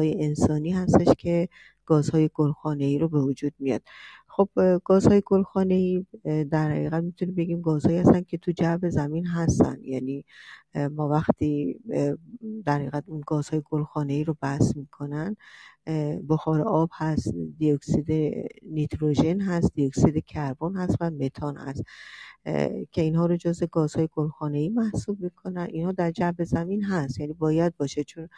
[0.00, 1.48] های انسانی هستش که
[1.86, 3.82] گازهای گلخانه ای رو به وجود میاد.
[4.28, 4.48] خب
[4.84, 6.06] گازهای گلخانه ای
[6.44, 9.78] در حقیقت می‌تونیم بگیم گازهایی هستن که تو جو زمین هستن.
[9.82, 10.24] یعنی
[10.90, 11.80] ما وقتی
[12.64, 15.36] در حقیقت اون گازهای گلخانه ای رو بس می‌کنن
[16.28, 21.82] بخار آب هست دیوکسید نیتروژن هست دیوکسید کربن هست و متان هست.
[22.92, 25.68] که اینها رو جز گازهای گلخانه ای محسوب می‌کنن.
[25.70, 27.20] اینها در جو زمین هست.
[27.20, 28.04] یعنی باید باشه.
[28.04, 28.28] چون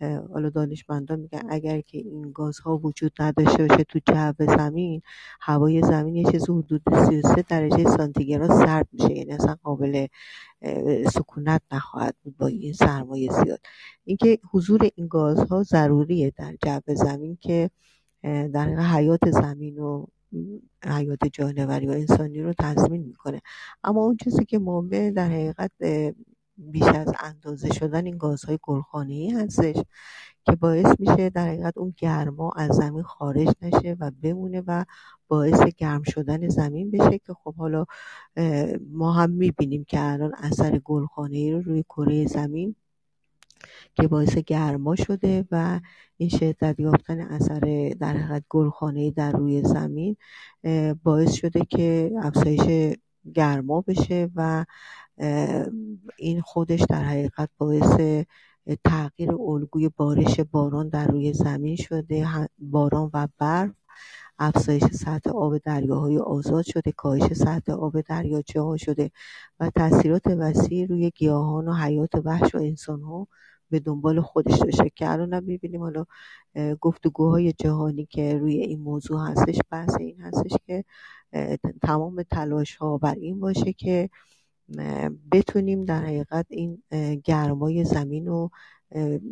[0.00, 5.02] حالا دانشمندان میگن اگر که این گازها وجود نداشته باشه تو جو زمین
[5.40, 9.12] هوای زمین یه چیز حدود 33 درجه سانتیگراد سرد میشه.
[9.16, 10.06] یعنی اصلا قابل
[11.12, 13.60] سکونت نخواهد بود با این سرمایه زیاد.
[14.04, 17.70] اینکه حضور این گازها ضروریه در جو زمین که
[18.22, 20.06] در حیات زمین و
[20.84, 23.40] حیات جانوری و انسانی رو تضمین می‌کنه.
[23.84, 25.70] اما اون چیزی که مهمه در حقیقت
[26.58, 28.58] بیش از اندازه شدن این گازهای
[29.08, 29.76] ای هستش
[30.46, 34.84] که باعث میشه در حقیقت اون گرما از زمین خارج نشه و بمونه و
[35.28, 37.84] باعث گرم شدن زمین بشه که خب حالا
[38.90, 40.80] ما هم می‌بینیم که الان اثر
[41.30, 42.76] ای رو روی کره زمین
[43.94, 45.80] که باعث گرما شده و
[46.16, 48.44] این شدت یافتن اثر در حقیقت
[48.96, 50.16] ای در روی زمین
[51.02, 52.96] باعث شده که افزایش
[53.34, 54.64] گرما بشه و
[56.18, 58.24] این خودش در حقیقت باعث
[58.84, 62.28] تغییر الگوی بارش باران در روی زمین شده.
[62.58, 63.70] باران و برف
[64.38, 69.10] افزایش سطح آب دریاهای آزاد شده کاهش سطح آب دریاچه ها شده
[69.60, 73.28] و تاثیرات وسیع روی گیاهان و حیات وحش و انسان ها
[73.70, 76.04] به دنبال خودش داشته که الان هم می‌بینیم حالا
[76.80, 80.84] گفتگوهای جهانی که روی این موضوع هستش بحث این هستش که
[81.82, 84.10] تمام تلاش ها بر این باشه که
[85.32, 86.82] بتونیم در حقیقت این
[87.24, 88.50] گرمای زمین رو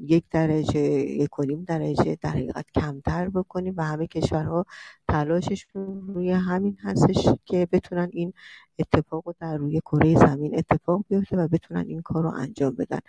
[0.02, 1.30] یک درجه یک
[1.66, 4.66] درجه در حقیقت کمتر بکنیم و همه کشورها
[5.08, 8.32] تلاششون روی همین هستش که بتونن این
[8.78, 13.00] اتفاق رو در روی کره زمین اتفاق بیفته و بتونن این کار رو انجام بدن.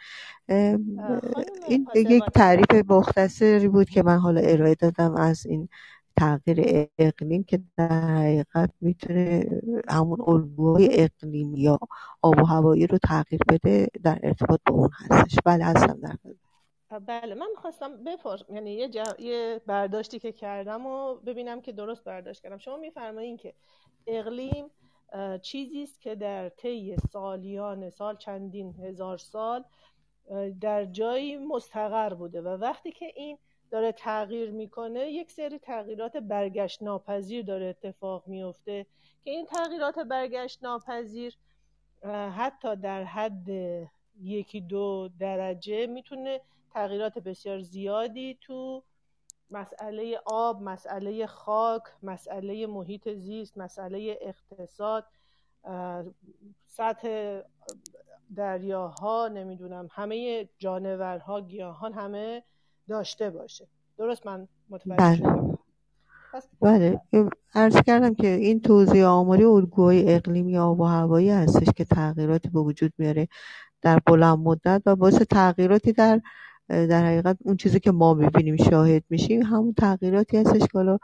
[1.68, 5.70] این یک تعریف مختصری بود که من حالا ارائه دادم از این
[6.18, 9.46] تغییر اقلیم که در حقیقت می‌تونه
[9.90, 11.80] همون الگوهای اقلیم یا
[12.22, 15.40] آب و هوایی رو تغییر بده در ارتباط با اون هستش.
[15.46, 16.18] بله هستم در
[17.00, 18.90] بله من می‌خواستم بپرس یعنی یه,
[19.20, 22.58] یه برداشتی که کردم و ببینم که درست برداشت کردم.
[22.58, 23.53] شما میفرمایین که
[24.08, 24.66] اقلیم
[25.42, 29.64] چیزی است که در طی سالیان سال چندین هزار سال
[30.62, 33.38] در جایی مستقر بوده و وقتی که این
[33.75, 38.86] داره تغییر می‌کنه یک سری تغییرات برگشت ناپذیر داره اتفاق میفته
[39.24, 41.38] که این تغییرات برگشت ناپذیر
[42.38, 43.50] حتی در حد
[44.22, 46.41] یکی دو درجه می‌تونه
[46.74, 48.84] تغییرات بسیار زیادی تو
[49.52, 55.06] مسئله آب، مسئله خاک، مسئله محیط زیست، مسئله اقتصاد،
[56.66, 57.41] سطح
[58.35, 62.44] دریاها نمی‌دونم همه جانورها گیاهان همه
[62.90, 63.68] داشته باشه.
[63.97, 65.16] درست من متوجه بله.
[65.16, 65.57] شدم.
[66.62, 67.01] بله.
[67.56, 72.59] عرض کردم که این توضیح آماری الگوهای اقلیمی آب و هوایی هستش که تغییراتی به
[72.59, 73.28] وجود میاره
[73.81, 76.22] در بلند مدت و باعث تغییراتی در
[76.69, 80.97] در حقیقت اون چیزی که ما می‌بینیم شاهد میشیم همون تغییراتی هستش که حالا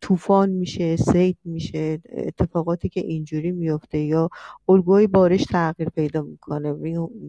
[0.00, 4.28] طوفان میشه سیل میشه اتفاقاتی که اینجوری میفته یا
[4.68, 6.72] الگوی بارش تغییر پیدا می‌کنه.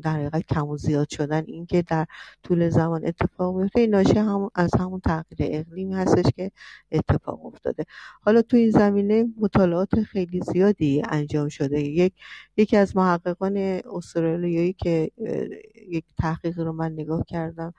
[0.02, 2.06] در حقیقت کم و زیاد شدن این که در
[2.44, 6.52] طول زمان اتفاق میفته این ناشی هم از همون تغییر اقلیمی هستش که
[6.92, 7.84] اتفاق افتاده.
[8.22, 11.82] حالا تو این زمینه مطالعات خیلی زیادی انجام شده.
[11.82, 12.14] یک
[12.58, 13.58] یکی از محققان
[13.94, 15.12] استرالیایی که
[15.88, 17.74] یک تحقیق رو من نگاه کردم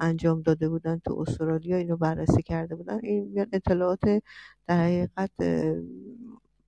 [0.00, 3.00] انجام داده بودن تو استرالیا اینو بررسی کرده بودن.
[3.02, 4.00] این اطلاعات
[4.66, 5.30] در حقیقت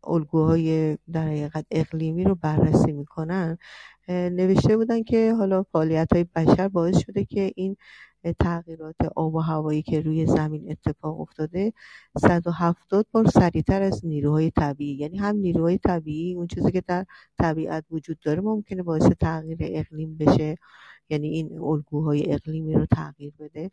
[0.04, 3.58] الگوهای در حقیقت اقلیمی رو بررسی می‌کنن.
[4.08, 7.76] نوشته بودن که حالا فعالیت های بشر باعث شده که این
[8.40, 11.72] تغییرات آب و هوایی که روی زمین اتفاق افتاده
[12.18, 14.94] 170 بار سریعتر از نیروهای طبیعی.
[14.94, 17.06] یعنی هم نیروهای طبیعی اون چیزی که در
[17.38, 20.56] طبیعت وجود داره ممکنه باعث تغییر اقلیم بشه.
[21.08, 23.70] یعنی این الگوهای اقلیمی رو تغییر بده.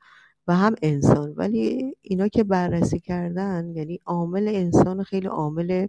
[0.47, 1.33] و هم انسان.
[1.35, 5.88] ولی اینا که بررسی کردن یعنی عامل انسان خیلی عامل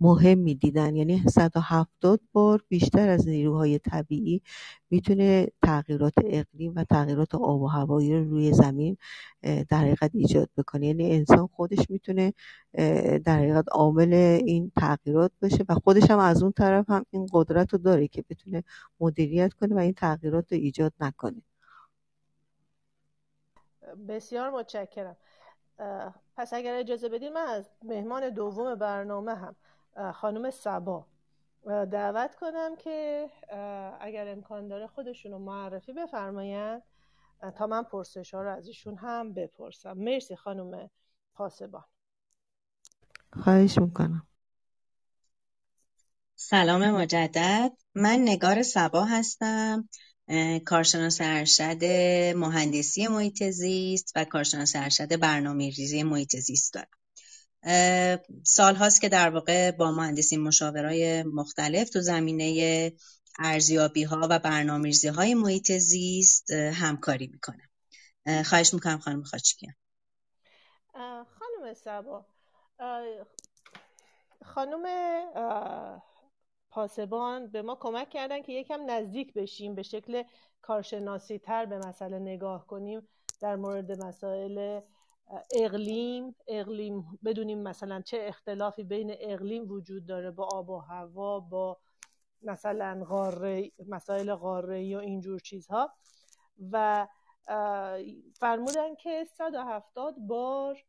[0.00, 0.96] مهم دیدن.
[0.96, 4.42] یعنی 170 بار بیشتر از نیروهای طبیعی
[4.90, 8.96] می‌تونه تغییرات اقلیم و تغییرات آب و هوایی رو روی زمین
[9.42, 10.86] در حقیقت ایجاد بکنه.
[10.86, 12.32] یعنی انسان خودش می‌تونه
[13.24, 14.12] در حقیقت عامل
[14.44, 18.24] این تغییرات باشه و خودش هم از اون طرف هم این قدرت رو داره که
[18.30, 18.64] بتونه
[19.00, 21.42] مدیریت کنه و این تغییرات رو ایجاد نکنه.
[24.08, 25.16] بسیار متشکرم.
[26.36, 29.56] پس اگر اجازه بدید من از مهمان دوم برنامه هم
[30.14, 31.06] خانم سبا.
[31.66, 33.30] دعوت کنم که
[34.00, 36.82] اگر امکان داره خودشون رو معرفی بفرمایند.
[37.56, 39.92] تا من پرسش ها رو از ایشون هم بپرسم.
[39.92, 40.90] مرسی خانم
[41.34, 41.84] پاسبان.
[43.32, 44.26] خواهش می‌کنم.
[46.34, 47.72] سلام مجدد.
[47.94, 49.88] من نگار سبا هستم.
[50.64, 51.84] کارشناس ارشد
[52.36, 56.99] مهندسی محیط زیست و کارشناس ارشد برنامه ریزی محیط زیست دارم.
[58.44, 62.92] سال هاست که در واقع با مهندسی مشاورای مختلف تو زمینه
[63.38, 67.68] ارزیابی ها و برنامه ریزی های محیط زیست همکاری می‌کنم
[68.42, 69.74] خواهش می‌کنم خانم خاچکیان
[71.24, 72.26] خانم سبا
[74.44, 74.84] خانم
[76.70, 80.22] پاسبان به ما کمک کردن که یکم نزدیک بشیم به شکل
[80.62, 83.08] کارشناسی تر به مسئله نگاه کنیم
[83.40, 84.80] در مورد مسائل
[85.54, 91.78] اقلیم اقلیم بدونیم مثلا چه اختلافی بین اقلیم وجود داره با آب و هوا با
[92.42, 95.92] مثلا غاره مسائل غاره و اینجور چیزها.
[96.72, 97.06] و
[98.34, 100.84] فرمودن که 170 بار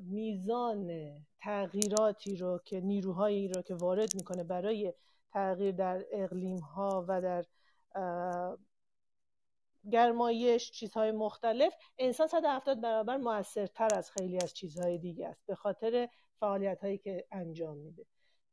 [0.00, 0.90] میزان
[1.38, 4.94] تغییراتی رو که نیروهایی رو که وارد می‌کنه برای
[5.32, 7.44] تغییر در اقلیم ها و در
[9.92, 11.74] گرمایش چیزهای مختلف.
[11.98, 16.08] انسان 170 برابر موثرتر از خیلی از چیزهای دیگه است به خاطر
[16.40, 18.06] فعالیت هایی که انجام میده.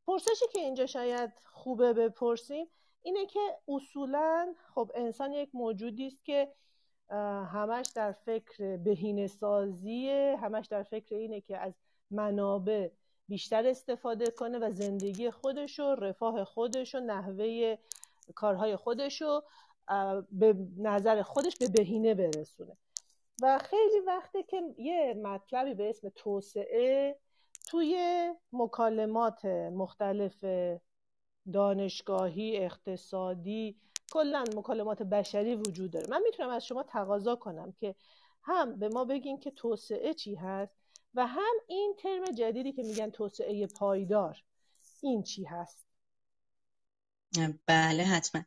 [0.06, 2.66] پرسشی که اینجا شاید خوبه بپرسیم
[3.02, 6.52] اینه که اصولا خب انسان یک موجودی است که
[7.52, 11.72] همش در فکر بهینه سازی همش در فکر اینه که از
[12.10, 12.90] منابع
[13.28, 17.76] بیشتر استفاده کنه و زندگی خودش و رفاه خودش و نحوه
[18.34, 19.42] کارهای خودش رو
[20.32, 22.76] به نظر خودش به بهینه برسونه.
[23.42, 27.18] و خیلی وقته که یه مطلبی به اسم توسعه
[27.66, 27.96] توی
[28.52, 30.44] مکالمات مختلف
[31.52, 33.76] دانشگاهی اقتصادی
[34.12, 36.06] کلا مکالمات بشری وجود داره.
[36.10, 37.94] من می‌تونم از شما تقاضا کنم که
[38.42, 40.76] هم به ما بگین که توسعه چی هست
[41.14, 44.42] و هم این ترم جدیدی که میگن توسعه پایدار
[45.02, 45.86] این چی هست.
[47.66, 48.42] بله حتما.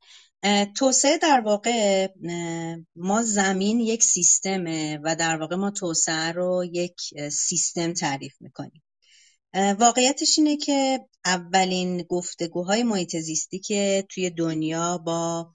[0.78, 2.08] توسعه در واقع
[2.96, 6.96] ما زمین یک سیستمه و در واقع ما توسعه رو یک
[7.32, 8.84] سیستم تعریف می‌کنیم.
[9.80, 15.52] واقعیتش اینه که اولین گفتگوهای محیط زیستی که توی دنیا با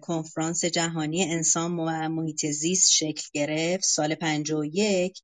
[0.00, 5.20] کنفرانس جهانی انسان و محیط زیست شکل گرفت سال 51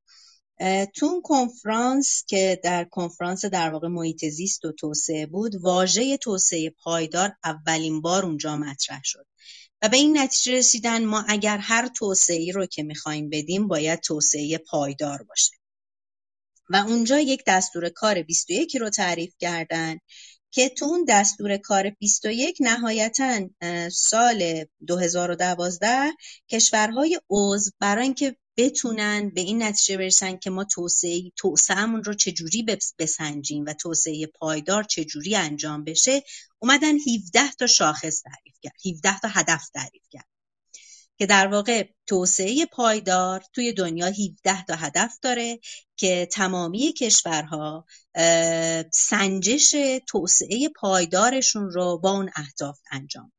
[0.95, 7.33] تو کنفرانس که در کنفرانس در واقع محیط زیست و توسعه بود واژه توسعه پایدار
[7.43, 9.25] اولین بار اونجا مطرح شد.
[9.81, 14.57] و به این نتیجه رسیدن ما اگر هر توسعه رو که می‌خوایم بدیم باید توسعه
[14.57, 15.53] پایدار باشه.
[16.69, 19.97] و اونجا یک دستور کار 21 رو تعریف کردن
[20.51, 23.49] که تو اون دستور کار 21 نهایتا
[23.91, 26.11] سال 2012
[26.49, 32.65] کشورهای عضو برای اینکه بتونن به این نتیجه برسن که ما توسعه توسعهمون رو چجوری
[32.99, 36.23] بسنجیم و توسعه پایدار چجوری انجام بشه
[36.59, 40.27] اومدن 17 تا شاخص تعریف کرد 17 تا هدف تعریف کرد.
[41.17, 45.59] که در واقع توسعه پایدار توی دنیا 17 تا هدف داره
[45.95, 47.85] که تمامی کشورها
[48.93, 49.75] سنجش
[50.07, 53.31] توسعه پایدارشون رو با اون اهداف انجام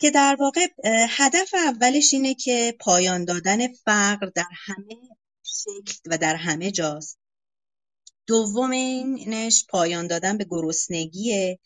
[0.00, 0.66] که در واقع
[1.08, 4.96] هدف اولش اینه که پایان دادن فقر در همه
[5.42, 7.18] شکل و در همه جاست.
[8.26, 11.58] دومینش پایان دادن به گرسنگیه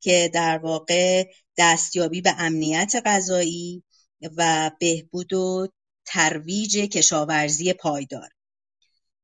[0.00, 1.24] که در واقع
[1.58, 3.82] دستیابی به امنیت غذایی
[4.36, 5.68] و بهبود و
[6.06, 8.28] ترویج کشاورزی پایدار.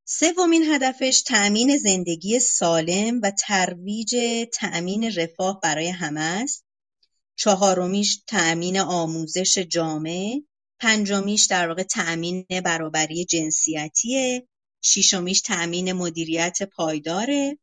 [0.04, 4.16] سومین هدفش تأمین زندگی سالم و ترویج
[4.52, 6.63] تأمین رفاه برای همه است.
[7.37, 10.41] چهارمیش تأمین آموزش جامع
[10.81, 14.49] پنجمیش در واقع تأمین برابری جنسیتیه
[14.83, 17.59] ششمیش تأمین مدیریت پایداره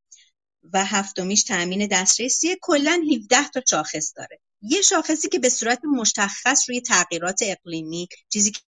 [0.74, 4.40] و هفتمیش تأمین دسترسی کلا 17 تا شاخص داره.
[4.62, 8.60] یه شاخصی که به صورت مشخص روی تغییرات اقلیمی چیزی که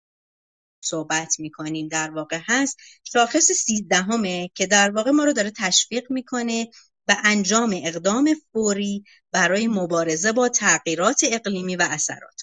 [0.84, 6.68] صحبت می‌کنیم در واقع هست شاخص سیزدهمه که در واقع ما رو داره تشویق می‌کنه
[7.06, 12.42] به انجام اقدام فوری برای مبارزه با تغییرات اقلیمی و اثرات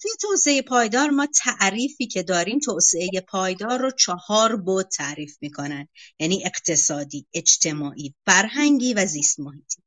[0.00, 5.88] توی توسعه پایدار ما تعریفی که داریم توسعه پایدار رو چهار بود تعریف می‌کنن.
[6.18, 9.82] یعنی اقتصادی، اجتماعی، فرهنگی و زیست محیطی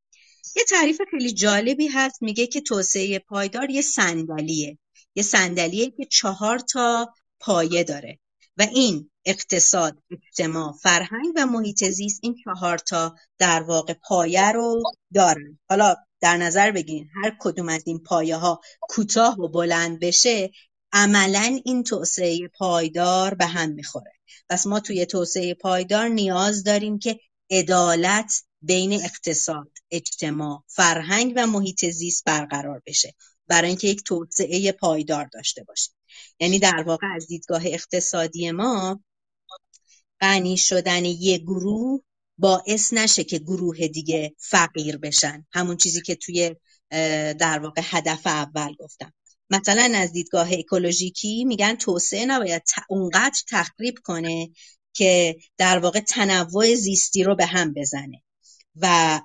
[0.56, 4.78] یه تعریف خیلی جالبی هست میگه که توسعه پایدار یه صندلیه.
[5.16, 8.20] یه صندلیه که چهار تا پایه داره.
[8.58, 14.84] و این اقتصاد اجتماع فرهنگ و محیط زیست این چهار تا در واقع پایه رو
[15.14, 15.60] دارن.
[15.70, 20.52] حالا در نظر بگیرین هر کدوم از این پایه ها کوتاه و بلند بشه
[20.94, 24.12] عملا این توسعه پایدار به هم می‌خوره.
[24.50, 31.86] پس ما توی توسعه پایدار نیاز داریم که عدالت بین اقتصاد اجتماع فرهنگ و محیط
[31.86, 33.16] زیست برقرار بشه.
[33.48, 35.94] برای اینکه یک توسعه پایدار داشته باشیم.
[36.40, 39.04] یعنی در واقع از دیدگاه اقتصادی ما
[40.22, 42.02] غنی شدن یک گروه
[42.38, 45.46] باعث نشه که گروه دیگه فقیر بشن.
[45.52, 46.56] همون چیزی که توی
[47.40, 49.14] در واقع هدف اول گفتم.
[49.50, 54.50] مثلا از دیدگاه اکولوژیکی میگن توسعه نباید اونقدر تخریب کنه
[54.94, 58.24] که در واقع تنوع زیستی رو به هم بزنه.
[58.76, 59.22] و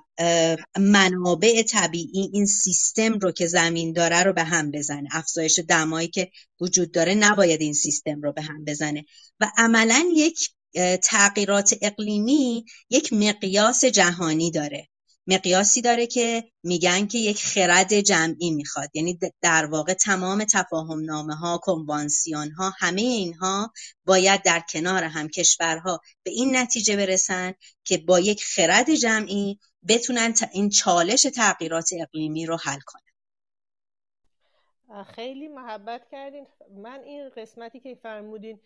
[0.79, 5.09] منابع طبیعی این سیستم رو که زمین داره رو به هم بزنه.
[5.11, 6.31] افزایش دمایی که
[6.61, 9.05] وجود داره نباید این سیستم رو به هم بزنه.
[9.39, 10.49] و عملا یک
[11.03, 14.87] تغییرات اقلیمی یک مقیاس جهانی داره.
[15.27, 18.89] مقیاسی داره که میگن که یک خرد جمعی می‌خواد.
[18.93, 23.73] یعنی در واقع تمام تفاهم نامه ها کنوانسیون ها همه اینها
[24.05, 30.33] باید در کنار هم کشورها به این نتیجه برسن که با یک خرد جمعی بتونن
[30.51, 33.01] این چالش تغییرات اقلیمی رو حل کنن.
[35.03, 36.47] خیلی محبت کردین.
[36.77, 38.59] من این قسمتی که فرمودین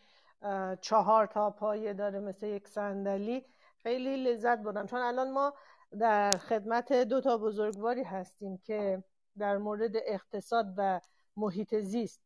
[0.82, 3.46] چهار تا پایه داره مثل یک صندلی
[3.84, 4.88] خیلی لذت بردم.
[4.88, 5.54] چون الان ما
[6.00, 9.04] در خدمت دو تا بزرگواری هستیم که
[9.38, 11.02] در مورد اقتصاد و
[11.38, 12.22] محیط زیست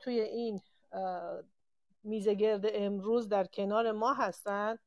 [0.00, 0.60] توی این
[2.04, 4.78] میزه گرد امروز در کنار ما هستند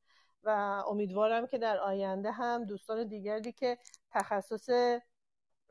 [0.44, 0.50] و
[0.88, 3.78] امیدوارم که در آینده هم دوستان دیگری که
[4.12, 4.70] تخصص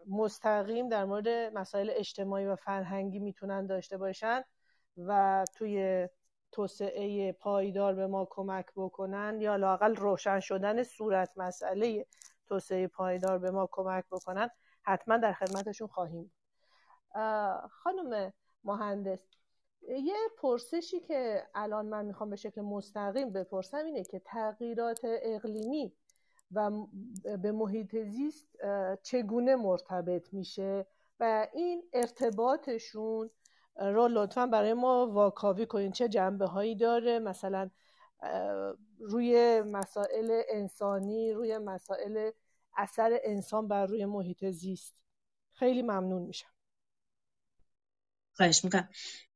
[0.07, 4.43] مستقیم در مورد مسائل اجتماعی و فرهنگی می‌تونن داشته باشن
[4.97, 6.09] و توی
[6.53, 12.07] توسعه پایدار به ما کمک بکنن یا لاقل روشن شدن صورت مسئله
[12.47, 14.51] توسعه پایدار به ما کمک بکنن
[14.83, 16.33] حتما در خدمتشون خواهیم
[17.71, 18.33] خانم
[18.65, 19.38] مهندس
[19.83, 25.93] یه پرسشی که الان من می‌خوام به شکل مستقیم بپرسم اینه که تغییرات اقلیمی
[26.53, 26.71] و
[27.43, 28.49] به محیط زیست
[29.03, 30.87] چگونه مرتبط میشه؟
[31.21, 33.31] و این ارتباطشون
[33.77, 35.93] رو لطفا برای ما واکاوی کنین.
[35.93, 37.71] چه جنبه هایی داره؟ مثلا
[38.99, 42.31] روی مسائل انسانی روی مسائل
[42.77, 44.95] اثر انسان بر روی محیط زیست.
[45.53, 46.51] خیلی ممنون میشم.
[48.33, 48.89] خواهش می‌کنم.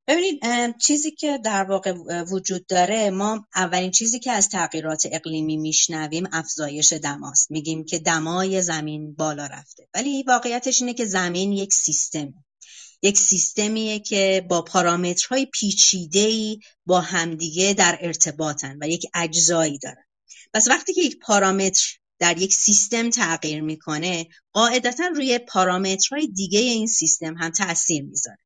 [0.07, 0.41] ببینید
[0.79, 1.93] چیزی که در واقع
[2.23, 7.51] وجود داره ما اولین چیزی که از تغییرات اقلیمی میشنویم افزایش دماست.
[7.51, 9.89] میگیم که دمای زمین بالا رفته.
[9.95, 12.35] ولی واقعیتش اینه که زمین یک سیستمه.
[13.03, 20.05] یک سیستمیه که با پارامترهای پیچیده‌ای با همدیگه در ارتباطن و یک اجزایی دارن.
[20.55, 21.87] پس وقتی که یک پارامتر
[22.19, 28.39] در یک سیستم تغییر می‌کنه قاعدتا روی پارامترهای دیگه این سیستم هم تاثیر می‌ذاره.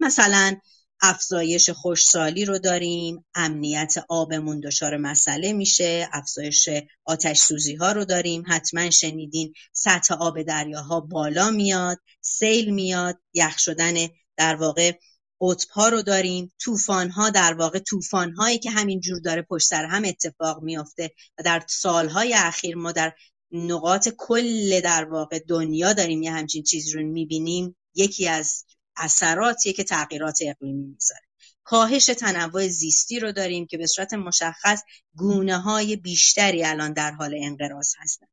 [0.00, 0.56] مثلا
[1.02, 6.68] افزایش خوشسالی رو داریم امنیت آبمون دچار مسئله میشه افزایش
[7.04, 8.42] آتش سوزی ها رو داریم.
[8.46, 13.94] حتما شنیدین سطح آب دریاها بالا میاد سیل میاد یخ شدن
[14.36, 14.92] در واقع
[15.40, 16.52] قطب ها رو داریم.
[16.60, 21.10] طوفان ها در واقع طوفان هایی که همین جور داره پشت سر هم اتفاق میافته
[21.38, 23.12] و در سالهای اخیر ما در
[23.52, 27.76] نقاط کل در واقع دنیا داریم یه همچین چیز رو می‌بینیم.
[27.94, 28.64] یکی از
[28.96, 31.20] اثراتیه که تغییرات اقلیمی می‌ذاره.
[31.64, 34.82] کاهش تنوع زیستی رو داریم که به صورت مشخص
[35.14, 38.26] گونه های بیشتری الان در حال انقراض هستن.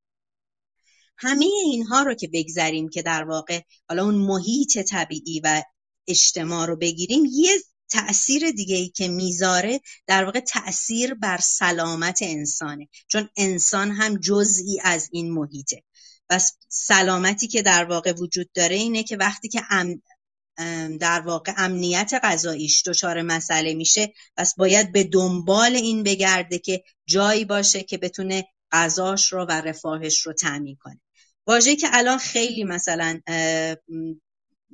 [1.17, 5.63] همه اینها رو که بگذریم که در واقع حالا اون محیط طبیعی و
[6.07, 7.51] اجتماع رو بگیریم یه
[7.89, 12.87] تأثیر دیگه ای که می‌ذاره در واقع تأثیر بر سلامت انسانه.
[13.07, 15.83] چون انسان هم جزئی از این محیطه.
[16.29, 19.61] پس سلامتی که در واقع وجود داره اینه که وقتی که
[20.99, 24.13] در واقع امنیت غذاییش دچار مسئله میشه.
[24.37, 30.19] پس باید به دنبال این بگرده که جایی باشه که بتونه غذاش رو و رفاهش
[30.19, 31.01] رو تعمین کنه.
[31.47, 33.19] واژه‌ای که الان خیلی مثلا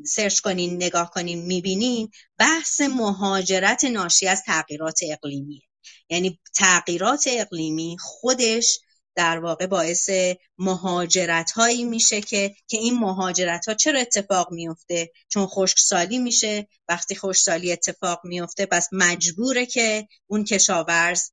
[0.06, 5.62] سرچ کنین نگاه کنین می‌بینین بحث مهاجرت ناشی از تغییرات اقلیمیه.
[6.10, 8.79] یعنی تغییرات اقلیمی خودش
[9.17, 10.09] در واقع باعث
[10.57, 16.67] مهاجرت هایی میشه که که این مهاجرت ها چرا اتفاق میفته؟ چون خشکسالی میشه.
[16.89, 21.31] وقتی خشکسالی اتفاق میفته پس مجبوره که اون کشاورز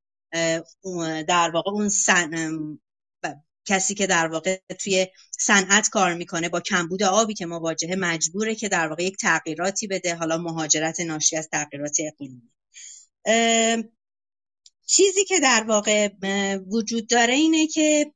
[1.27, 2.57] در واقع اون سن
[3.67, 5.07] کسی که در واقع توی
[5.39, 10.15] صنعت کار می‌کنه با کمبود آبی که مواجهه مجبوره که در واقع یک تغییراتی بده.
[10.15, 12.51] حالا مهاجرت ناشی از تغییرات اقلیمی.
[14.85, 16.09] چیزی که در واقع
[16.71, 18.11] وجود داره اینه که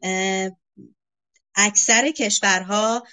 [1.56, 3.04] اکثر کشورها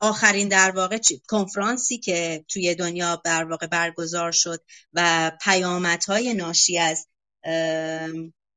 [0.00, 0.98] آخرین در واقع
[1.28, 7.06] کنفرانسی که توی دنیا در واقع برگزار شد و پیامدهای ناشی از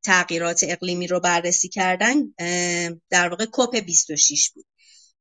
[0.04, 2.16] تغییرات اقلیمی رو بررسی کردن
[3.10, 4.66] در واقع کوپ 26 بود.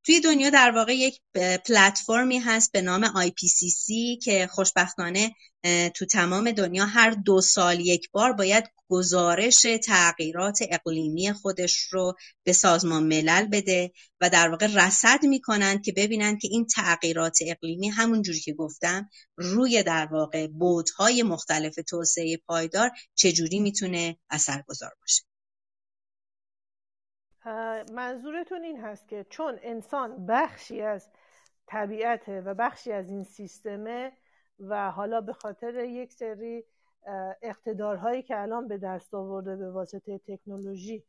[0.06, 1.20] توی دنیا در واقع یک
[1.66, 5.34] پلتفرمی هست به نام IPCC که خوشبختانه
[5.94, 12.52] تو تمام دنیا هر دو سال یک بار باید گزارش تغییرات اقلیمی خودش رو به
[12.52, 18.40] سازمان ملل بده و در واقع رصد می‌کنند که ببینند که این تغییرات اقلیمی همونجوری
[18.40, 25.35] که گفتم روی در واقع بودهای مختلف توسعه پایدار چجوری می‌تونه اثرگذار باشه.
[27.92, 31.10] منظورتون این هست که چون انسان بخشی از
[31.66, 34.12] طبیعت و بخشی از این سیستمه
[34.60, 36.64] و حالا به خاطر یک سری
[37.42, 41.04] اقتدارهایی که الان به دست آورده به واسطه تکنولوژی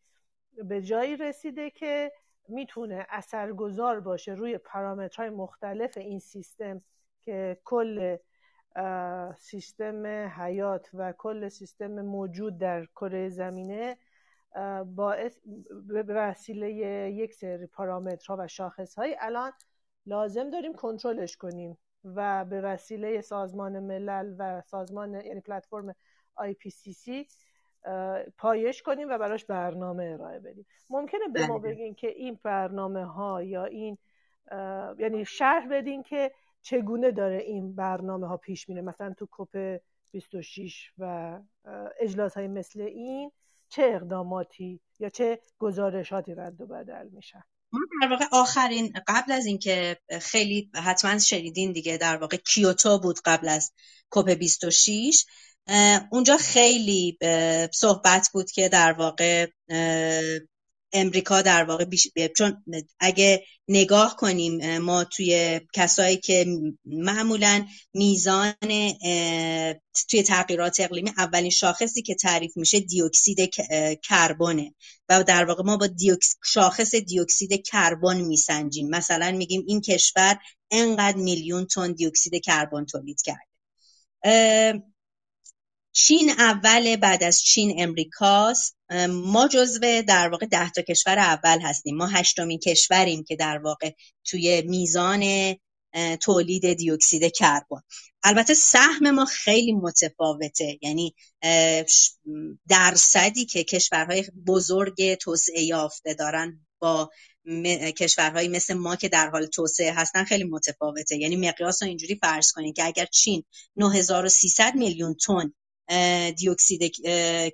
[0.64, 2.12] به جایی رسیده که
[2.48, 6.82] می‌تونه اثرگذار باشه روی پارامترهای مختلف این سیستم
[7.22, 8.18] که کل
[9.38, 13.98] سیستم حیات و کل سیستم موجود در کره زمینه
[14.96, 15.38] باعث
[15.88, 16.72] به وسیله
[17.12, 19.52] یک سری پارامترها و شاخصهایی الان
[20.06, 25.96] لازم داریم کنترلش کنیم و به وسیله سازمان ملل و سازمان یعنی پلتفرم
[26.40, 27.26] IPCC
[28.38, 31.72] پایش کنیم و براش برنامه ارائه بدیم ممکنه به ما بله.
[31.72, 33.98] بگین که این برنامه ها یا این
[35.00, 39.80] یعنی شرح بدین که چگونه داره این برنامه ها پیش میره مثلا تو کوپ
[40.12, 41.40] 26 و
[42.00, 43.32] اجلاس های مثل این
[43.70, 49.46] چه اقداماتی یا چه گزارشاتی رد و بدل میشن؟ ما در واقع آخرین قبل از
[49.46, 53.72] اینکه خیلی حتما شنیدین دیگه در واقع کیوتو بود قبل از
[54.10, 55.26] کوپ 26
[56.12, 57.18] اونجا خیلی
[57.74, 59.48] صحبت بود که در واقع
[60.94, 62.08] امریکا در واقع بیش...
[62.38, 62.64] چون
[63.00, 66.46] اگه نگاه کنیم ما توی کسایی که
[66.86, 68.54] معمولا میزان
[70.10, 73.56] توی تغییرات اقلیمی اولین شاخصی که تعریف میشه دیوکسید
[74.04, 74.74] کربونه
[75.10, 76.36] و در واقع ما با دیوکس...
[76.46, 78.90] شاخص دیوکسید کربن میسنجیم.
[78.90, 80.40] مثلا میگیم این کشور
[80.72, 83.48] انقدر میلیون تن دیوکسید کربن تولید کرده.
[85.92, 88.77] چین اول بعد از چین امریکاست.
[89.10, 91.96] ما جزو در واقع ده تا کشور اول هستیم.
[91.96, 93.92] ما هشتمین کشوریم که در واقع
[94.26, 95.56] توی میزان
[96.22, 97.82] تولید دیوکسید کربن.
[98.24, 100.80] البته سهم ما خیلی متفاوته.
[100.82, 101.16] یعنی
[102.68, 107.10] درصدی که کشورهای بزرگ توسعه یافته دارن با
[107.98, 111.18] کشورهایی مثل ما که در حال توسعه هستن خیلی متفاوته.
[111.18, 113.44] یعنی مقیاس رو اینجوری فرض کنید که اگر چین
[113.76, 115.54] 9300 میلیون تن
[116.38, 116.94] دیوکسید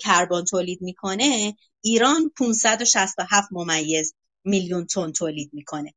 [0.01, 5.93] کربن تولید می‌کنه ایران 567 ممیز میلیون تن تولید می‌کنه.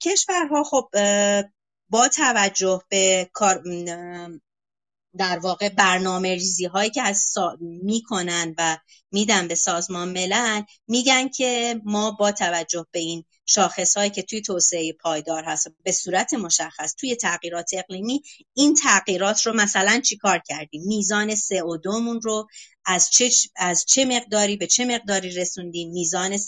[0.00, 0.88] کشورها خب
[1.88, 3.62] با توجه به کار
[5.18, 7.56] در واقع برنامه ریزی هایی که از سا...
[7.60, 8.78] می‌کنن و
[9.12, 13.24] میدن به سازمان ملل میگن که ما با توجه به این
[13.54, 18.22] شاخص هایی که توی توسعه پایدار هست به صورت مشخص توی تغییرات اقلیمی
[18.54, 22.48] این تغییرات رو مثلا چیکار کردیم؟ میزان CO2 مون رو
[22.84, 26.38] از چه, از چه مقداری به چه مقداری رسوندیم؟ میزان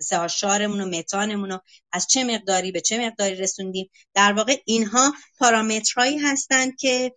[0.00, 1.60] سهاشارمون و متانمون رو
[1.92, 7.12] از چه مقداری به چه مقداری رسوندیم؟ در واقع اینها پارامترهایی هستند که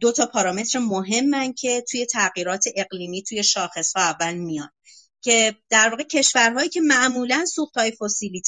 [0.00, 4.70] دو تا پارامتر مهمن که توی تغییرات اقلیمی توی شاخص ها اول میان.
[5.24, 8.42] که در واقع کشورهایی که معمولا سوخت های فسیلی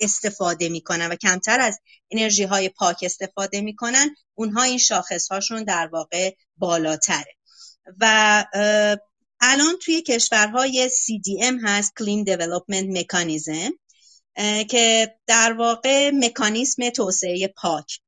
[0.00, 1.78] استفاده می‌کنن و کمتر از
[2.10, 7.34] انرژی های پاک استفاده می‌کنن اونها این شاخص هاشون در واقع بالاتره.
[8.00, 8.44] و
[9.40, 13.72] الان توی کشورهای CDM هست Clean Development Mechanism
[14.68, 17.98] که در واقع مکانیسم توسعه پاک.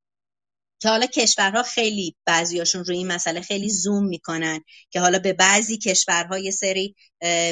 [0.85, 5.77] که حالا کشورها خیلی بعضیاشون روی این مسئله خیلی زوم می‌کنن که حالا به بعضی
[5.77, 6.95] کشورها یه سری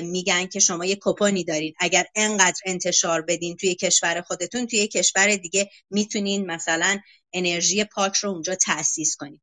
[0.04, 1.74] میگن که شما یه کپونی دارین.
[1.80, 7.00] اگر انقدر انتشار بدین توی کشور خودتون توی کشور دیگه می‌تونین مثلا
[7.34, 9.41] انرژی پاک رو اونجا تأسیس کنین.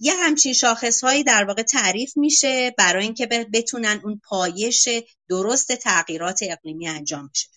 [0.00, 4.88] یه همچین شاخص هایی در واقع تعریف میشه برای اینکه بتونن اون پایش
[5.28, 7.48] درست تغییرات اقلیمی انجام بشه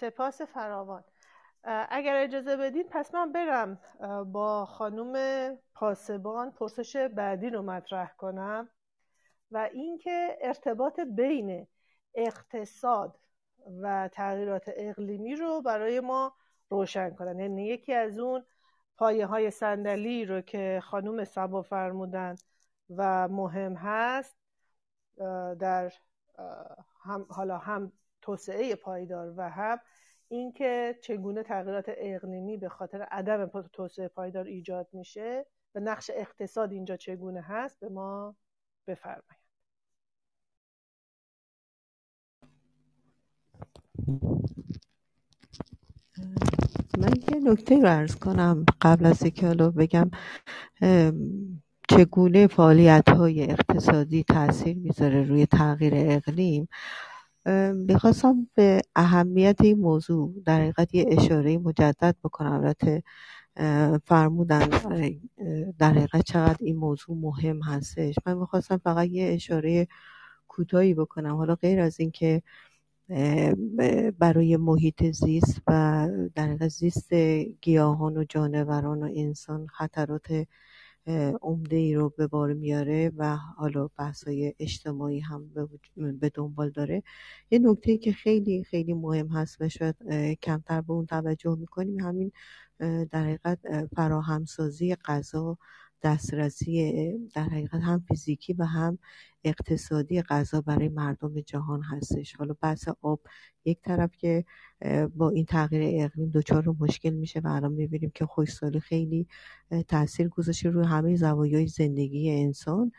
[0.00, 1.04] سپاس فراوان.
[1.64, 3.78] اگر اجازه بدین پس من برم
[4.32, 8.68] با خانم پاسبان پرسش بعدی رو مطرح کنم
[9.50, 11.66] و اینکه ارتباط بین
[12.14, 13.18] اقتصاد
[13.82, 16.34] و تغییرات اقلیمی رو برای ما
[16.70, 17.40] روشن کنن.
[17.40, 18.44] یعنی یکی از اون
[18.96, 22.34] پایه های صندلی رو که خانوم سبا فرمودن
[22.96, 24.36] و مهم هست
[25.58, 25.92] در
[27.02, 27.92] هم حالا هم
[28.22, 29.80] توسعه پایدار و هم
[30.32, 36.96] اینکه چگونه تغییرات اقلیمی به خاطر عدم توسعه پایدار ایجاد میشه و نقش اقتصاد اینجا
[36.96, 38.36] چگونه هست به ما
[38.86, 39.40] بفرمایید.
[46.98, 50.10] من یه نکته رو ارز کنم قبل از اینکه حالا بگم
[51.88, 56.68] چگونه فعالیت های اقتصادی تاثیر می‌ذاره روی تغییر اقلیم؟
[57.74, 62.52] می‌خواستم به اهمیت این موضوع در حقیقت یه اشاره مجدد بکنم.
[62.52, 63.02] البته
[64.04, 64.68] فرمودن
[65.78, 68.14] در حقیقت چقدر این موضوع مهم هستش.
[68.26, 69.88] من می‌خواستم فقط یه اشاره
[70.48, 71.36] کوتاهی بکنم.
[71.36, 72.42] حالا غیر از اینکه
[74.18, 77.12] برای محیط زیست و در زیست
[77.60, 80.46] گیاهان و جانوران و انسان خطرات
[81.42, 85.50] عمده ای رو به بار میاره و حالا بحث های اجتماعی هم
[85.96, 87.02] به دنبال داره.
[87.50, 89.96] یه نکته که خیلی خیلی مهم هست و شاید
[90.42, 92.32] کمتر به اون توجه می‌کنیم همین
[93.10, 93.58] در حقیقت
[93.96, 95.58] فراهمسازی غذا
[96.02, 98.98] دسترسی در حقیقت هم فیزیکی و هم
[99.44, 102.36] اقتصادی غذا برای مردم جهان هستش.
[102.36, 103.20] حالا بحث آب
[103.64, 104.44] یک طرف که
[105.16, 109.26] با این تغییر اقلیم دچار مشکل میشه و الان می‌بینیم که خشکسالی خیلی
[109.88, 112.92] تاثیر گذاشته روی همه زوایای زندگی انسان.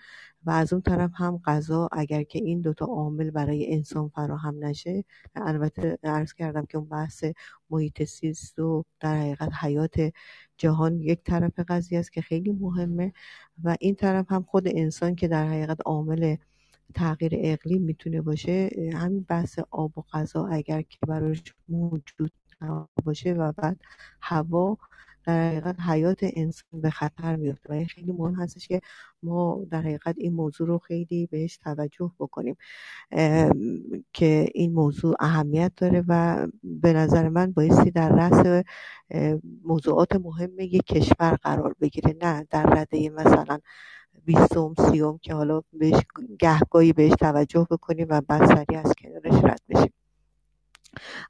[0.46, 5.04] و از اون طرف هم غذا اگر که این دوتا عامل برای انسان فراهم نشه
[5.36, 7.26] البته عرض کردم که اون بحث
[7.70, 10.14] محیط سیست و در حقیقت حیات
[10.58, 13.14] جهان یک طرف قضیه است که خیلی مهمه
[13.64, 16.36] و این طرف هم خود انسان که در حقیقت عامل
[16.96, 22.32] تغییر اقلیم می‌تونه باشه همین بحث آب و غذا اگر که براش موجود
[23.06, 23.82] باشه و بعد
[24.22, 24.78] هوا
[25.26, 28.82] در حقیقت حیات انسان به خطر میفته و خیلی مهم هستش که
[29.24, 32.56] ما در حقیقت این موضوع رو خیلی بهش توجه بکنیم.
[34.14, 38.64] که این موضوع اهمیت داره و به نظر من بایستی در رأس
[39.64, 43.60] موضوعات مهم یک کشور قرار بگیره نه در رده مثلا
[44.26, 46.02] بیستم سیوم که حالا بهش
[46.40, 49.94] گهگاهی بهش توجه بکنیم و بعد سریع از کنارش رد بشیم.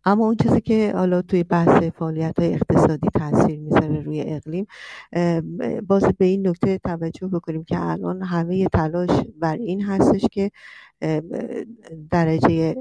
[0.05, 4.67] اما اون چیزی که حالا توی بحث فعالیت های اقتصادی تاثیر می‌ذاره روی اقلیم
[5.88, 10.51] باز به این نکته توجه بکنیم که الان همه تلاش بر این هستش که
[12.12, 12.75] درجه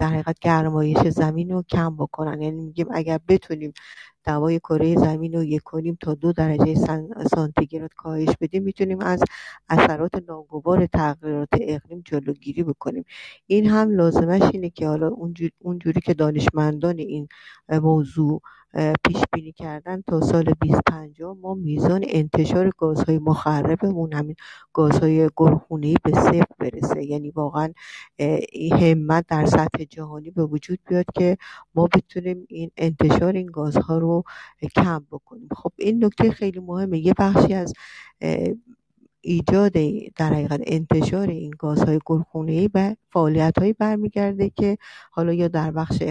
[0.00, 2.42] در حقیقت گرمایش زمین رو کم بکنن.
[2.42, 3.72] یعنی میگیم اگر بتونیم
[4.24, 6.74] دوای کره زمین رو یک کنیم تا دو درجه
[7.34, 9.24] سانتیگراد کاهش بدیم می‌تونیم از
[9.68, 13.04] اثرات ناگوار تغییرات اقلیم جلوگیری بکنیم.
[13.46, 15.08] این هم لازمش اینه که حالا
[15.60, 17.28] اونجوری که دانشمندان این
[17.68, 18.42] موضوع
[18.74, 24.36] پیش بینی کردن تا سال 2050 ما میزان انتشار گازهای مخربمون همین
[24.72, 27.04] گازهای گلخونه‌ای به صفر برسه.
[27.04, 27.72] یعنی واقعا
[28.80, 31.36] همت در سطح جهانی به وجود بیاد که
[31.74, 34.24] ما بتونیم این انتشار این گازها رو
[34.76, 35.48] کم بکنیم.
[35.56, 36.98] خب این نکته خیلی مهمه.
[36.98, 37.72] یه بخشی از
[39.24, 39.72] ایجاد
[40.16, 44.78] در حقیقت انتشار این گازهای گلخونه‌ای به فعالیتهایی برمیگرده که
[45.10, 46.02] حالا یا در بخش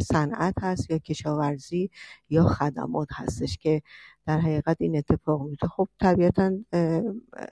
[0.00, 1.90] صنعت هست یا کشاورزی
[2.30, 3.82] یا خدمات هستش که
[4.26, 6.52] در حقیقت این اتفاق میفته خب طبیعتا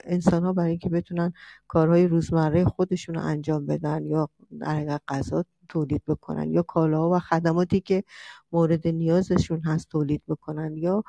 [0.03, 1.33] انسان ها برای اینکه بتونن
[1.67, 7.19] کارهای روزمره خودشون رو انجام بدن یا در حقیقت غذا تولید بکنن یا کالاها و
[7.19, 8.03] خدماتی که
[8.51, 11.03] مورد نیازشون هست تولید بکنن یا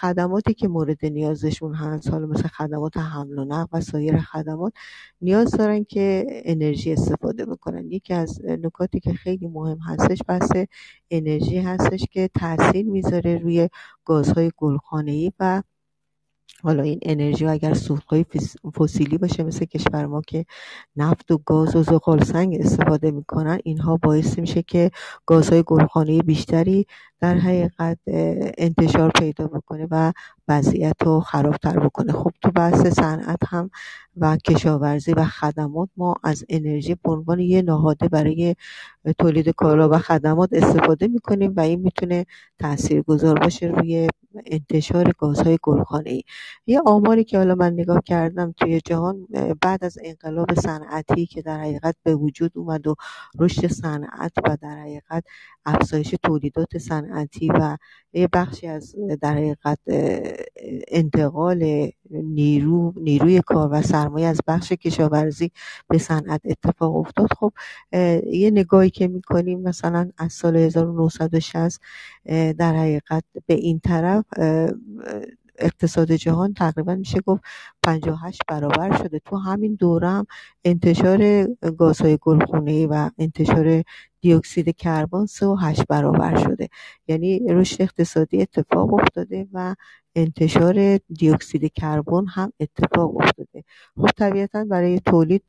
[0.00, 4.72] خدماتی که مورد نیازشون هست حالا مثل خدمات حمل و نقل و سایر خدمات
[5.20, 7.90] نیاز دارن که انرژی استفاده بکنن.
[7.90, 10.50] یکی از نکاتی که خیلی مهم هستش بحث
[11.10, 13.68] انرژی هستش که تاثیر می‌ذاره روی
[14.04, 15.62] گازهای گلخانه‌ای و
[16.62, 18.24] حالا این انرژی اگر سوختهای
[18.78, 20.44] فسیلی باشه مثل کشور ما که
[20.96, 24.90] نفت و گاز و زغال سنگ استفاده می‌کنن اینها باعث میشه که
[25.26, 26.86] گازهای گلخانه بیشتری
[27.20, 27.98] در حقیقت
[28.58, 30.12] انتشار پیدا بکنه و
[30.48, 32.12] وضعیت رو خرابتر بکنه.
[32.12, 33.70] خب تو بحث صنعت هم
[34.16, 38.56] و کشاورزی و خدمات ما از انرژی به عنوان یه نهاده برای
[39.18, 42.26] تولید کالا و خدمات استفاده می‌کنیم و این می‌تونه
[42.58, 44.08] تاثیرگذار باشه روی
[44.46, 46.22] انتشار گازهای گلخانه‌ای.
[46.66, 49.26] یه آماری که حالا من نگاه کردم توی جهان
[49.62, 52.94] بعد از انقلاب صنعتی که در حقیقت به وجود اومد و
[53.38, 55.24] رشد صنعت و در حقیقت
[55.64, 57.76] افزایش تولیدات صنعتی و
[58.12, 59.78] یه بخشی از در حقیقت
[60.88, 65.50] انتقال نیرو نیروی کار و سرمایه از بخش کشاورزی
[65.88, 67.28] به صنعت اتفاق افتاد.
[67.38, 67.52] خب
[68.26, 71.80] یه نگاهی که می‌کنیم مثلا از سال 1960
[72.58, 74.21] در حقیقت به این طرف
[75.58, 77.42] اقتصاد جهان تقریبا میشه گفت
[77.82, 79.18] 58 برابر شده.
[79.18, 80.26] تو همین دوره هم
[80.64, 81.46] انتشار
[81.78, 83.82] گازهای گلخونه و انتشار
[84.22, 86.68] دیوکسید کربن 3 و 8 برابر شده.
[87.08, 89.74] یعنی رشد اقتصادی اتفاق افتاده و
[90.14, 93.64] انتشار دیوکسید کربن هم اتفاق افتاده.
[93.96, 95.44] خب طبیعتا برای تولید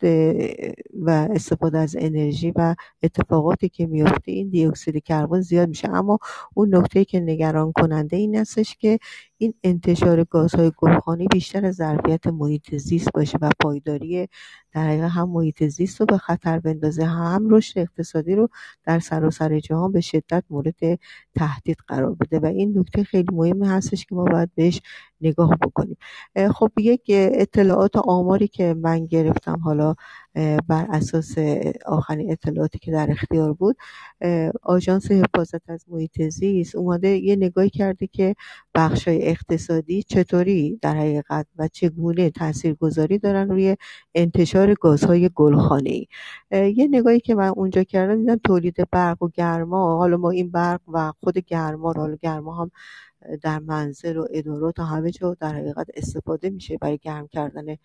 [0.93, 5.89] و استفاده از انرژی و اتفاقاتی که میفته این دیوکسید کربن زیاد میشه.
[5.89, 6.19] اما
[6.53, 8.99] اون نکته که نگران کننده این استش که
[9.37, 14.27] این انتشار گازهای گلخانه‌ای بیشتر از ظرفیت محیط زیست باشه و پایداری
[14.73, 18.49] در حقیقت هم محیط زیست رو به خطر بندازه هم رشد اقتصادی رو
[18.83, 20.99] در سراسر جهان به شدت مورد
[21.35, 22.39] تهدید قرار بده.
[22.39, 24.81] و این نکته خیلی مهمی هستش که ما باید بهش
[25.21, 25.97] نگاه بکنیم.
[26.53, 29.95] خب یک اطلاعات آماری که من گرفتم حالا
[30.67, 31.35] بر اساس
[31.85, 33.77] آخرین اطلاعاتی که در اختیار بود.
[34.63, 38.35] آژانس حفاظت از محیط زیست اومده یه نگاهی کرده که
[38.75, 43.77] بخشای اقتصادی چطوری در حقیقت و چگونه تاثیرگذاری دارن روی
[44.15, 46.07] انتشار گازهای گلخانه‌ای.
[46.51, 50.81] یه نگاهی که من اونجا کردم دیدم تولید برق و گرما حالا ما این برق
[50.93, 52.71] و خود گرما حالا گرما هم
[53.41, 57.77] در منزل و ادارات و همه جا در حقیقت استفاده میشه برای گرم کردن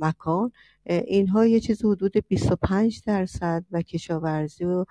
[0.00, 0.52] مکان.
[0.86, 4.84] اینها یه چیز حدود 25 درصد و کشاورزی و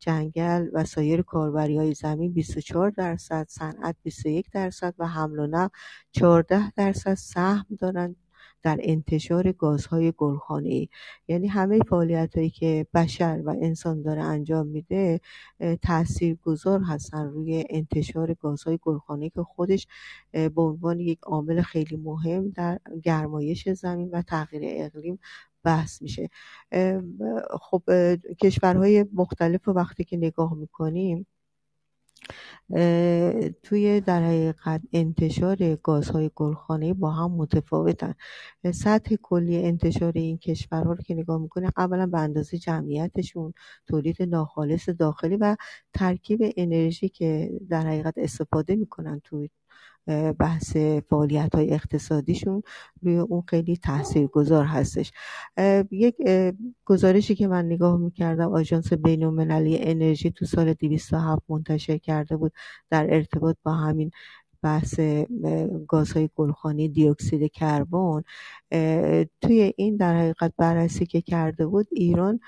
[0.00, 5.68] جنگل و سایر کاربری های زمین 24 درصد صنعت 21 درصد و حمل و نقل
[6.12, 8.16] 14 درصد سهم دارند
[8.62, 10.88] در انتشار گازهای گلخانه‌ای.
[11.28, 15.20] یعنی همه هایی که بشر و انسان داره انجام میده
[16.42, 19.86] گذار هستن روی انتشار گازهای گلخانه‌ای که خودش
[20.32, 25.18] به عنوان یک عامل خیلی مهم در گرمایش زمین و تغییر اقلیم
[25.64, 26.28] بحث میشه.
[27.60, 27.82] خب
[28.40, 31.26] کشورهای مختلف وقتی که نگاه می‌کنیم
[33.62, 38.14] توی در حقیقت انتشار گازهای گلخانه با هم متفاوتن.
[38.74, 43.54] سطح کلی انتشار این کشورها رو که نگاه می‌کنه اولا به اندازه جمعیتشون
[43.86, 45.56] تولید ناخالص داخلی و
[45.94, 49.50] ترکیب انرژی که در حقیقت استفاده می‌کنن توی
[50.38, 50.76] بحث
[51.10, 52.62] فعالیت های اقتصادیشون
[53.02, 53.76] روی اون خیلی
[54.32, 55.12] گذار هستش.
[55.90, 56.16] یک
[56.84, 59.22] گزارشی که من نگاه می‌کردم آژانس بین
[59.80, 62.52] انرژی تو سال 207 منتشر کرده بود.
[62.90, 64.10] در ارتباط با همین
[64.62, 65.00] بحث
[65.88, 68.22] گازهای گلخانی دیوکسید کربن
[69.40, 72.40] توی این در حقیقت بررسی که کرده بود ایران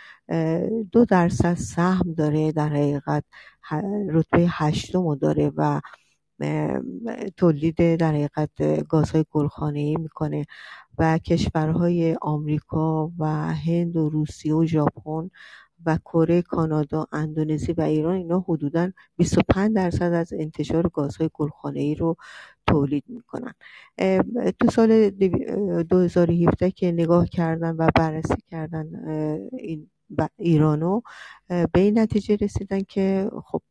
[0.93, 3.25] دو درصد سهم داره در حقیقت
[4.11, 5.81] رتبه هشتم داره و
[7.37, 9.25] تولید در حقیقت گازهای
[9.75, 10.45] ای می‌کنه
[10.99, 15.31] و کشورهای آمریکا و هند و روسیه و ژاپن
[15.87, 21.31] و کره کانادا اندونزی و ایران اینا حدودا 25 درصد از انتشار گازهای
[21.75, 22.17] ای رو
[22.67, 23.55] تولید می‌کنن.
[24.61, 28.87] تو سال 2017 که نگاه کردن و بررسی کردن
[29.59, 29.91] این
[30.37, 31.01] ایرانو
[31.49, 33.63] به این نتیجه رسیدن که خب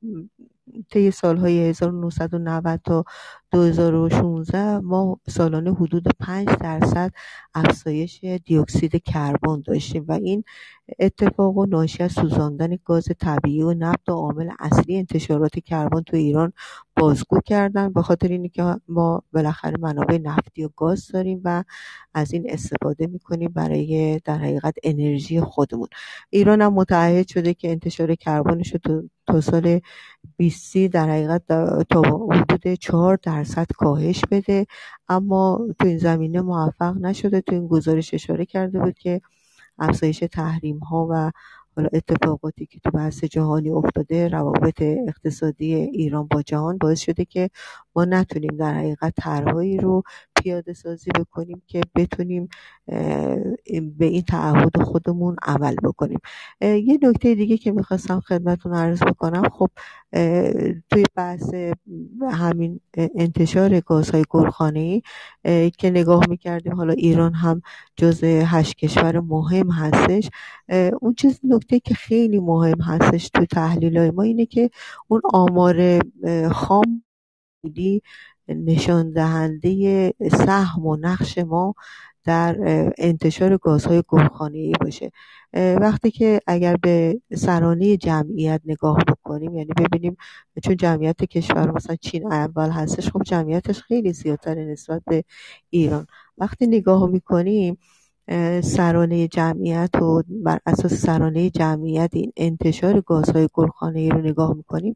[0.91, 3.05] طی سالهای 1990 تا
[3.53, 7.11] 2016 ما سالانه حدود 5 درصد
[7.53, 10.43] افزایش دیوکسید کربن داشتیم و این
[10.99, 16.17] اتفاق و ناشی از سوزاندن گاز طبیعی و نفت و عامل اصلی انتشارات کربن تو
[16.17, 16.53] ایران
[16.97, 21.63] بازگو کردن به خاطر اینه که ما بالاخره منابع نفتی و گاز داریم و
[22.13, 25.87] از این استفاده می‌کنیم برای در حقیقت انرژی خودمون.
[26.29, 28.75] ایران هم متعهد شده که انتشار کربنش
[29.27, 29.79] تا سال
[30.37, 31.41] 20 در حقیقت
[31.89, 33.42] تا حدود 4 درصد
[33.77, 34.65] کاهش بده.
[35.09, 39.21] اما تو این زمینه موفق نشده تو این گزارش اشاره کرده بود که
[39.79, 41.31] افزایش تحریم ها و
[41.75, 47.49] حالا اتفاقاتی که تو بحث جهانی افتاده روابط اقتصادی ایران با جهان باعث شده که
[47.95, 50.03] ما نتونیم در حقیقت طرحهایی رو
[50.43, 52.49] پیاده سازی بکنیم که بتونیم
[53.97, 56.19] به این تعهد خودمون عمل بکنیم.
[56.61, 59.49] یه نکته دیگه که می‌خواستم خدمتون عرض بکنم.
[59.49, 59.69] خب
[60.89, 61.53] توی بحث
[62.31, 62.79] همین
[63.15, 65.01] انتشار گازهای گلخانه‌ای
[65.77, 67.61] که نگاه می‌کردیم حالا ایران هم
[67.95, 70.29] جز هشت کشور مهم هستش.
[71.01, 74.69] اون چیز نکته که خیلی مهم هستش تو تحلیل های ما اینه که
[75.07, 75.99] اون آمار
[76.51, 77.03] خام
[78.47, 81.75] نشان دهنده سهم و نقش ما
[82.23, 82.57] در
[82.97, 84.03] انتشار گازهای
[84.53, 85.11] ای باشه.
[85.53, 90.17] وقتی که اگر به سرانه جمعیت نگاه بکنیم یعنی ببینیم
[90.63, 95.23] چون جمعیت کشور مثلا چین اول هستش خب جمعیتش خیلی زیادتر نسبت به
[95.69, 96.07] ایران.
[96.37, 97.77] وقتی نگاه می‌کنیم
[98.63, 103.47] سرانه جمعیت و بر اساس سرانه جمعیت این انتشار گازهای
[103.95, 104.95] ای رو نگاه می‌کنیم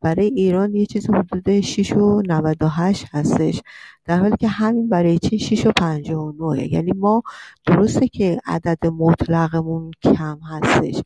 [0.00, 3.62] برای ایران یه چیز حدود 6 و 98 هستش.
[4.04, 7.22] در حالی که همین برای چین 6 و 59 یعنی ما
[7.66, 11.02] درسته که عدد مطلقمون کم هستش.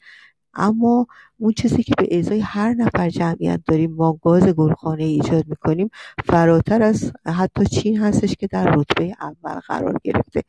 [0.58, 1.06] اما
[1.38, 5.90] اون چیزی که به ازای هر نفر جمعیت داریم ما گاز گلخانه ایجاد می‌کنیم
[6.24, 10.42] فراتر از حتی چین هستش که در رتبه اول قرار گرفته.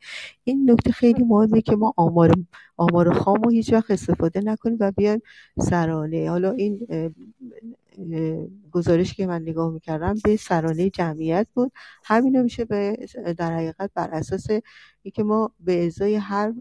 [0.44, 2.32] این نکته خیلی مهمه که ما آمار
[2.76, 5.22] آمار خام رو هیچ وقت استفاده نکنیم و بیایم
[5.58, 6.30] سرانه.
[6.30, 6.80] حالا این
[8.70, 11.72] گزارش که من نگاه می‌کردم به سرانه جمعیت بود.
[12.04, 12.96] همین میشه به
[13.38, 14.46] در حقیقت بر اساس
[15.02, 16.52] اینکه ما به ازای هر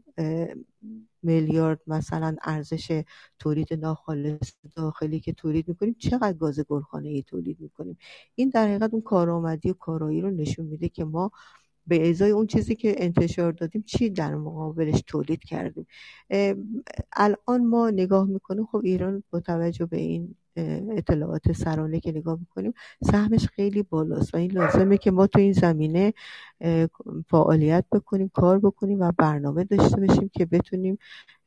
[1.24, 3.04] میلیارد مثلا ارزش
[3.40, 7.98] تولید ناخالص داخلی که تولید می‌کنیم چقدر گاز گلخانه ای تولید می‌کنیم؟
[8.36, 11.32] این در حقیقت اون کارآمدی و کارایی رو نشون میده که ما
[11.88, 15.88] به ازای اون چیزی که انتشار دادیم چی در مقابلش تولید کردیم.
[17.14, 20.36] الان ما نگاه می‌کنیم خب ایران با توجه به این
[20.98, 22.74] اطلاعات سرانه که نگاه می‌کنیم
[23.12, 26.14] سهمش خیلی بالاست و این لازمه که ما تو این زمینه
[27.28, 30.98] فعالیت بکنیم کار بکنیم و برنامه داشته باشیم که بتونیم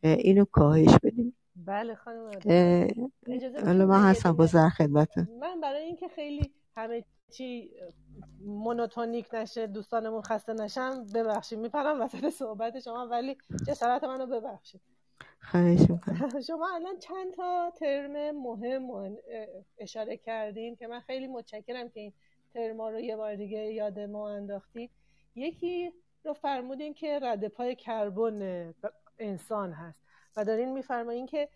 [0.03, 1.37] اینو کاهش بدیم.
[1.57, 2.31] بله خانم
[3.65, 7.71] حالا من هستم با زر خدمتون من برای اینکه خیلی همه چی
[8.41, 11.59] مونوتونیک نشه دوستانمون خسته نشن ببخشید.
[11.59, 14.81] میپرم وسط صحبت شما ولی جسارت منو ببخشید.
[15.41, 15.81] خواهش
[16.49, 19.17] شما الان چند تا ترم مهم
[19.79, 22.13] اشاره کردین که من خیلی متشکرم که این
[22.55, 24.91] ترما رو یه بار دیگه یاد ما انداختید
[25.35, 25.93] یکی
[26.25, 28.75] رو فرمودین که رد پای کربن
[29.19, 30.03] انسان هست
[30.37, 31.49] و دارین میفرمایین که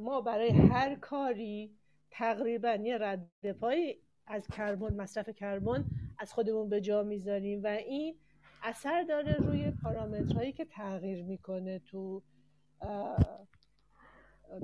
[0.00, 1.76] ما برای هر کاری
[2.10, 5.84] تقریبا یه رد پای از کربن مصرف کربن
[6.18, 8.16] از خودمون به جا می‌ذاریم و این
[8.62, 12.22] اثر داره روی پارامترهایی که تغییر می‌کنه تو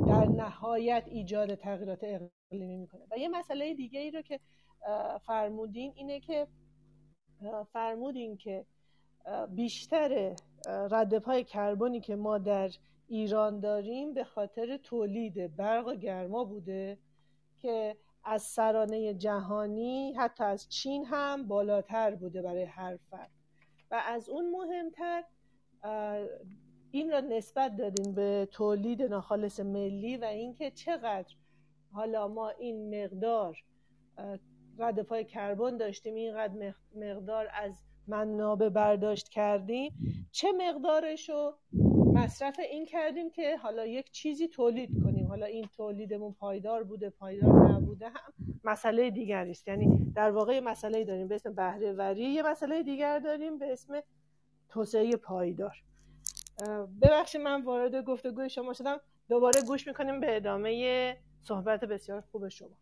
[0.06, 3.06] در نهایت ایجاد تغییرات اقلیمی می‌کنه.
[3.10, 4.40] و یه مسئله دیگه ای رو که
[5.26, 6.46] فرمودین اینه که
[7.72, 8.66] فرمودین که
[9.48, 12.70] بیشتر رد پای کربنی که ما در
[13.08, 16.98] ایران داریم به خاطر تولید برق و گرما بوده
[17.56, 23.30] که از سرانه جهانی حتی از چین هم بالاتر بوده برای هر فرد.
[23.90, 25.24] و از اون مهمتر
[26.92, 31.34] این را نسبت دادیم به تولید ناخالص ملی و اینکه چقدر
[31.92, 33.56] حالا ما این مقدار
[34.78, 39.92] رد پای کربن داشتیم اینقدر مقدار از منابع برداشت کردیم.
[40.32, 41.54] چه مقدارش رو
[42.14, 45.26] مصرف این کردیم که حالا یک چیزی تولید کنیم.
[45.26, 48.32] حالا این تولیدمون پایدار بوده پایدار نبوده هم
[48.64, 49.68] مسئله دیگری است.
[49.68, 54.02] یعنی در واقع مسئله داریم به اسم بهره وری یه مسئله دیگر داریم به اسم
[54.68, 55.82] توسعه پایدار.
[57.02, 59.00] ببخشید من وارد گفتگوی شما شدم.
[59.28, 62.76] دوباره گوش می‌کنیم به ادامه صحبت بسیار خوب شما.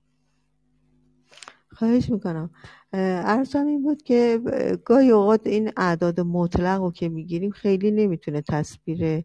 [1.71, 2.51] خواهش می‌کنم.
[2.93, 4.41] ارزم این بود که
[4.85, 9.25] گاهی اوقات این اعداد مطلق رو که می‌گیریم خیلی نمی‌تونه تصویر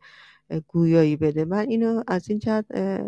[0.68, 1.46] گویایی بده.
[1.46, 2.66] من اینو از این جهت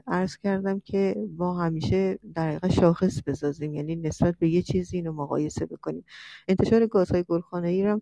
[0.07, 3.73] عرض کردم که ما همیشه در حقیقت شاخص بسازیم.
[3.73, 6.05] یعنی نسبت به یه چیزی اینو مقایسه بکنیم.
[6.47, 8.01] انتشار گازهای گلخانه ای هم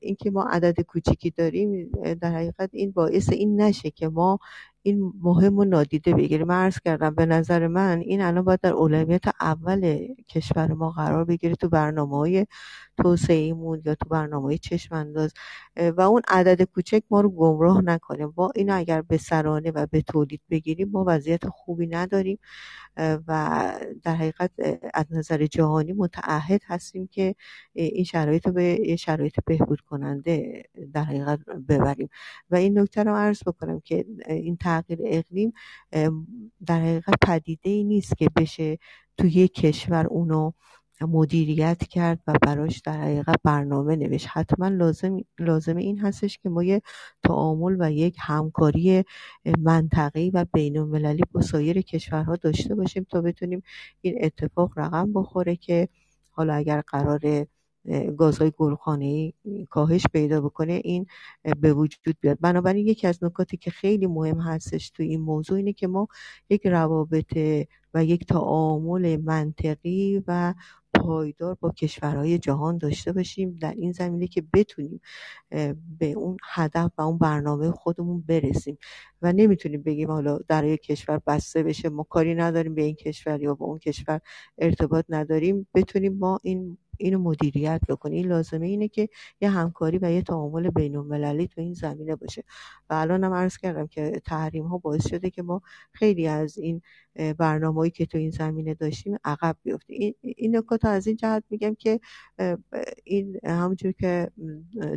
[0.00, 4.38] اینکه ما عدد کوچیکی داریم در حقیقت این باعث این نشه که ما
[4.82, 6.46] این مهم و نادیده بگیریم.
[6.46, 11.24] من عرض کردم به نظر من این الان باید در اولویت اول کشور ما قرار
[11.24, 12.46] بگیره تو برنامه های
[12.96, 15.32] توسعهمون یا تو برنامه های چشم انداز
[15.76, 20.02] و اون عدد کوچک ما رو گمراه نکنه با این اگر به سرانه و به
[20.02, 22.38] تولید بگیریم ما وضعیت خوبی نداریم.
[22.96, 23.60] و
[24.02, 24.50] در حقیقت
[24.94, 27.34] از نظر جهانی متعهد هستیم که
[27.72, 32.08] این شرایط رو به شرایط بهبود کننده در حقیقت ببریم.
[32.50, 35.52] و این نکته رو عرض بکنم که این تغییر اقلیم
[36.66, 38.78] در حقیقت پدیده ای نیست که بشه
[39.18, 40.52] تو یک کشور اونو
[41.02, 44.26] مدیریت کرد و براش در حقیقت برنامه نوشت.
[44.30, 46.82] حتما لازم لازم این هستش که ما یک
[47.24, 49.04] تعامل و یک همکاری
[49.58, 53.62] منطقی و بین المللی با سایر کشورها داشته باشیم تا بتونیم
[54.00, 55.88] این اتفاق رقم بخوره که
[56.30, 57.46] حالا اگر قرار
[58.16, 59.32] گازهای گلخانه
[59.70, 61.06] کاهش پیدا بکنه این
[61.60, 62.38] به وجود بیاد.
[62.40, 66.08] بنابراین یکی از نکاتی که خیلی مهم هستش تو این موضوع اینه که ما
[66.50, 67.38] یک روابط
[67.94, 70.54] و یک تعامل منطقی و
[70.94, 75.00] پایدار با کشورهای جهان داشته باشیم در این زمینه که بتونیم
[75.98, 78.78] به اون هدف و اون برنامه خودمون برسیم.
[79.22, 83.42] و نمی‌تونیم بگیم حالا در یک کشور بسته بشه ما کاری نداریم به این کشور
[83.42, 84.20] یا به اون کشور
[84.58, 85.66] ارتباط نداریم.
[85.74, 89.08] بتونیم ما این اینو مدیریت بکنیم این لازمه اینه که
[89.40, 92.44] یه همکاری و یه تعامل بین المللی تو این زمینه باشه.
[92.90, 96.82] و الان هم عرض کردم که تحریم ها باعث شده که ما خیلی از این
[97.38, 100.14] برنامه‌ای که تو این زمینه داشتیم عقب بیفتیم.
[100.20, 102.00] این نکات از این جهت میگم که
[103.04, 104.30] این همونجور که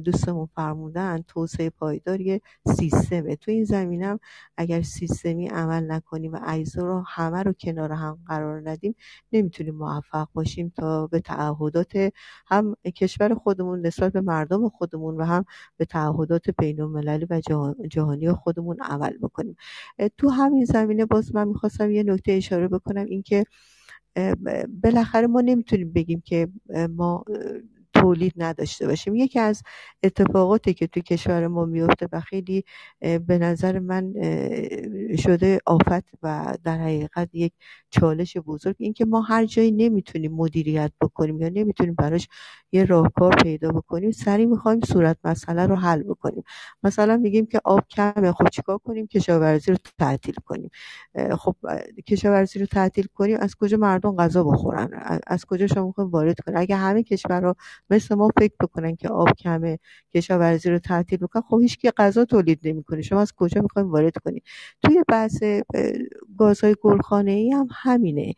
[0.05, 2.19] دوستمون فرمودن توسعه پایدار
[2.67, 3.35] سیستمه.
[3.35, 4.19] تو این زمینه هم
[4.57, 8.95] اگر سیستمی عمل نکنیم و اجزا رو همه رو کنار هم قرار ندیم
[9.33, 11.92] نمی‌تونیم موفق باشیم تا به تعهدات
[12.47, 15.45] هم کشور خودمون نسبت به مردم خودمون و هم
[15.77, 17.41] به تعهدات بین المللی و
[17.89, 19.55] جهانی خودمون عمل بکنیم.
[20.17, 23.43] تو همین زمینه باز من می‌خواستم یه نکته اشاره بکنم اینکه
[24.83, 26.47] بالاخره ما نمی‌تونیم بگیم که
[26.89, 27.23] ما
[27.93, 29.15] تولید نداشته باشیم.
[29.15, 29.63] یکی از
[30.03, 32.63] اتفاقاتی که تو کشور ما میفته و خیلی
[32.99, 34.13] به نظر من
[35.17, 37.53] شده آفت و در حقیقت یک
[37.99, 42.27] چالش بزرگ اینکه ما هر جایی نمی‌تونیم مدیریت بکنیم یا نمی‌تونیم براش
[42.71, 46.43] یه راهکار پیدا بکنیم سریع می‌خوایم صورت مسئله رو حل بکنیم.
[46.83, 50.69] مثلا میگیم که آب کمه خب چیکار کنیم؟ کشاورزی رو تعطیل کنیم.
[51.37, 51.55] خب
[52.07, 56.57] کشاورزی رو تعطیل کنیم از کجا مردم غذا بخورن؟ از کجا شما می‌خوایم وارد کنیم
[56.57, 57.55] اگه همه کشورها
[57.89, 59.79] مثل ما فکر بکنن که آب کمه
[60.15, 63.01] کشاورزی رو تعطیل بکن خب هیچ کی غذا تولید نمی‌کنه.
[63.01, 64.43] شما از کجا می‌خوایم وارد کنید
[64.81, 65.43] توی بحث
[66.37, 68.33] گازهای گلخانه ای هم همینه.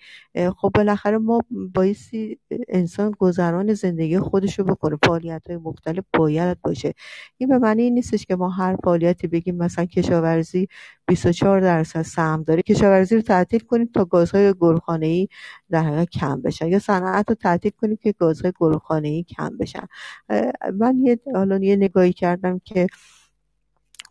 [0.58, 1.41] خب بالاخره ما
[1.74, 4.98] بایستی انسان گذران زندگی خودشو بکنه.
[5.06, 6.93] فعالیت های مختلف باید باشه.
[7.38, 10.68] این به معنی نیستش که ما هر فعالیتی بگیم مثلا کشاورزی
[11.08, 12.62] 24 درصد سهم داره.
[12.62, 15.28] کشاورزی رو تعطیل کنیم تا گازهای گلخانه ای
[15.70, 16.68] در حقیقت کم بشن.
[16.68, 19.88] یا صنعت رو تعطیل کنیم که گازهای گلخانه ای کم بشن.
[20.80, 22.88] من یه حالا یه نگاهی کردم که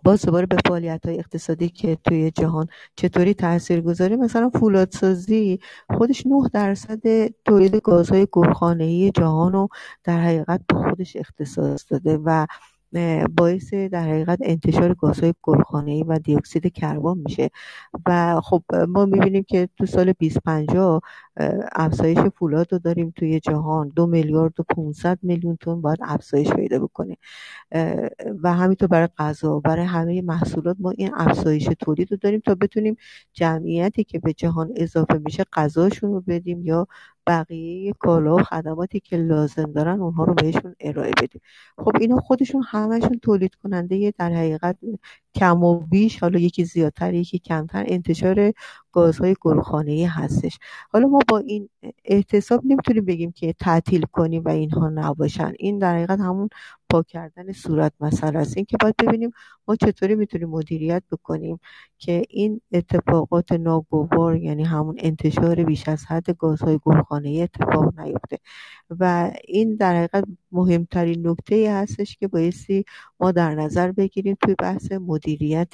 [0.05, 6.27] باز دوباره به فعالیت های اقتصادی که توی جهان چطوری تاثیر گذاره مثلا فولادسازی خودش
[6.27, 9.69] 9 درصد تولید گازهای گلخانه‌ای جهان رو
[10.05, 12.47] در حقیقت به خودش اختصاص داده و
[13.37, 17.51] باعث در حقیقت انتشار گازهای گلخانه‌ای و دیوکسید کربن میشه.
[18.07, 21.01] و خب ما می‌بینیم که تو سال 2050
[21.73, 23.93] افزایش فولاد رو داریم توی جهان.
[23.97, 27.17] دو میلیارد و 500 میلیون تن باید افزایش پیدا بکنه.
[28.43, 32.97] و همینطور برای غذا برای همه محصولات ما این افزایش تولید رو داریم تا بتونیم
[33.33, 36.87] جمعیتی که به جهان اضافه میشه غذاشون رو بدیم یا
[37.27, 41.41] بقیه کالا و خدماتی که لازم دارن اونها رو بهشون ارائه بدیم.
[41.79, 44.77] خب اینا خودشون همشون تولید کننده در حقیقت
[45.35, 48.53] کم و بیش حالا یکی زیادتر یکی کمتر انتشار
[48.93, 50.59] گازهای گلخانه‌ای هستش.
[50.93, 51.69] حالا ما با این
[52.05, 55.53] احتساب نمی‌تونیم بگیم که تعطیل کنیم و اینها نباشن.
[55.59, 56.49] این در حقیقت همون
[56.91, 58.57] پاک کردن صورت مسئله است.
[58.57, 59.31] این که باید ببینیم
[59.69, 61.59] ما چطوری می‌تونیم مدیریت بکنیم
[61.99, 68.39] که این اتفاقات ناگوار یعنی همون انتشار بیش از حد گازهای گلخانه‌ای اتفاق نیفته.
[69.01, 70.25] و این در حقیقت
[70.55, 72.85] مهمترین نکته ای هستش که بایستی
[73.21, 75.73] ما در نظر بگیریم توی بحث مدیریت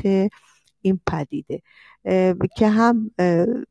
[0.82, 1.62] این پدیده.
[2.56, 3.10] که هم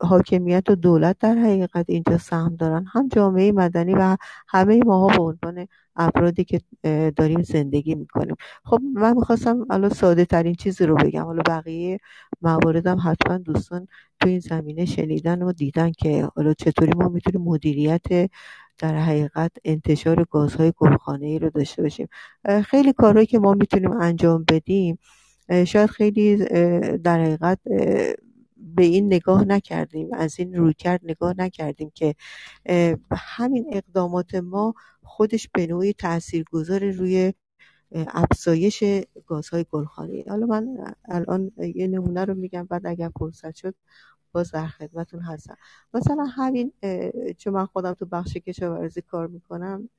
[0.01, 5.24] حاکمیت و دولت در حقیقت اینجا سهم دارن هم جامعه مدنی و همه ماها به
[5.24, 6.62] عنوان افرادی که
[7.12, 8.36] داریم زندگی می‌کنیم.
[8.64, 11.26] خب من می‌خواستم الان ساده ترین چیزی رو بگم.
[11.26, 11.99] حالا بقیه
[12.41, 13.88] مواردم حتما دوستان
[14.20, 18.30] تو این زمینه شنیدن و دیدن که حالا چطوری ما می‌تونیم مدیریت
[18.80, 22.07] در حقیقت انتشار گازهای گلخانه ای رو داشته باشیم.
[22.65, 24.99] خیلی کارهایی که ما می‌تونیم انجام بدیم
[25.65, 26.38] شاید خیلی
[26.97, 27.59] در حقیقت
[28.57, 32.15] به این نگاه نکردیم از این روی کرد نگاه نکردیم که
[33.11, 34.73] همین اقدامات ما
[35.03, 37.34] خودش به نوعی تاثیرگذار روی
[37.91, 38.84] افزایش
[39.25, 40.23] گازهای گلخانه‌ای.
[40.30, 43.75] حالا من الان یه نمونه رو میگم بعد اگر فرصت شد
[44.32, 45.57] باز در خدمتون هستم
[45.93, 46.71] مثلا همین
[47.38, 49.89] چون من خودم تو بخش کشاورزی کار می‌کنم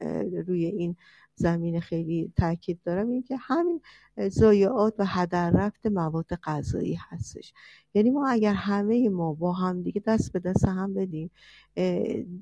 [0.47, 0.97] روی این
[1.35, 3.81] زمین خیلی تاکید دارم این که همین
[4.29, 7.53] ضایعات و هدر رفت مواد غذایی هستش.
[7.95, 11.31] یعنی ما اگر همه ما با هم دیگه دست به دست هم بدیم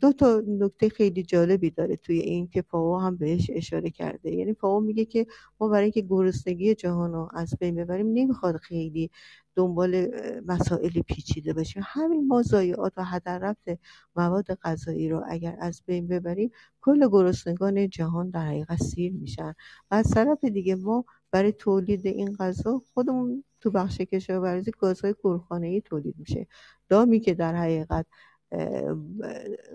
[0.01, 4.31] دو تا نکته خیلی جالبی داره توی این که فاو هم بهش اشاره کرده.
[4.35, 5.27] یعنی فاو میگه که
[5.61, 9.11] ما برای اینکه گرسنگی جهان رو از بین ببریم نمی‌خواد خیلی
[9.59, 10.07] دنبال
[10.47, 13.69] مسائل پیچیده باشیم همین ما ضایعات و هدر رفت
[14.17, 16.51] مواد غذایی رو اگر از بین ببریم
[16.81, 19.55] کل گرسنگان جهان در حقیقت سیر میشن.
[19.91, 25.15] و از طرف دیگه ما برای تولید این غذا خودمون تو بخش کشاورزی گازهای
[25.63, 26.47] ای تولید میشه.
[26.89, 28.07] دامی که در حقیقت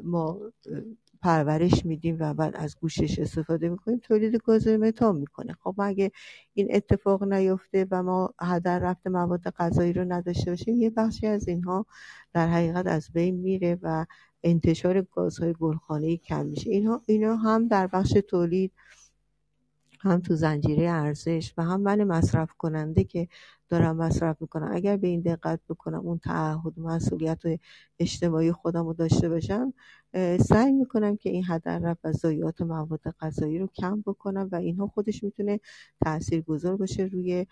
[0.04, 0.40] ما
[1.24, 5.54] پرورش میدیم و بعد از گوشش استفاده می‌کنیم تولید گاز متان می‌کنه.
[5.64, 6.12] خب اگه
[6.54, 11.48] این اتفاق نیفته و ما هدر رفت مواد غذایی رو نداشته باشیم یه بخشی از
[11.48, 11.86] اینها
[12.34, 14.06] در حقیقت از بین میره و
[14.44, 16.70] انتشار گازهای گلخانه‌ای کم میشه.
[16.70, 18.72] اینها اینا هم در بخش تولید
[20.00, 23.28] هم تو زنجیره ارزش و هم من مصرف کننده که
[23.70, 24.70] دارم مصرف می‌کنم.
[24.72, 27.42] اگر به این دقت بکنم اون تعهد و مسئولیت
[28.00, 29.74] اجتماعی خودم رو داشته باشم
[30.40, 35.24] سعی می‌کنم که این رفت و ضایعات مواد غذایی رو کم بکنم و اینها خودش
[35.24, 35.60] می‌تونه
[36.06, 37.46] تأثیر گذار باشه روی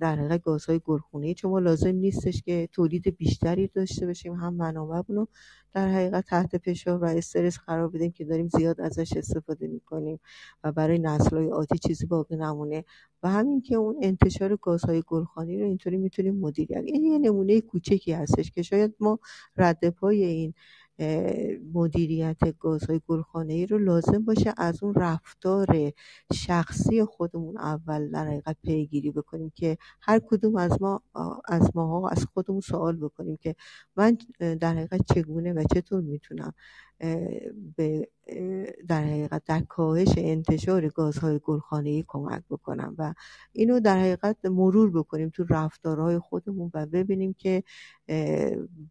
[0.00, 1.34] در حقیقت گازهای گلخونه.
[1.34, 5.28] چون ما لازم نیستش که تولید بیشتری داشته باشیم هم منابعمون رو
[5.72, 10.20] در حقیقت تحت فشار و استرس قرار بدیم که داریم زیاد ازش استفاده می‌کنیم
[10.64, 12.84] و برای نسلهای آتی چیزی باقی نمونه.
[13.22, 18.12] و همین که اون انتشار گازهای گلخانی رو اینطوری می‌تونیم مدیریت این یه نمونه کوچکی
[18.12, 19.18] هستش که شاید ما
[19.56, 20.54] رد پای این
[21.74, 25.92] مدیریت گازهای گلخانه ای رو لازم باشه از اون رفتار
[26.32, 31.02] شخصی خودمون اول در حقیقت پیگیری بکنیم که هر کدوم از ما
[31.44, 33.54] از ماها از خودمون سوال بکنیم که
[33.96, 36.52] من در حقیقت چگونه و چطور می‌تونم
[37.76, 38.08] به
[38.88, 43.14] در حقیقت در کاهش انتشار گازهای گلخانه‌ای کمک بکنم و
[43.52, 47.62] اینو در حقیقت مرور بکنیم تو رفتارهای خودمون و ببینیم که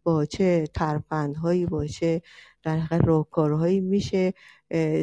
[0.04, 2.22] با چه ترفندهایی باشه
[2.62, 4.34] در حقیقت راهکارهایی میشه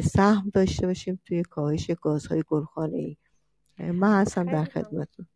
[0.04, 3.16] سهم داشته باشیم توی کاهش گازهای گلخانه‌ای.
[3.78, 5.26] من هستم در خدمتتون.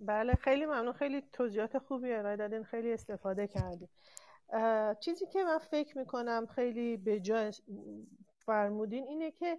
[0.00, 0.92] بله خیلی ممنون.
[0.92, 3.88] خیلی توضیحات خوبی ارائه دادین خیلی استفاده کردیم
[5.00, 7.52] چیزی که من فکر می‌کنم خیلی به جای
[8.48, 9.58] فرمودین اینه که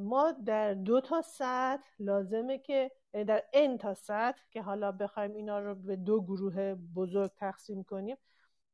[0.00, 5.34] ما در دو تا سطح لازمه که یعنی در ان تا سطح که حالا بخوایم
[5.34, 8.16] اینا رو به دو گروه بزرگ تقسیم کنیم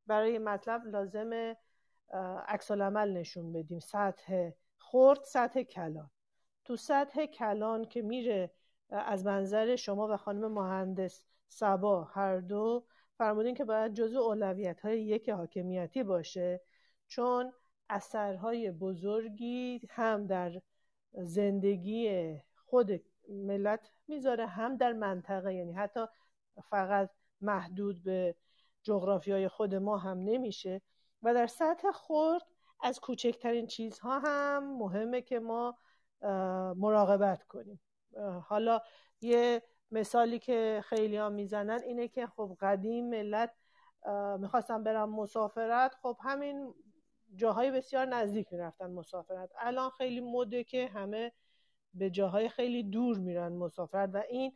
[0.06, 1.56] برای مطلب لازمه
[2.48, 3.78] عکس نشون بدیم.
[3.78, 6.10] سطح خرد سطح کلان.
[6.64, 8.50] تو سطح کلان که میره
[8.90, 12.84] از منظر شما و خانم مهندس سبا هر دو
[13.18, 16.60] فرمودین که باید جزو اولویت های یک حاکمیتی باشه
[17.06, 17.52] چون
[17.90, 20.60] اثرهای بزرگی هم در
[21.12, 22.34] زندگی
[22.66, 25.54] خود ملت می‌ذاره هم در منطقه.
[25.54, 26.00] یعنی حتی
[26.70, 27.10] فقط
[27.40, 28.34] محدود به
[28.82, 30.80] جغرافی های خود ما هم نمیشه.
[31.22, 32.42] و در سطح خورد
[32.80, 35.78] از کوچکترین چیزها هم مهمه که ما
[36.76, 37.80] مراقبت کنیم.
[38.42, 38.80] حالا
[39.20, 43.54] یه مثالی که خیلی ها می‌زنن اینه که خب قدیم ملت
[44.38, 45.94] می‌خواستن برن مسافرت.
[45.94, 46.74] خب همین
[47.36, 49.50] جاهای بسیار نزدیک می‌رفتن مسافرت.
[49.58, 51.32] الان خیلی مده که همه
[51.94, 54.52] به جاهای خیلی دور میرن مسافرت و این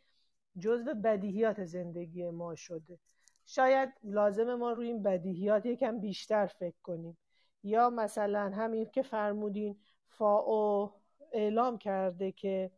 [0.59, 2.99] جزو بدیهیات زندگی ما شده.
[3.47, 7.19] شاید لازم ما روی این بدیهیات یکم بیشتر فکر کنیم.
[7.63, 10.93] یا مثلا همین که فرمودین فاو
[11.33, 12.71] اعلام کرده که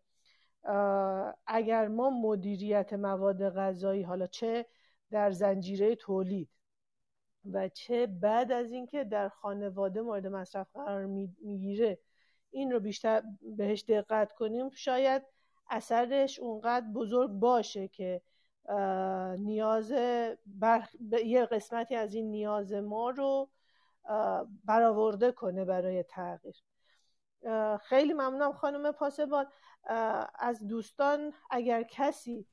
[1.46, 4.66] اگر ما مدیریت مواد غذایی حالا چه
[5.10, 6.48] در زنجیره تولید
[7.52, 11.06] و چه بعد از اینکه در خانواده مورد مصرف قرار
[11.40, 11.98] می‌گیره
[12.50, 14.70] این رو بیشتر بهش دقت کنیم.
[14.70, 15.22] شاید
[15.70, 18.22] اثرش اونقدر بزرگ باشه که
[19.38, 19.92] نیاز
[20.46, 20.88] بر...
[21.24, 23.50] یه قسمتی از این نیاز ما رو
[24.64, 26.62] برآورده کنه برای تغییر.
[27.80, 29.46] خیلی ممنونم خانم پاسبان.
[30.38, 32.46] از دوستان اگر کسی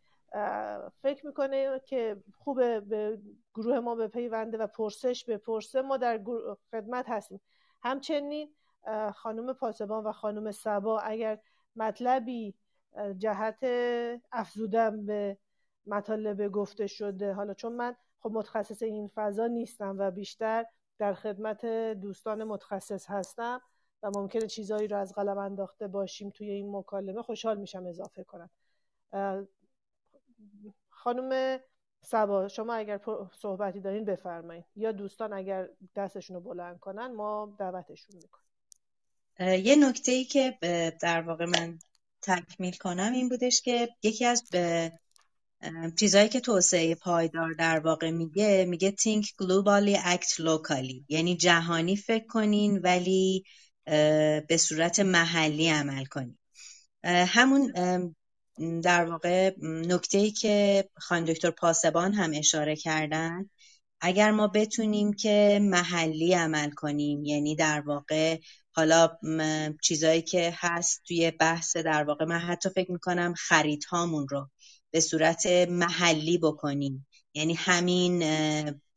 [1.01, 3.21] فکر می‌کنه که خوبه به
[3.55, 5.81] گروه ما به پیونده و پرسش بپرسه.
[5.81, 6.23] ما در
[6.71, 7.41] خدمت هستیم.
[7.81, 8.55] همچنین
[9.13, 11.39] خانم پاسبان و خانم سبا اگر
[11.75, 12.55] مطلبی
[13.17, 13.57] جهت
[14.31, 15.37] افزودن به
[15.85, 17.33] مطالب گفته شده.
[17.33, 20.65] حالا چون من خب متخصص این فضا نیستم و بیشتر
[20.99, 23.61] در خدمت دوستان متخصص هستم
[24.03, 28.49] و ممکنه چیزایی رو از قلم انداخته باشیم توی این مکالمه خوشحال میشم اضافه کنم.
[30.89, 31.59] خانم
[32.01, 32.99] سبا شما اگر
[33.41, 39.65] صحبتی دارین بفرمایید یا دوستان اگر دستشون رو بلند کنن ما دعوتشون می‌کنیم.
[39.65, 40.57] یه نکته ای که
[41.01, 41.79] در واقع من
[42.21, 44.43] تکمیل کنم این بودش که یکی از
[45.99, 51.03] چیزهایی که توسعه پایدار در واقع میگه میگه think globally act locally.
[51.09, 53.43] یعنی جهانی فکر کنین ولی
[54.47, 56.37] به صورت محلی عمل کنین.
[57.03, 57.73] همون
[58.83, 63.49] در واقع نکته ای که خانم دکتر پاسبان هم اشاره کردن
[64.01, 68.37] اگر ما بتونیم که محلی عمل کنیم یعنی در واقع
[68.71, 69.17] حالا
[69.81, 74.49] چیزایی که هست توی بحث در واقع من حتی فکر می‌کنم خریدهامون رو
[74.91, 77.07] به صورت محلی بکنیم.
[77.33, 78.23] یعنی همین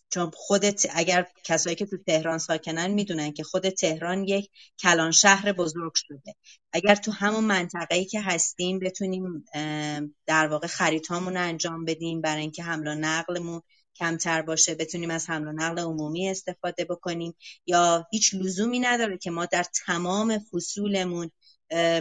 [0.09, 5.52] چون خودت اگر کسایی که تو تهران ساکنن می‌دونن که خود تهران یک کلان شهر
[5.52, 6.34] بزرگ شده.
[6.72, 9.44] اگر تو همون منطقه‌ای که هستیم بتونیم
[10.26, 13.62] در واقع خریدهامون رو انجام بدیم برای اینکه حمل و نقلمون
[13.96, 17.34] کمتر باشه بتونیم از حمل و نقل عمومی استفاده بکنیم
[17.66, 21.30] یا هیچ لزومی نداره که ما در تمام فصولمون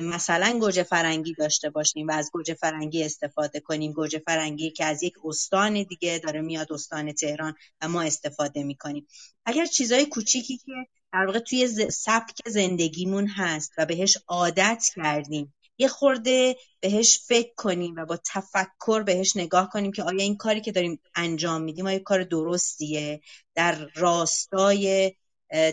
[0.02, 3.92] مثلا گوجه فرنگی داشته باشیم و از گوجه فرنگی استفاده کنیم.
[3.92, 9.08] گوجه فرنگی که از یک استان دیگه داره میاد استان تهران و ما استفاده می‌کنیم.
[9.46, 10.72] اگر چیزای کوچیکی که
[11.14, 17.96] در واقع توی سبک زندگیمون هست و بهش عادت کردیم یه خورده بهش فکر کنیم
[17.96, 22.00] و با تفکر بهش نگاه کنیم که آیا این کاری که داریم انجام میدیم آیا
[22.00, 23.22] کار درستیه؟
[23.56, 25.14] در راستای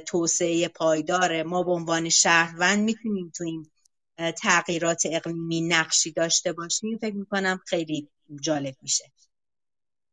[0.06, 3.70] توسعه پایدار ما به عنوان شهروند می‌تونیم تو این
[4.42, 8.08] تغییرات اقلیمی نقشی داشته باشیم فکر می‌کنم خیلی
[8.40, 9.04] جالب میشه.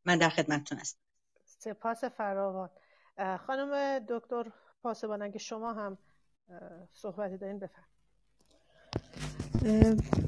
[0.06, 1.00] من در خدمتتون هستم.
[1.46, 2.70] سپاس فراوان.
[3.48, 4.52] خانم دکتر
[4.84, 5.98] پاسبان اگه شما هم
[6.94, 7.86] صحبتی دارین بفرم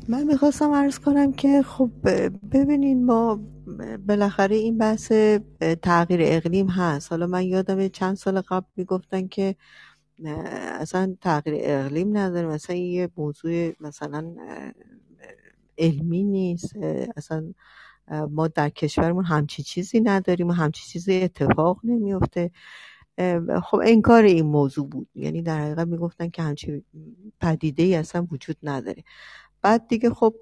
[0.08, 1.92] من می‌خواستم عرض کنم که خب
[2.52, 3.40] ببینین ما
[4.08, 5.12] بالاخره این بحث
[5.82, 7.12] تغییر اقلیم هست.
[7.12, 9.56] حالا من یادم چند سال قبل می‌گفتن که
[10.26, 12.48] اصلا تغییر اقلیم نداره.
[12.48, 14.36] مثلا یه موضوع مثلا
[15.78, 16.76] علمی نیست.
[17.18, 17.54] اصلا
[18.30, 22.52] ما در کشورمون همچی چیزی نداریم و همچی چیزی اتفاق نمیفته
[23.64, 25.08] خب انکار این موضوع بود.
[25.16, 26.84] یعنی در حقیقت می‌گفتن که همچی
[27.42, 29.04] پدیده ای اصلا وجود نداره.
[29.62, 30.36] بعد دیگه خب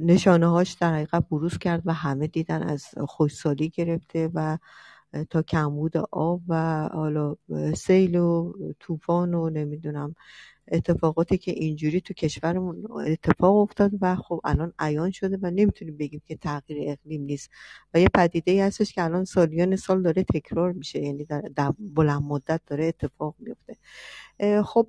[0.00, 4.58] نشانه هاش در حقیقت بروز کرد و همه دیدن از خوشسالی گرفته و
[5.30, 7.36] تا کمبود آب و حالا
[7.76, 10.14] سیل و طوفان و نمی‌دونم
[10.72, 16.22] اتفاقاتی که اینجوری تو کشورمون اتفاق افتاد و خب الان عیان شده و نمی‌تونیم بگیم
[16.26, 17.50] که تغییر اقلیم نیست.
[17.94, 22.22] و یه پدیده ای هستش که الان سالیان سال داره تکرار میشه یعنی در, بلند
[22.22, 23.76] مدت داره اتفاق میفته
[24.62, 24.88] خب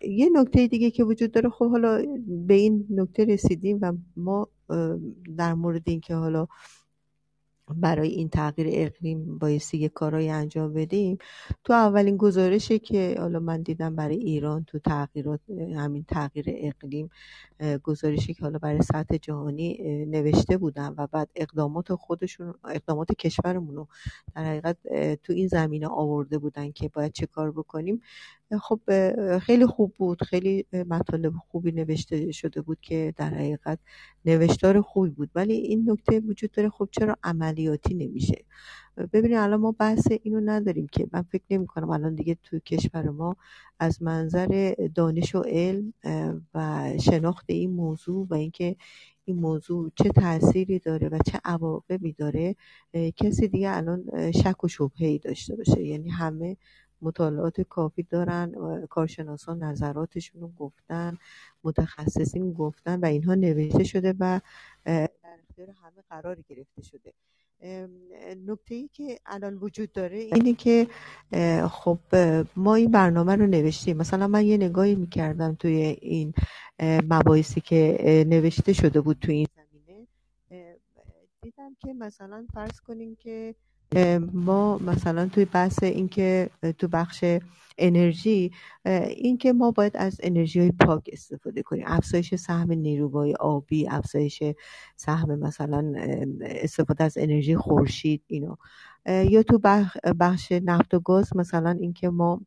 [0.00, 4.48] یه نکته دیگه که وجود داره خب حالا به این نکته رسیدیم و ما
[5.36, 6.46] در مورد اینکه حالا
[7.80, 11.18] برای این تغییر اقلیم بایستی یه کارایی انجام بدیم.
[11.64, 15.40] تو اولین گزارشی که حالا من دیدم برای ایران تو تغییرات
[15.76, 17.10] همین تغییر اقلیم
[17.82, 23.88] گزارشی که حالا برای سطح جهانی نوشته بودن و بعد اقدامات خودشون اقدامات کشورمون رو
[24.34, 24.76] در حقیقت
[25.22, 28.00] تو این زمینه آورده بودن که باید چه کار بکنیم.
[28.58, 28.80] خب
[29.38, 30.22] خیلی خوب بود.
[30.22, 33.78] خیلی مطالب خوبی نوشته شده بود که در حقیقت
[34.24, 35.30] نوشتار خوبی بود.
[35.34, 38.44] ولی این نکته وجود داره خب چرا عملیاتی نمیشه؟
[39.12, 43.10] ببینید الان ما بحث اینو نداریم که من فکر نمی کنم الان دیگه تو کشور
[43.10, 43.36] ما
[43.78, 45.92] از منظر دانش و علم
[46.54, 48.76] و شناخت این موضوع و اینکه
[49.24, 52.56] این موضوع چه تأثیری داره و چه عواقبی داره
[53.16, 55.84] کسی دیگه الان شک و شبهه ای داشته باشه.
[55.84, 56.56] یعنی همه
[57.02, 58.52] مطالعات کافی دارن
[58.86, 61.18] کارشناسان نظراتشون رو گفتن
[61.64, 64.40] متخصصین گفتن و اینها نوشته شده و
[64.84, 65.08] در
[65.48, 67.12] اختیار همه قرار گرفته شده.
[68.46, 70.86] نکته ای که الان وجود داره اینه که
[71.70, 71.98] خب
[72.56, 73.96] ما این برنامه رو نوشتیم.
[73.96, 76.34] مثلا من یه نگاهی می‌کردم توی این
[76.82, 80.06] مباحثی که نوشته شده بود توی این زمینه.
[81.42, 83.54] دیدم که مثلا فرض کنیم که
[84.32, 87.24] ما مثلا توی بحث اینکه تو بخش
[87.78, 88.50] انرژی
[89.16, 91.84] اینکه ما باید از انرژی های پاک استفاده کنیم.
[91.86, 94.42] افزایش سهم نیروگاه آبی افزایش
[94.96, 95.92] سهم مثلا
[96.40, 98.56] استفاده از انرژی خورشید اینو.
[99.06, 99.58] یا تو
[100.20, 102.40] بخش نفت و گاز مثلا اینکه ما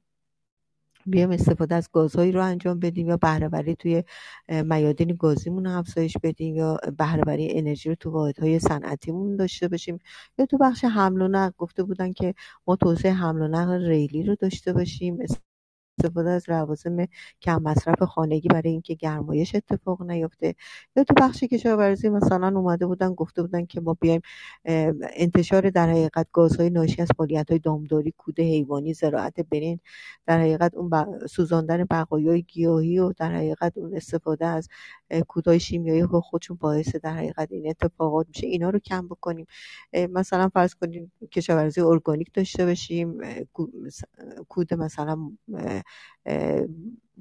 [1.05, 4.03] بیایم استفاده از گازهایی رو انجام بدیم یا بهرهوری توی
[4.49, 9.99] میادین گازیمون افزایش بدیم یا بهرهوری انرژی رو تو واحدهای صنعتیمون داشته باشیم
[10.37, 11.51] یا تو بخش حمل و نقل.
[11.57, 12.33] گفته بودن که
[12.67, 15.17] ما توسعه حمل و نقل ریلی رو داشته باشیم.
[15.99, 17.07] استفاده از لوازم
[17.41, 20.55] کم مصرف خانگی برای اینکه گرمایش اتفاق نیفته.
[20.95, 24.21] یا تو بخش کشاورزی مثلا اومده بودن گفته بودن که ما بیایم
[25.15, 27.07] انتشار در حقیقت گازهای ناشی از
[27.49, 29.79] های دامداری کود حیوانی زراعت برین
[30.25, 30.91] در حقیقت اون
[31.27, 34.69] سوزاندن بقایای گیاهی و در حقیقت اون استفاده از
[35.27, 38.47] کودهای شیمیایی که خودشون باعث در حقیقت این اتفاقات میشه.
[38.47, 39.45] اینا رو کم بکنیم.
[40.09, 43.17] مثلا فرض کنیم کشاورزی ارگانیک داشته باشیم
[44.49, 45.31] کود مثلا
[46.25, 46.65] eh,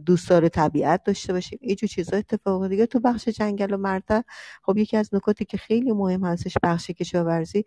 [0.07, 1.59] دوستدار طبیعت داشته باشیم.
[1.63, 2.87] اینجور چیزا اتفاق دیگه.
[2.87, 4.21] تو بخش جنگل و مرتع
[4.63, 7.65] خب یکی از نکاتی که خیلی مهم هستش بخش کشاورزی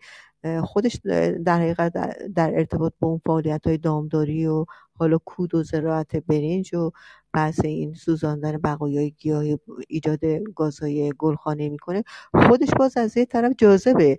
[0.63, 0.97] خودش
[1.45, 1.93] در حقیقت
[2.35, 6.91] در ارتباط با اون فعالیت های دامداری و حالا کود و زراعت برنج و
[7.33, 9.43] بحث این سوزاندن بقایای گیاه
[9.87, 10.25] ایجاد
[10.55, 12.03] گازهای گلخانه می‌کنه.
[12.47, 14.17] خودش باز از یه طرف جاذبه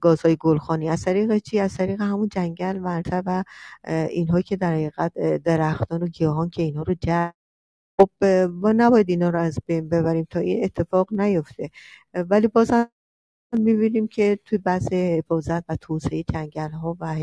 [0.00, 3.44] گازهای گلخانی از طریق چی؟ از طریق همون جنگل مرتع و
[4.10, 7.15] اینها که در حقیقت درختان و گیاهان که اینها رو جذب
[8.00, 8.10] خب
[8.52, 11.70] ما نباید اینا رو از بین ببریم تا این اتفاق نیفته.
[12.14, 12.90] ولی بازم
[13.52, 17.16] می‌بینیم که توی بحث حفاظت و توسعه جنگل ها و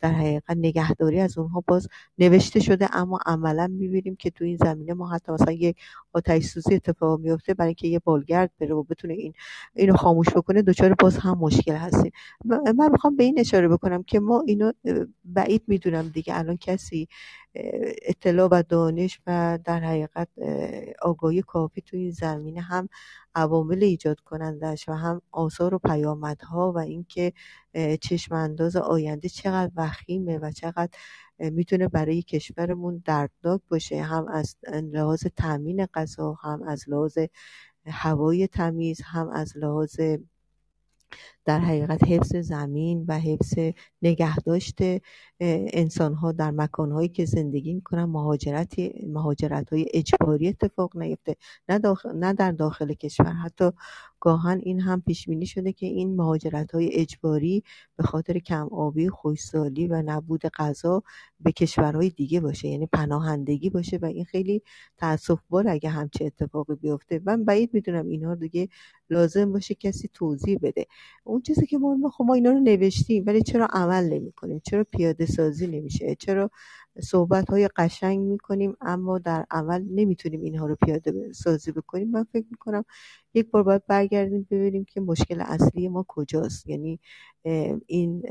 [0.00, 4.94] در حقیقت نگهداری از اونها باز نوشته شده اما عملا می‌بینیم که توی این زمینه
[4.94, 5.76] ما حتی مثلا یک
[6.14, 9.32] آتش سوزی اتفاق میفته برای اینکه یه بالگرد بره و بتونه این
[9.74, 12.12] اینو خاموش بکنه دچار باز هم مشکل هستیم.
[12.76, 14.72] من می‌خوام به این اشاره بکنم که ما اینو
[15.24, 17.08] بعید می‌دونم دیگه الان کسی
[18.02, 20.28] اطلاع و دانش و در حقیقت
[21.02, 22.88] آگاهی کافی توی این زمینه هم
[23.34, 27.32] عوامل ایجاد کنندش و هم آثار و پیامدها و اینکه
[28.00, 30.98] چشم انداز آینده چقدر وخیمه و چقدر
[31.38, 34.56] می‌تونه برای کشورمون دردناک باشه هم از
[34.92, 37.18] لحاظ تامین غذا هم از لحاظ
[37.86, 40.00] هوای تمیز هم از لحاظ
[41.44, 43.58] در حقیقت حفظ زمین و حفظ
[44.02, 44.78] نگهداشت
[45.40, 48.74] انسان ها در مکان هایی که زندگی می‌کنن مهاجرت
[49.06, 51.36] مهاجرت های اجباری اتفاق نیفته.
[51.68, 51.80] نه,
[52.14, 53.32] نه در داخل کشور.
[53.32, 53.70] حتی
[54.20, 57.62] گاهن این هم پیش بینی شده که این مهاجرت های اجباری
[57.96, 61.02] به خاطر کم آبی خوشسالی و نبود غذا
[61.40, 62.68] به کشورهای دیگه باشه.
[62.68, 64.62] یعنی پناهندگی باشه و این خیلی
[64.98, 67.20] تاسف بار اگه همچه اتفاقی بیفته.
[67.24, 68.68] من بعید می‌دونم اینها دیگه
[69.10, 70.86] لازم باشه کسی توضیح بده.
[71.34, 74.84] اون چیزی که ما خب ما اینا رو نوشتیم ولی چرا عمل نمی کنیم چرا
[74.84, 76.50] پیاده سازی نمیشه؟ چرا
[77.02, 82.46] صحبت های قشنگ می‌کنیم اما در عمل نمی‌تونیم اینها رو پیاده سازی بکنیم؟ من فکر
[82.50, 82.84] می‌کنم
[83.34, 86.68] یک بار باید برگردیم ببینیم که مشکل اصلی ما کجاست.
[86.68, 87.00] یعنی
[87.86, 88.22] این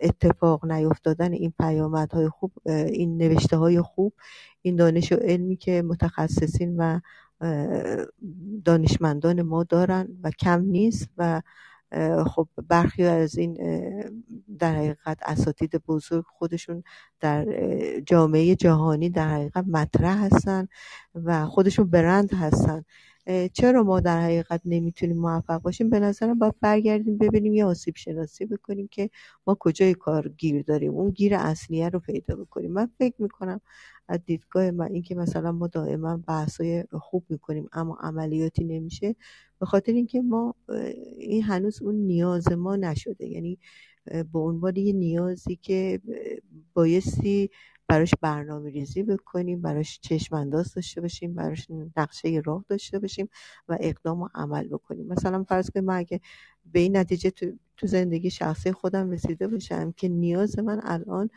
[0.00, 4.12] اتفاق نیفتادن این پیامدهای خوب این نوشته های خوب
[4.62, 7.00] این دانش و علمی که متخصصین و
[8.64, 11.42] دانشمندان ما دارن و کم نیست و
[12.26, 13.54] خب برخی از این
[14.58, 16.82] در حقیقت اساتید بزرگ خودشون
[17.20, 17.46] در
[18.06, 20.68] جامعه جهانی در حقیقت مطرح هستن
[21.14, 22.84] و خودشون برند هستن.
[23.52, 28.46] چرا ما در حقیقت نمی‌تونیم موفق باشیم؟ به نظرم باید برگردیم ببینیم یه آسیب شناسی
[28.46, 29.10] بکنیم که
[29.46, 32.72] ما کجای کار گیر داریم اون گیر اصلیه رو پیدا بکنیم.
[32.72, 33.60] من فکر می‌کنم
[34.08, 39.16] از دیدگاه من اینکه مثلا ما دائما بحثای خوب می‌کنیم اما عملیاتی نمیشه
[39.60, 40.54] به خاطر اینکه ما
[41.18, 43.26] این هنوز اون نیاز ما نشده.
[43.28, 43.58] یعنی
[44.32, 46.00] به عنوان یه نیازی که
[46.74, 47.50] بایستی
[47.92, 53.28] براش برنامه ریزی بکنیم براش چشم انداز داشته باشیم براش نقشه راه داشته باشیم
[53.68, 55.06] و اقدام و عمل بکنیم.
[55.08, 56.20] مثلا فرض کنیم من اگه
[56.72, 61.30] به این نتیجه تو, تو زندگی شخصی خودم رسیده باشم که نیاز من الان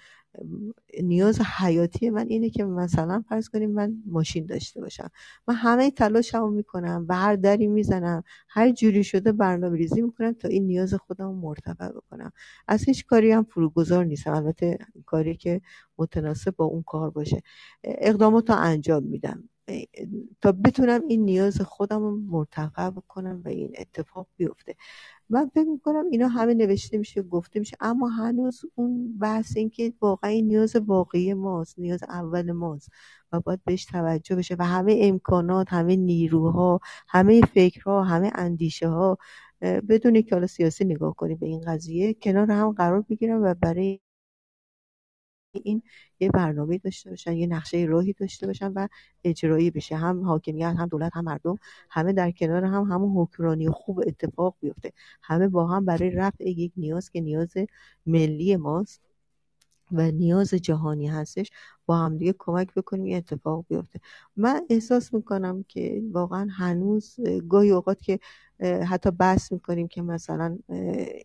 [1.03, 5.09] نیاز حیاتی من اینه که مثلا فرض کنیم من ماشین داشته باشم.
[5.47, 10.47] من همه تلاشمو می‌کنم و هر دری می‌زنم هر جوری شده برنامه ریزی می‌کنم تا
[10.47, 12.31] این نیاز خودم مرتفع بکنم.
[12.67, 14.33] از هیچ کاری هم فروگذار نیستم.
[14.33, 15.61] البته کاری که
[15.97, 17.41] متناسب با اون کار باشه.
[17.83, 19.49] اقدامات رو انجام میدم.
[20.41, 24.75] تا بتونم این نیاز خودم رو مرتفع بکنم و این اتفاق بیفته.
[25.29, 29.93] من فکر می‌کنم اینا همه نوشته میشه گفته میشه اما هنوز اون بحث این که
[30.01, 32.89] واقعا این نیاز واقعی ماست نیاز اول ماست
[33.31, 39.17] و باید بهش توجه بشه و همه امکانات همه نیروها همه فکرها همه اندیشه ها
[39.61, 43.99] بدون که حالا سیاسی نگاه کنیم به این قضیه کنار هم قرار بگیرم و برای
[45.63, 45.81] این
[46.19, 48.87] یه برنامه داشته باشن یه نقشه راهی داشته باشن و
[49.23, 49.95] اجرایی بشه.
[49.95, 51.57] هم حاکمیت هم دولت هم مردم
[51.89, 54.93] همه در کنار هم همون حکمرانی خوب اتفاق بیفته.
[55.21, 57.53] همه با هم برای رفع یک نیاز که نیاز
[58.05, 59.01] ملی ماست
[59.91, 61.51] و نیاز جهانی هستش
[61.85, 63.99] با هم دیگه کمک بکنیم این اتفاق بیفته.
[64.35, 67.15] من احساس می‌کنم که واقعا هنوز
[67.49, 68.19] گاهی اوقات که
[68.59, 70.57] حتی بحث می‌کنیم که مثلا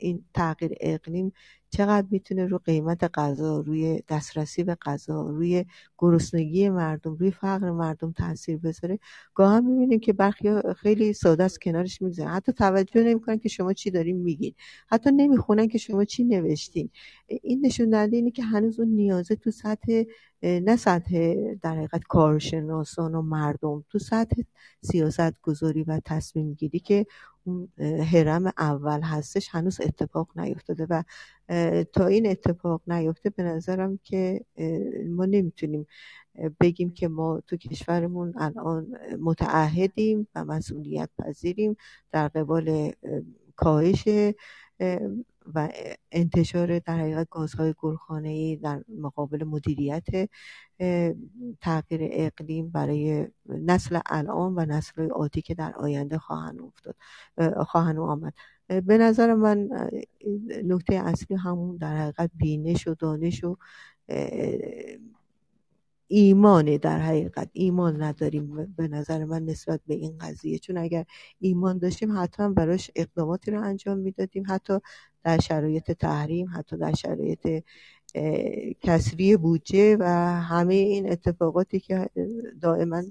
[0.00, 1.32] این تغییر اقلیم
[1.70, 5.64] چقدر می‌تونه رو قیمت غذا روی دسترسی به غذا روی
[5.98, 8.98] گرسنگی مردم روی فقر مردم تاثیر بذاره.
[9.34, 12.30] گاه هم می‌بینیم که برخی خیلی ساده است کنارش می‌گذارن.
[12.30, 14.54] حتی توجه نمی‌کنن که شما چی دارین میگین.
[14.88, 16.90] حتی نمی‌خونن که شما چی نوشتین.
[17.26, 20.02] این نشون دهنده اینه که هنوز اون نیازه تو سطح
[20.42, 24.42] نه سطح در حقیقت کارشناسان و مردم تو سطح
[24.80, 27.06] سیاست گذاری و تصمیم گیری که
[27.44, 27.68] اون
[28.12, 31.02] هرم اول هستش هنوز اتفاق نیفتاده و
[31.92, 34.44] تا این اتفاق نیفته به نظرم که
[35.08, 35.86] ما نمی‌تونیم
[36.60, 38.86] بگیم که ما تو کشورمون الان
[39.20, 41.76] متعهدیم و مسئولیت پذیریم
[42.12, 42.92] در قبال
[43.56, 44.08] کاهش
[45.54, 45.68] و
[46.12, 50.06] انتشار در حقیقت گازهای گلخانه‌ای در مقابل مدیریت
[51.60, 56.96] تغییر اقلیم برای نسل الان و نسل آتی که در آینده خواهند افتاد
[57.66, 58.34] خواهند آمد.
[58.68, 59.68] به نظر من
[60.64, 63.56] نکته اصلی همون در حقیقت بینش و دانش و
[66.12, 70.58] ایمانه در حقیقت ایمان نداریم به نظر من نسبت به این قضیه.
[70.58, 71.04] چون اگر
[71.40, 74.78] ایمان داشتیم حتما براش اقداماتی رو انجام می‌دادیم حتی
[75.24, 77.62] در شرایط تحریم حتی در شرایط
[78.80, 80.04] کسری بودجه و
[80.40, 82.10] همه این اتفاقاتی که
[82.60, 83.02] دائما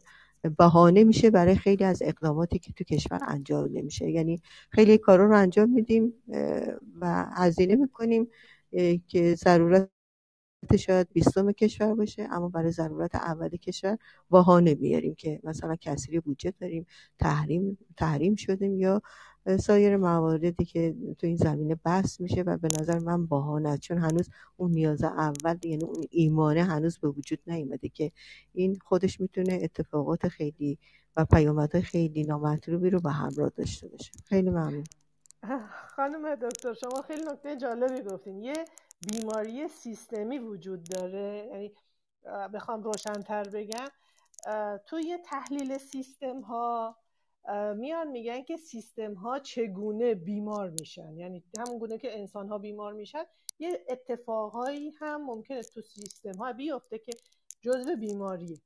[0.58, 4.10] بهانه میشه برای خیلی از اقداماتی که تو کشور انجام نمیشه.
[4.10, 6.14] یعنی خیلی کارا رو انجام میدیم
[7.02, 8.28] و هزینه می‌کنیم
[9.08, 9.89] که ضرورت
[10.80, 13.97] شاید بیستم کشور باشه اما برای ضرورت اول کشور
[14.32, 16.86] بهانه میاریم که مثلا کسری بودجه داریم
[17.20, 19.01] تحریم تحریم شدیم یا
[19.60, 24.30] سایر مواردی که تو این زمینه بحث میشه و به نظر من بهانه چون هنوز
[24.57, 28.12] اون نیاز اول یعنی اون ایمانه هنوز به وجود نیومده که
[28.53, 30.78] این خودش می‌تونه اتفاقات خیلی
[31.18, 34.12] و پیامدهای خیلی نامطلوبی رو به همراه داشته باشه.
[34.26, 34.84] خیلی ممنون.
[35.95, 38.43] خانم دکتر شما خیلی نکته جالبی گفتین.
[38.43, 38.53] یه
[39.08, 41.50] بیماری سیستمی وجود داره.
[41.52, 41.74] یعنی
[42.54, 43.88] بخوام روشنتر بگم
[44.86, 46.97] توی تحلیل سیستم ها
[47.76, 51.18] میان میگن که سیستم ها چگونه بیمار میشن.
[51.18, 53.24] یعنی همون گونه که انسان ها بیمار میشن
[53.60, 57.12] یه اتفاقهایی هم ممکنه تو سیستم ها بیفته که
[57.62, 58.62] جزو بیماری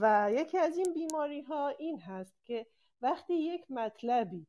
[0.00, 2.66] و یکی از این بیماری ها این هست که
[3.02, 4.46] وقتی یک مطلبی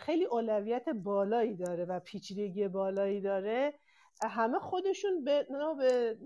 [0.00, 3.74] خیلی اولویت بالایی داره و پیچیدگی بالایی داره
[4.28, 5.46] همه خودشون به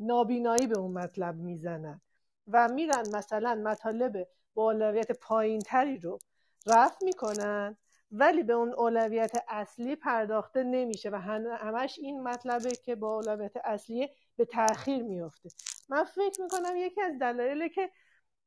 [0.01, 2.01] نابینایی به اون مطلب می‌زنن
[2.49, 6.19] و میرن مثلا مطالب با اولویت پایین تری رو
[6.67, 7.77] رفت می‌کنن
[8.13, 14.09] ولی به اون اولویت اصلی پرداخته نمیشه و همش این مطلبه که با اولویت اصلی
[14.37, 15.49] به تاخیر میفته
[15.89, 17.91] من فکر می‌کنم یکی از دلایلی که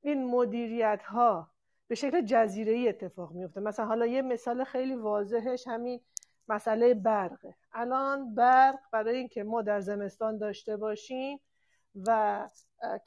[0.01, 1.51] این مدیریت ها
[1.87, 6.01] به شکل جزیره ای اتفاق میفته مثلا حالا یه مثال خیلی واضحش همین
[6.49, 11.39] مسئله برقه الان برق برای اینکه ما در زمستان داشته باشیم
[12.07, 12.49] و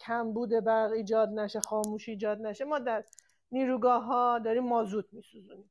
[0.01, 3.05] کمبود برق ایجاد نشه خاموشی ایجاد نشه ما در
[3.53, 5.71] نیروگاه ها داریم مازوت میسوزونیم.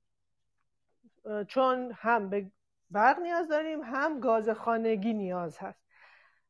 [1.48, 2.52] چون هم به
[2.92, 5.82] برق نیاز داریم هم گاز خانگی نیاز هست.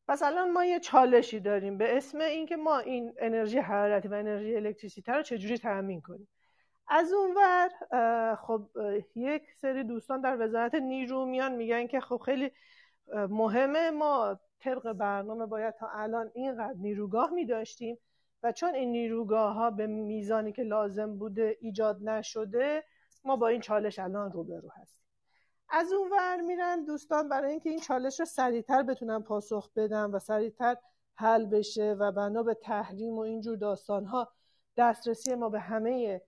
[0.08, 4.56] پس الان ما یه چالشی داریم به اسم اینکه ما این انرژی حرارتی و انرژی
[4.56, 6.28] الکتریسیته رو چجوری تأمین کنیم.
[6.94, 7.70] از اونور
[8.36, 8.70] خب
[9.16, 12.52] یک سری دوستان در وزارت نیرو میان میگن که خب خیلی
[13.14, 13.92] مهمه.
[13.92, 17.98] ما طبق برنامه باید تا الان اینقدر نیروگاه میداشتیم
[18.44, 22.84] و چون این نیروگاه ها به میزانی که لازم بوده ایجاد نشده
[23.24, 25.06] ما با این چالش الان روبرو هستیم.
[25.70, 30.20] از اون ور میرن دوستان برای اینکه این چالش رو سریعتر بتونن پاسخ بدن و
[30.20, 30.76] سریعتر
[31.16, 34.32] حل بشه و بنا به تحریم و اینجور داستان ها
[34.78, 36.22] دسترسی ما به همه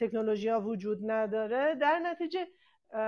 [0.00, 1.74] تکنولوژی ها وجود نداره.
[1.74, 2.46] در نتیجه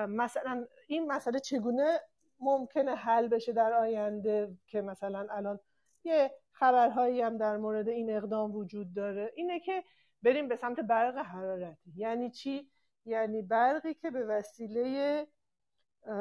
[0.08, 2.00] مثلا این مسئله چگونه
[2.40, 5.60] ممکنه حل بشه در آینده که مثلا الان
[6.04, 9.84] یه خبرهایی هم در مورد این اقدام وجود داره؟ اینه که
[10.22, 11.92] بریم به سمت برق حرارتی.
[11.96, 12.70] یعنی چی؟
[13.04, 15.26] یعنی برقی که به وسیله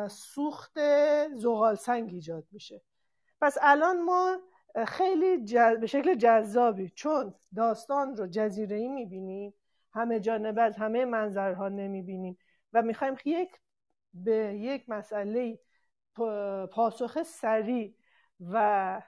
[0.10, 0.80] سوخت
[1.36, 2.82] زغال سنگ ایجاد میشه.
[3.42, 4.38] پس الان ما
[4.88, 5.38] خیلی
[5.80, 9.54] به شکل جذابی چون داستان رو جزیره ای می‌بینیم
[9.94, 12.38] همه جانبه از همه منظرها نمی‌بینیم.
[12.74, 13.50] و می‌خوایم یک
[14.14, 15.60] به یک مسئله
[16.72, 17.96] پاسخ سریع
[18.52, 19.02] و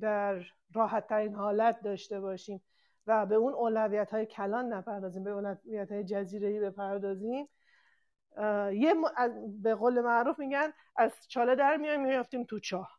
[0.00, 0.42] در
[0.74, 2.62] راحت ترین حالت داشته باشیم
[3.06, 7.48] و به اون اولویت های کلان نپردازیم به اولویت های جزیره بپردازیم
[8.72, 8.94] یه
[9.62, 12.98] به قول معروف میگن از چاله در میایم میافتیم تو چاه.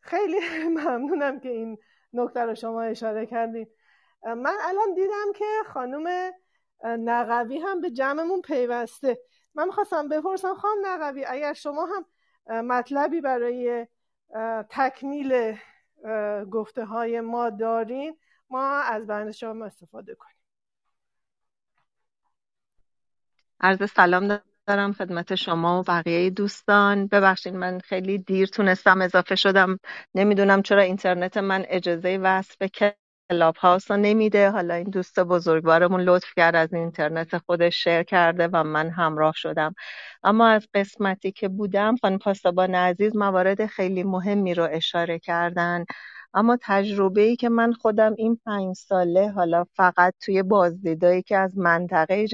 [0.00, 0.38] خیلی
[0.76, 1.78] ممنونم که این
[2.12, 3.66] نکته رو شما اشاره کردین.
[4.24, 6.32] من الان دیدم که خانم
[6.84, 9.18] نقوی هم به جمعمون پیوسته.
[9.54, 12.04] من می‌خواستم بپرسم خانم نقوی اگر شما هم
[12.64, 13.86] مطلبی برای
[14.70, 15.56] تکمیل
[16.50, 18.16] گفته های ما دارین
[18.50, 20.36] ما از بند شما استفاده کنیم.
[23.60, 27.06] عرض سلام دارم خدمت شما و بقیه دوستان.
[27.06, 29.78] ببخشید من خیلی دیر تونستم اضافه شدم.
[30.14, 32.18] نمی‌دونم چرا اینترنت من اجازه
[32.58, 32.68] به
[33.32, 34.50] کلاب هاوس رو نمیده.
[34.50, 39.74] حالا این دوست بزرگوارمون لطف کرد از اینترنت خودش شیر کرده و من همراه شدم.
[40.24, 45.84] اما از قسمتی که بودم خانم پاسبان عزیز موارد خیلی مهمی رو اشاره کردن.
[46.34, 51.58] اما تجربه ای که من خودم این پنج ساله حالا فقط توی بازدیدایی که از
[51.58, 52.26] منطقه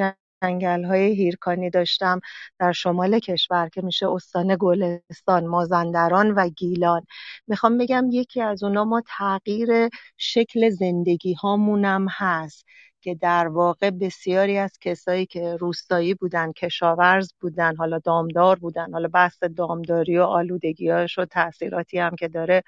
[0.42, 2.20] جنگل های هیرکانی داشتم
[2.58, 7.02] در شمال کشور که میشه استان گلستان مازندران و گیلان.
[7.46, 9.68] می‌خوام بگم یکی از اونا ما تغییر
[10.16, 12.66] شکل زندگی هامونم هست.
[13.00, 19.08] که در واقع بسیاری از کسایی که روستایی بودن کشاورز بودن حالا دامدار بودن حالا
[19.08, 22.62] بحث دامداری و آلودگیاش و تاثیراتی هم که داره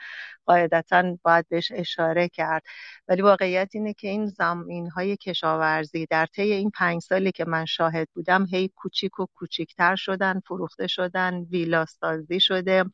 [0.46, 2.62] قاعدتا باید بهش اشاره کرد.
[3.08, 7.64] ولی واقعیت اینه که این زمین های کشاورزی در طی این پنج سالی که من
[7.64, 12.84] شاهد بودم هی کوچیک و کوچیکتر شدن فروخته شدن ویلاستازی شده.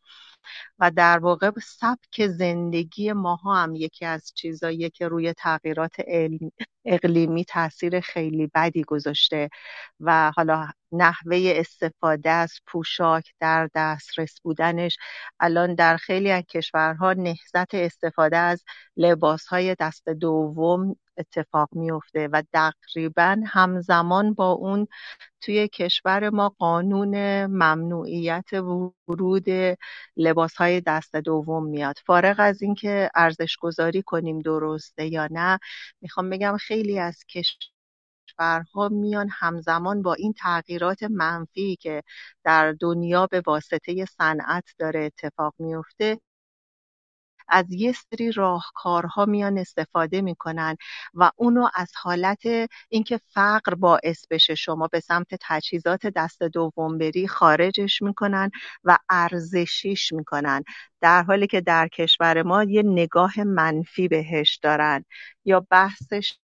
[0.78, 5.97] و در واقع سبک زندگی ماها هم یکی از چیزایی که روی تغییرات
[6.84, 9.51] اقلیمی تاثیر خیلی بدی گذاشته.
[10.01, 14.97] و حالا نحوه استفاده از پوشاک در دسترس بودنش
[15.40, 18.64] الان در خیلی از کشورها نهزت استفاده از
[18.97, 24.86] لباس های دست دوم اتفاق میفته و تقریبا همزمان با اون
[25.40, 28.53] توی کشور ما قانون ممنوعیت
[29.09, 29.47] ورود
[30.16, 31.97] لباس های دست دوم میاد.
[32.07, 35.59] فارغ از اینکه ارزش گذاری کنیم درسته یا نه
[36.01, 37.24] می‌خوام بگم خیلی از
[38.41, 42.03] کشورها میان همزمان با این تغییرات منفی که
[42.45, 46.20] در دنیا به واسطه صنعت داره اتفاق میفته
[47.49, 50.76] از یه سری راهکارها میان استفاده می‌کنن
[51.14, 52.43] و اونو از حالت
[52.89, 58.51] اینکه فقر باعث بشه شما به سمت تجهیزات دست دوم بری خارجش می‌کنن
[58.84, 60.62] و ارزشیش می‌کنن
[61.01, 65.05] در حالی که در کشور ما یه نگاه منفی بهش دارن.
[65.45, 66.39] یا بحثش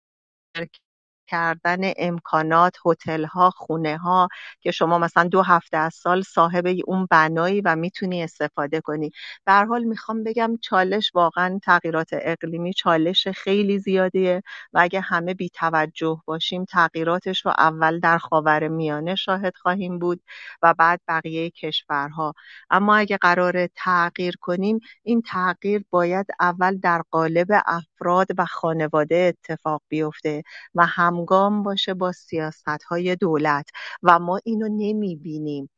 [1.32, 4.28] کردن امکانات هتل ها خونه ها
[4.60, 9.10] که شما مثلا دو هفته از سال صاحب اون بنایی و می‌تونی استفاده کنی.
[9.46, 14.42] به حال می‌خوام بگم چالش واقعا تغییرات اقلیمی چالش خیلی زیادیه
[14.74, 20.22] و اگه همه بی توجه باشیم تغییراتش رو اول در خاور میانه شاهد خواهیم بود
[20.62, 22.34] و بعد بقیه کشورها.
[22.70, 27.48] اما اگه قرار تغییر کنیم این تغییر باید اول در قالب
[28.02, 30.42] افراد و خانواده اتفاق بیفته
[30.74, 33.70] و هم همگام باشه با سیاست های دولت
[34.02, 35.70] و ما اینو نمی‌بینیم.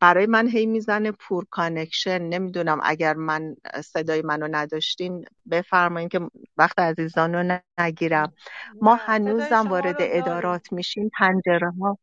[0.00, 2.22] برای من هی می‌زنه poor connection.
[2.22, 6.20] نمی‌دونم اگر من صدای منو نداشتین بفرمایین که
[6.56, 8.32] وقت عزیزان رو نگیرم
[8.80, 11.10] ما هنوزم وارد ادارات میشیم.
[11.18, 11.98] پنجره ها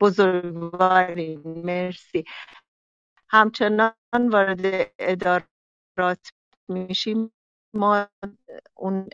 [0.00, 1.36] بزرگواری.
[1.44, 2.24] مرسی.
[3.28, 6.32] همچنان وارد ادارات
[6.68, 7.32] میشیم.
[7.74, 8.08] ما
[8.74, 9.08] اون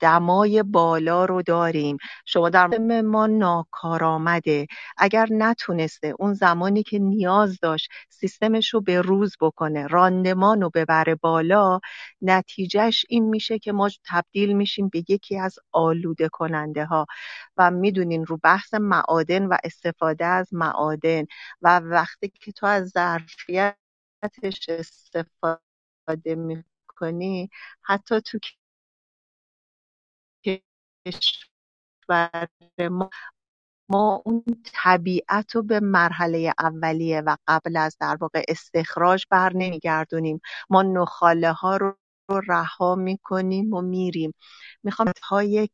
[0.00, 1.96] دمای بالا رو داریم.
[2.26, 2.68] شما در
[3.02, 4.66] ما ناکارآمده
[4.98, 11.14] اگر نتونسته اون زمانی که نیاز داشت سیستمش رو به روز بکنه راندمان رو ببره
[11.14, 11.80] بالا
[12.22, 17.06] نتیجهش این میشه که ما تبدیل میشیم به یکی از آلوده کننده ها
[17.56, 21.24] و می‌دونین رو بحث معادن و استفاده از معادن
[21.62, 23.76] و وقتی که تو از ظرفیتش
[24.68, 25.60] استفاده
[26.36, 26.64] می
[27.00, 27.50] کنی
[27.84, 28.38] حتی تو
[31.06, 32.48] کشور
[32.90, 33.10] ما
[33.90, 34.44] ما اون
[34.74, 40.40] طبیعت رو به مرحله اولیه و قبل از در واقع استخراج بر نمیگردونیم.
[40.70, 41.96] ما نخاله ها رو
[42.48, 44.34] رها می‌کنیم و میریم.
[44.84, 45.68] می‌خوام های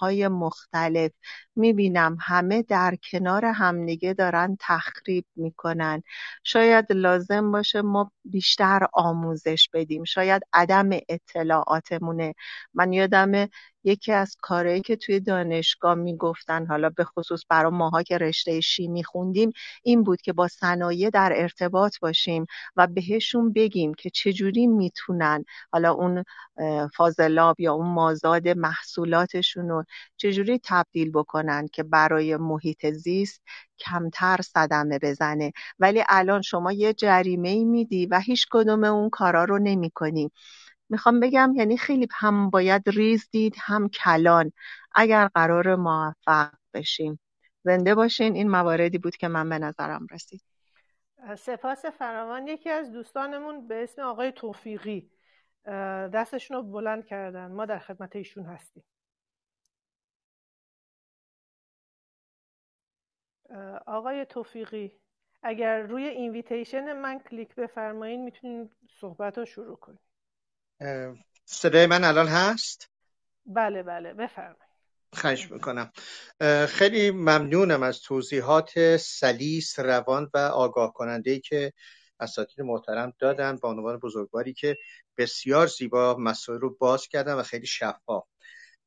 [0.00, 1.10] های مختلف.
[1.56, 6.02] می‌بینم همه در کنار همدیگه دارن تخریب می‌کنن.
[6.44, 10.04] شاید لازم باشه ما بیشتر آموزش بدیم.
[10.04, 12.34] شاید عدم اطلاعاتمونه.
[12.74, 13.48] من یادم
[13.84, 19.04] یکی از کارهایی که توی دانشگاه می‌گفتن حالا به خصوص برای ماها که رشته شیمی
[19.04, 19.52] خوندیم
[19.82, 25.92] این بود که با صنایع در ارتباط باشیم و بهشون بگیم که چجوری می‌تونن حالا
[25.92, 26.24] اون
[26.96, 29.84] فاضلاب یا اون مازاد محصولاتشون رو
[30.16, 33.42] چجوری تبدیل بکنن که برای محیط زیست
[33.78, 39.58] کمتر صدمه بزنه ولی الان شما یه جریمه میدی و هیچ کدوم اون کارا رو
[39.58, 40.30] نمی کنی.
[40.90, 44.52] می‌خوام بگم یعنی خیلی هم باید ریز دید هم کلان
[44.94, 47.20] اگر قرار موفق بشیم.
[47.64, 50.42] زنده باشین این مواردی بود که من به نظرم رسید.
[51.38, 52.48] سپاس فراوان.
[52.48, 55.10] یکی از دوستانمون به اسم آقای توفیقی
[56.12, 57.52] دستشون رو بلند کردن.
[57.52, 58.84] ما در خدمت ایشون هستیم.
[63.86, 64.92] آقای توفیقی
[65.42, 68.70] اگر روی invitation من کلیک بفرمایین می‌تونین
[69.00, 70.00] صحبت رو شروع کنیم
[71.44, 72.90] صدای من الان هست؟
[73.46, 74.70] بله بله بفرمایید.
[75.12, 75.92] خواهش می‌کنم.
[76.68, 81.72] خیلی ممنونم از توضیحات سلیس روان و آگاه کننده که
[82.20, 84.76] اساتید محترم دادن با عنوان بزرگواری که
[85.18, 88.24] بسیار زیبا مسائل رو باز کردن و خیلی شفاف.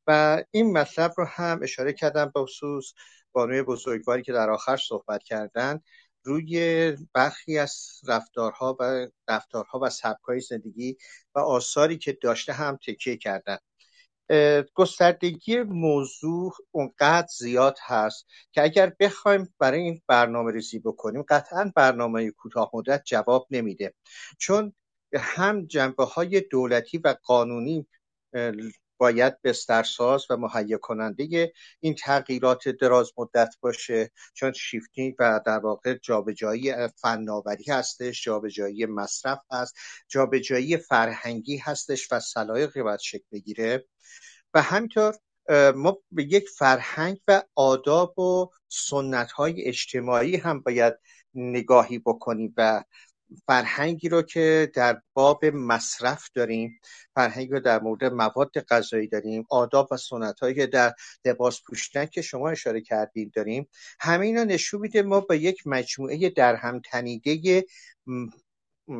[0.07, 2.93] و این مطلب رو هم اشاره کردم به خصوص
[3.31, 5.81] بانوی بزرگواری که در آخر صحبت کردن.
[6.23, 10.97] روی برخی از رفتارها و رفتارها و سبکای زندگی
[11.35, 13.57] و آثاری که داشته هم تکیه کردن.
[14.73, 22.31] گستردگی موضوع اونقدر زیاد هست که اگر بخوایم برای این برنامه ریزی بکنیم قطعا برنامه
[22.31, 23.93] کوتاه مدت جواب نمیده.
[24.39, 24.73] چون
[25.13, 27.87] هم جنبه های دولتی و قانونی
[29.03, 34.11] باید بسترساز و مهیا کننده این تغییرات دراز مدت باشه.
[34.33, 39.75] چون شیفتینگ و در واقع جابجایی فناوری هستش جابجایی مصرف هست
[40.07, 43.85] جابجایی فرهنگی هستش و سلایقی باید شکل بگیره
[44.53, 45.15] و همینطور
[45.75, 50.93] ما به یک فرهنگ و آداب و سنت های اجتماعی هم باید
[51.33, 52.83] نگاهی بکنیم و
[53.47, 56.79] فرهنگی رو که در باب مصرف داریم
[57.15, 60.93] فرهنگی رو در مورد مواد غذایی داریم آداب و سنت هایی که در
[61.25, 63.69] لباس پوشیدن که شما اشاره کردید داریم
[63.99, 67.65] همه اینا نشون میده ما با یک مجموعه در هم تنیده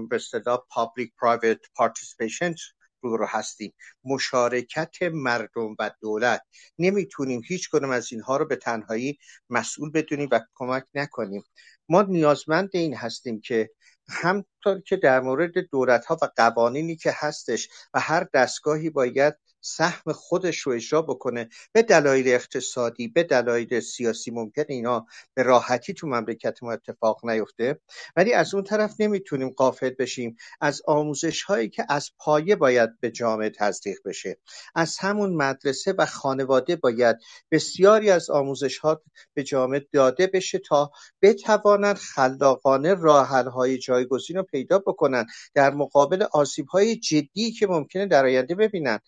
[0.09, 2.55] به اصطلاح public private participation
[3.03, 3.73] رو هستیم.
[4.03, 6.41] مشارکت مردم و دولت.
[6.79, 9.17] نمی‌تونیم هیچ کنم از اینها رو به تنهایی
[9.49, 11.43] مسئول بدونیم و کمک نکنیم.
[11.89, 13.69] ما نیازمند این هستیم که
[14.09, 20.13] همطور که در مورد دولت ها و قوانینی که هستش و هر دستگاهی باید سهم
[20.13, 21.49] خودش رو اجرا بکنه.
[21.71, 27.79] به دلایل اقتصادی به دلایل سیاسی ممکن اینا به راحتی تو مملکت ما اتفاق نیفته.
[28.15, 33.11] ولی از اون طرف نمی‌تونیم قافل بشیم از آموزش هایی که از پایه باید به
[33.11, 34.37] جامعه تزریق بشه.
[34.75, 37.17] از همون مدرسه و خانواده باید
[37.51, 39.01] بسیاری از آموزش ها
[39.33, 40.91] به جامعه داده بشه تا
[41.21, 48.05] بتوانند خلاقانه راه های جایگزین رو پیدا بکنن در مقابل آسیب های جدی که ممکنه
[48.05, 48.99] در آینده ببینن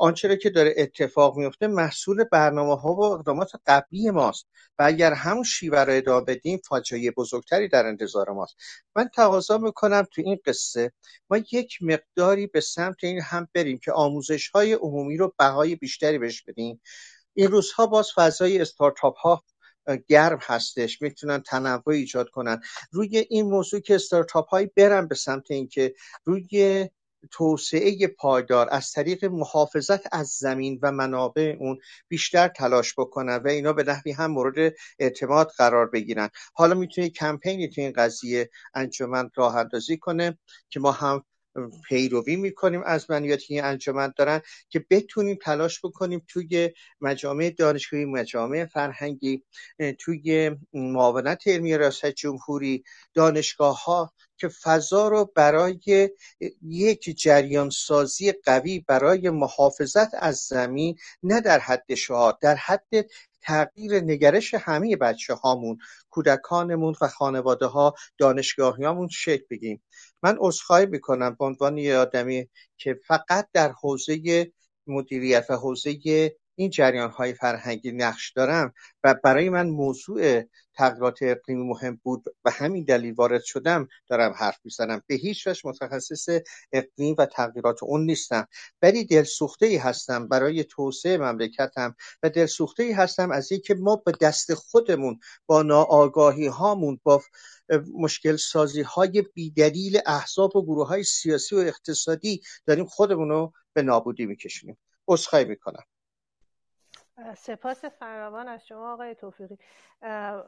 [0.00, 4.46] آنچه که داره اتفاق میفته محصول برنامه ها و اقدامات قبلی ماست
[4.78, 8.56] و اگر همون شیوه رو ادامه بدیم فاجعه بزرگتری در انتظار ماست.
[8.96, 10.92] من تقاضا می‌کنم تو این قصه
[11.30, 16.18] ما یک مقداری به سمت این هم بریم که آموزش های عمومی رو بهای بیشتری
[16.18, 16.80] بهش بدیم.
[17.34, 19.44] این روزها باز فضای استارتاپ ها
[20.08, 22.60] گرم هستش می‌تونن تنوع ایجاد کنن.
[22.92, 25.94] روی این موضوع که استارتاپ هایی برن به سمت اینکه
[26.24, 26.88] روی
[27.30, 33.72] توسعه پایدار از طریق محافظت از زمین و منابع اون بیشتر تلاش بکنن و اینا
[33.72, 36.28] به نحوی هم مورد اعتماد قرار بگیرن.
[36.54, 40.38] حالا می‌تونه کمپینی تو این قضیه انجمن راه اندازی کنه
[40.70, 41.24] که ما هم
[41.88, 46.70] پیروی می‌کنیم از منیاتی این انجمن دارن که بتونیم تلاش بکنیم توی
[47.00, 49.44] مجامع دانشگاهی مجامع فرهنگی
[49.98, 52.84] توی معاونت علمی ریاست جمهوری
[53.14, 56.10] دانشگاه ها که فضا رو برای
[56.62, 63.06] یک جریان سازی قوی برای محافظت از زمین نه در حد شعار در حد
[63.42, 65.78] تغییر نگرش همه بچه هامون
[66.10, 69.82] کودکانمون و خانواده ها دانشگاهیامون شکل بگیم
[70.22, 72.48] من عذرخواهی می‌کنم به عنوان یه آدمی
[72.78, 74.52] که فقط در حوزه
[74.86, 75.98] مدیریت و حوزه
[76.60, 78.72] این جریان های فرهنگی نقش دارم
[79.04, 80.42] و برای من موضوع
[80.74, 85.02] تغییرات اقلیمی مهم بود و همین دلیل وارد شدم دارم حرف می‌زنم.
[85.06, 86.28] به هیچ وجه متخصص
[86.72, 88.48] اقلیم و تغییرات اون نیستم.
[88.82, 94.12] ولی دلسوخته ای هستم برای توسعه مملکتم و دلسوخته ای هستم از اینکه ما به
[94.20, 97.22] دست خودمون با ناآگاهی هامون با
[97.94, 103.82] مشکل سازی های بیدلیل احزاب و گروه های سیاسی و اقتصادی داریم خودمون رو به
[103.82, 104.78] نابودی میکشونیم.
[105.08, 105.82] عذرخواهی می‌کنم.
[107.36, 109.58] سپاس فراوان از شما آقای توفیقی.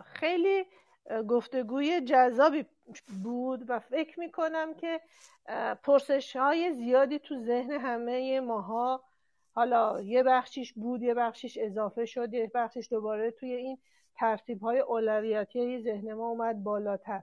[0.05, 0.67] خیلی
[1.29, 2.67] گفتگوی جذابی
[3.23, 5.01] بود و فکر می کنم که
[5.83, 9.05] پرسش های زیادی تو ذهن همه ماها
[9.55, 13.79] حالا یه بخشیش بود یه بخشیش اضافه شد یه بخشیش دوباره توی این
[14.15, 17.23] ترتیب های اولویتی ذهن ما اومد بالاتر.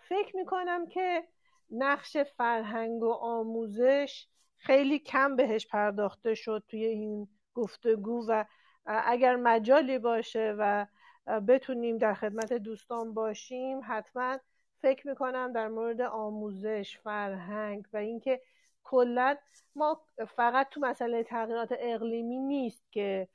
[0.00, 1.24] فکر می کنم که
[1.70, 4.26] نقش فرهنگ و آموزش
[4.56, 8.44] خیلی کم بهش پرداخته شد توی این گفتگو و
[8.86, 10.86] اگر مجالی باشه و
[11.48, 14.38] بتونیم در خدمت دوستان باشیم حتما
[14.78, 18.40] فکر می‌کنم در مورد آموزش فرهنگ و اینکه
[18.84, 19.36] کلا
[19.74, 23.28] ما فقط تو مسئله تغییرات اقلیمی نیست که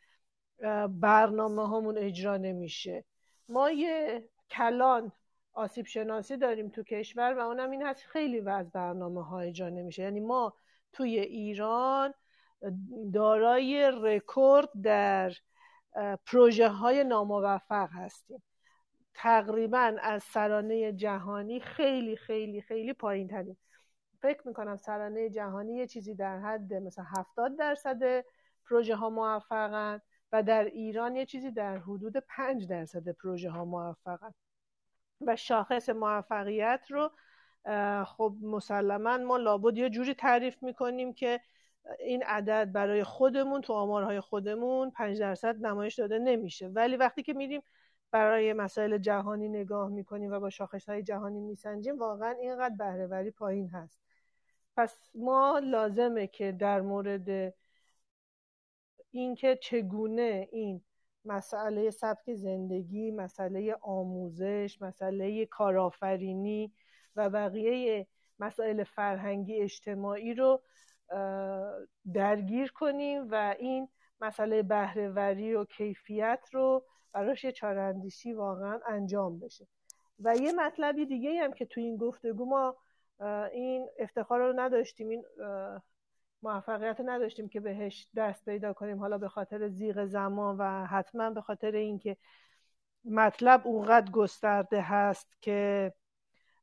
[0.90, 3.04] برنامه همون اجرا نمیشه.
[3.50, 5.12] ما یه کلان
[5.54, 10.04] آسیب شناسی داریم تو کشور و اونم این هست خیلی وز برنامه ها اجرا نمیشه.
[10.04, 10.54] یعنی ما
[10.94, 12.14] توی ایران
[13.14, 15.34] دارای رکورد در
[16.26, 18.44] پروژه های ناموفق هستیم.
[19.14, 23.58] تقریبا از سرانه جهانی خیلی خیلی خیلی پایین تریم
[24.22, 28.26] فکر می‌کنم سرانه جهانی یه چیزی در حد مثلا 70 درصد
[28.70, 30.02] پروژه ها موفقن
[30.32, 34.34] و در ایران یه چیزی در حدود 5 درصد پروژه ها موفقن.
[35.22, 37.12] و شاخص موفقیت رو
[38.06, 41.42] خب مسلما ما لابد یه جوری تعریف می‌کنیم که
[42.00, 46.68] این عدد برای خودمون تو آمارهای خودمون 5 درصد نمایش داده نمیشه.
[46.68, 47.62] ولی وقتی که میریم
[48.12, 53.70] برای مسائل جهانی نگاه می‌کنیم و با شاخص های جهانی میسنجیم واقعا اینقدر بهرهوری پایین
[53.70, 54.00] هست.
[54.78, 57.54] پس ما لازمه که در مورد
[59.12, 60.82] اینکه چگونه این
[61.26, 66.74] مسئله سبک زندگی مسئله آموزش مسئله کارآفرینی
[67.16, 68.08] و بقیه
[68.40, 70.62] مسائل فرهنگی اجتماعی رو
[72.14, 73.90] درگیر کنیم و این
[74.22, 79.68] مسئله بهرهوری و کیفیت رو براش یه چاراندیشی واقعا انجام بشه.
[80.20, 82.78] و یه مطلبی دیگه هم که تو این گفتگو ما
[83.52, 85.26] این افتخار رو نداشتیم این
[86.44, 89.00] موفقیت نداشتیم که بهش دست پیدا کنیم.
[89.00, 92.18] حالا به خاطر زیغ زمان و حتما به خاطر اینکه
[93.06, 95.94] مطلب اونقدر گسترده هست که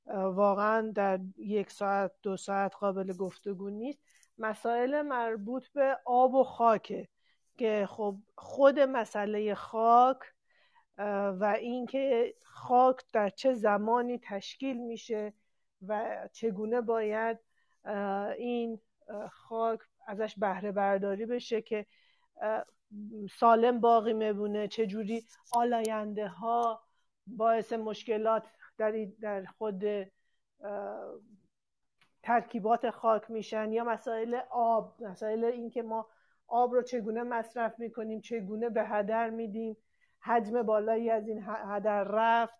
[0.07, 4.01] واقعا در یک ساعت دو ساعت قابل گفتگو نیست.
[4.39, 7.09] مسائل مربوط به آب و خاکه
[7.59, 10.19] که خب خود مسئله خاک
[11.39, 15.33] و اینکه خاک در چه زمانی تشکیل میشه
[15.89, 17.39] و چگونه باید
[18.39, 18.81] این
[19.31, 21.87] خاک ازش بهره برداری بشه که
[23.39, 26.83] سالم باقی میبونه چجوری آلاینده ها
[27.27, 28.47] باعث مشکلات
[28.79, 29.85] در, در خود
[32.23, 36.07] ترکیبات خاک میشن یا مسائل آب مسائل اینکه ما
[36.49, 39.77] آب رو چگونه مصرف می‌کنیم چگونه به هدر میدیم
[40.21, 42.55] حجم بالایی از این هدر رفت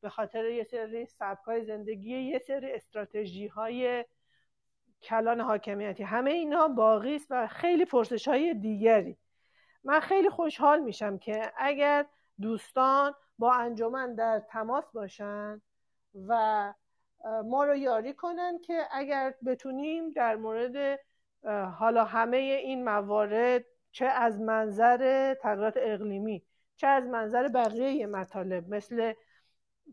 [0.00, 4.04] به خاطر یه سری سبکای زندگی یه سری استراتژی های
[5.02, 6.02] کلان حاکمیتی.
[6.02, 9.18] همه اینا باقی است و خیلی پرسش های دیگری.
[9.84, 12.06] من خیلی خوشحال میشم که اگر
[12.40, 15.62] دوستان با انجمن در تماس باشن
[16.28, 16.74] و
[17.44, 21.00] ما رو یاری کنن که اگر بتونیم در مورد
[21.78, 26.42] حالا همه این موارد چه از منظر تغییرات اقلیمی
[26.76, 29.12] چه از منظر بقیه مطالب مثل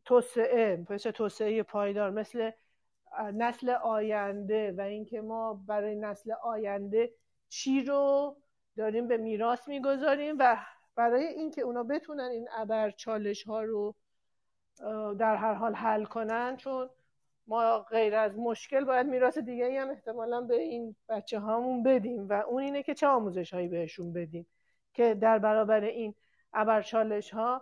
[0.05, 2.51] توسعه مثل توسعه پایدار مثل
[3.33, 7.13] نسل آینده و اینکه ما برای نسل آینده
[7.49, 8.35] چی رو
[8.77, 10.57] داریم به میراث می‌گذاریم و
[10.95, 13.95] برای اینکه اونا بتونن این ابر چالش ها رو
[15.19, 16.89] در هر حال حل کنن چون
[17.47, 22.33] ما غیر از مشکل باید میراث دیگه هم احتمالا به این بچه هامون بدیم و
[22.33, 24.47] اون اینه که چه آموزش هایی بهشون بدیم
[24.93, 26.15] که در برابر این
[26.53, 27.61] ابرچالش ها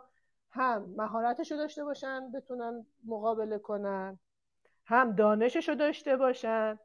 [0.52, 4.20] هم مهارتش رو داشته باشن بتونن مقابله کنن
[4.86, 6.80] هم دانشش رو داشته باشن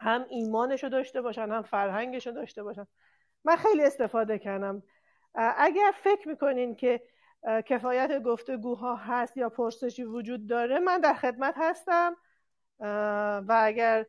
[0.00, 2.86] هم ایمانش رو داشته باشن هم فرهنگش رو داشته باشن.
[3.44, 4.82] من خیلی استفاده کردم.
[5.34, 7.02] اگر فکر می‌کنین که
[7.66, 12.16] کفایت گفتگوها هست یا پرسشی وجود داره من در خدمت هستم.
[13.48, 14.06] و اگر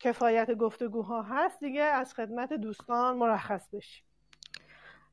[0.00, 4.04] کفایت گفتگوها هست دیگه از خدمت دوستان مرخص بشیم.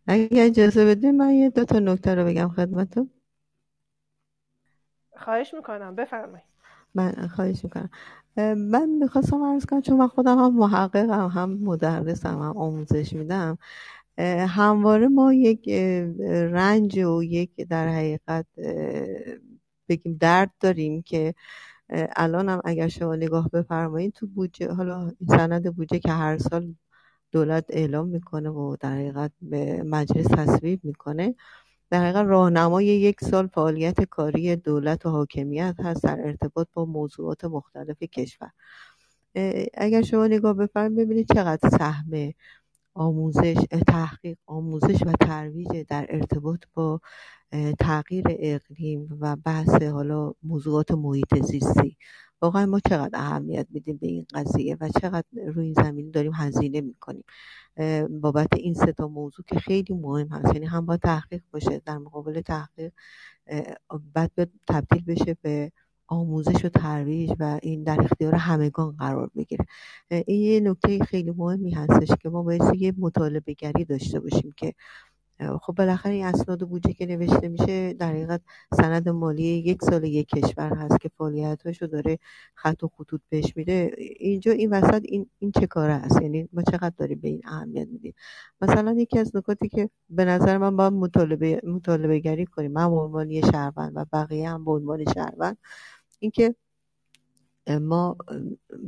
[0.07, 3.09] اگه اجازه بده من یه دو تا نکته رو بگم خدمتتون.
[5.18, 5.95] خواهش می‌کنم.
[5.95, 6.45] بفرمایید.
[6.95, 7.89] من خواهش می‌کنم.
[8.57, 13.57] من می‌خواستم عرض کنم چون من خودم هم محققم هم مدرسم هم آموزش میدم.
[14.48, 15.69] همواره ما یک
[16.30, 18.45] رنج و یک در حقیقت
[19.89, 21.34] بگیم درد داریم که
[22.15, 26.76] الان هم اگر شما نگاه بفرمایید تو بودجه حالا سند بودجه که هر سال
[27.31, 31.35] دولت اعلام می‌کنه و در حقیقت به مجلس تصویب می‌کنه
[31.89, 37.45] در حقیقت راهنمای یک سال فعالیت کاری دولت و حاکمیت هست در ارتباط با موضوعات
[37.45, 38.52] مختلف کشور.
[39.73, 42.34] اگر شما نگاه بفرمایید ببینید چقدر سهم
[42.93, 43.57] آموزش
[43.88, 47.01] تحقیق آموزش و ترویج در ارتباط با
[47.80, 51.97] تغییر اقلیم و بحث حالا موضوعات محیط زیستی.
[52.41, 56.81] واقعا ما چقدر اهمیت میدیم به این قضیه و چقدر روی این زمین داریم هزینه
[56.81, 57.23] می‌کنیم.
[58.22, 61.97] بابت این سه تا موضوع که خیلی مهم هست یعنی هم باید تحقیق باشه در
[61.97, 62.91] مقابل تحقیق
[64.13, 64.31] بعد
[64.68, 65.72] تبدیل بشه به
[66.11, 69.65] آموزش و ترویج و این در اختیار همگان قرار بگیره.
[70.09, 74.73] این یه نکته خیلی مهمی هستش که ما باید یه مطالبه گری داشته باشیم که
[75.61, 78.41] خب بالاخره این اسناد بودجه که نوشته میشه در حقیقت
[78.73, 82.19] سند مالی یک سال یک کشور هست که فعالیتاشو داره
[82.55, 83.91] خط و خطوط بهش میده.
[83.97, 87.88] اینجا این وسط این, این چه کاره است؟ یعنی ما چقدر داریم به این اهمیت
[87.88, 88.13] میدیم؟
[88.61, 92.95] مثلا یکی از نکاتی که به نظر من با مطالبه مطالبه گری کنیم من به
[92.95, 95.57] عنوان یه شهروند و بقیه هم به عنوان شهروند
[96.22, 96.56] اینکه
[97.81, 98.18] ما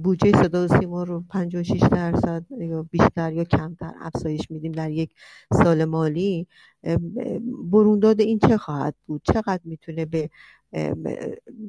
[0.04, 5.16] بودجه صدا و سیما رو 56 درصد یا بیشتر یا کمتر افزایش میدیم در یک
[5.54, 6.48] سال مالی
[7.72, 10.30] برونداد این چه خواهد بود؟ چقدر می‌تونه به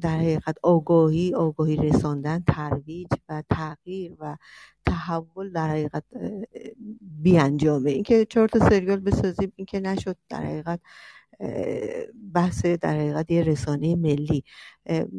[0.01, 4.37] در حقیقت آگاهی آگاهی رساندن ترویج و تغییر و
[4.85, 6.03] تحول در حقیقت
[7.01, 10.79] بیانجامه؟ اینکه چهار تا سریال بسازیم اینکه نشد در حقیقت
[12.33, 14.43] بحث در حقیقت یه رسانه ملی.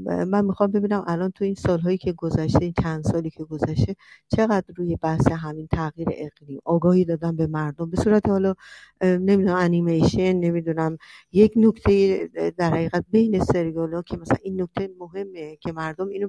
[0.05, 3.97] من می‌خوام ببینم الان تو این سالهایی که گذشته این چند سالی که گذشته
[4.37, 7.91] چقدر روی بحث همین تغییر اقلیم آگاهی دادن به مردم.
[7.91, 8.55] به صورت حالا
[9.03, 10.99] نمی‌دونم انیمیشن نمی‌دونم
[11.33, 12.27] یک نکته
[12.57, 16.29] در حقیقت بین سریال ها که مثلا این نکته مهمه که مردم اینو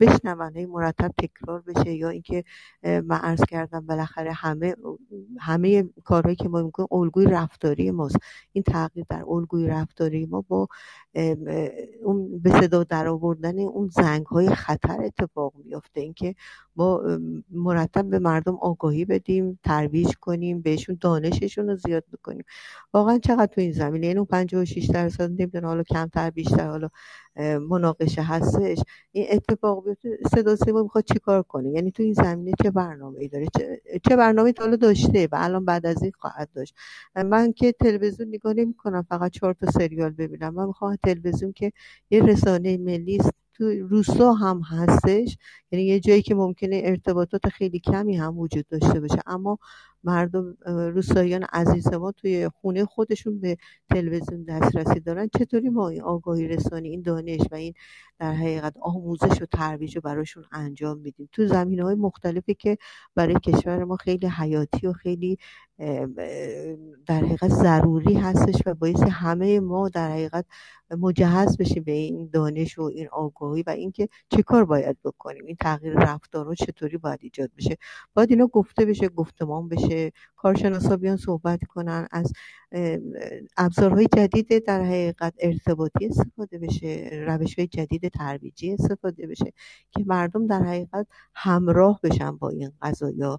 [0.00, 2.44] بشنون مرتب تکرار بشه یا اینکه
[2.82, 4.74] من عرض کردم بالاخره همه
[5.40, 8.16] همه کارهایی که ما می‌کنیم الگوی رفتاری ماست.
[8.52, 10.68] این تغییر در الگوی رفتاری ما با
[12.02, 16.00] اون به صدا در آوردن اون زنگ های خطر اتفاق میافته.
[16.00, 16.34] اینکه
[16.78, 17.18] ما
[17.50, 22.44] مرتب به مردم آگاهی بدیم ترویج کنیم بهشون دانششون رو زیاد بکنیم.
[22.94, 26.88] واقعا چقدر تو این زمینه؟ این اون 56 درصد نمی‌دونه حالا کمتر بیشتر حالا
[27.68, 28.78] مناقشه هستش.
[29.12, 33.28] این اتفاق بیفته صدا سیما می‌خواد چیکار کنه؟ یعنی تو این زمینه چه برنامه ای
[33.28, 36.74] داره؟ چه, چه برنامه تا حالا داشته و الان بعد از این خواهد داشت؟
[37.16, 40.54] من که تلویزیون نگاه نمی کنم فقط چهار تا سریال ببینم.
[40.54, 41.72] من می‌خوام تلویزیون که
[42.10, 43.30] یه رسانه ملی است.
[43.58, 45.38] تو روستا هم هستش.
[45.72, 49.18] یعنی یه جایی که ممکنه ارتباطات خیلی کمی هم وجود داشته باشه.
[49.26, 49.58] اما
[50.04, 53.56] مردم روستاییان عزیز ما توی خونه خودشون به
[53.90, 55.28] تلویزیون دسترسی دارن.
[55.38, 57.74] چطوری ما این آگاهی رسانی این دانش و این
[58.18, 62.78] در حقیقت آموزش و ترویج رو براشون انجام میدیم؟ تو زمین های مختلفی که
[63.14, 65.38] برای کشور ما خیلی حیاتی و خیلی
[67.06, 70.44] در حقیقت ضروری هستش و باعث همه ما در حقیقت
[70.90, 75.56] مجهز بشیم به این دانش و این آگاهی و اینکه چه کار باید بکنیم این
[75.60, 77.76] تغییر رفتار رو چطوری باید ایجاد بشه.
[78.14, 82.32] باید اینا گفته بشه گفتمان بشه کارشناسا بیان صحبت کنن از
[83.56, 89.52] ابزارهای جدید در حقیقت ارتباطی استفاده بشه روش های جدید ترویجی استفاده بشه
[89.90, 93.38] که مردم در حقیقت همراه بشن با این قضایا.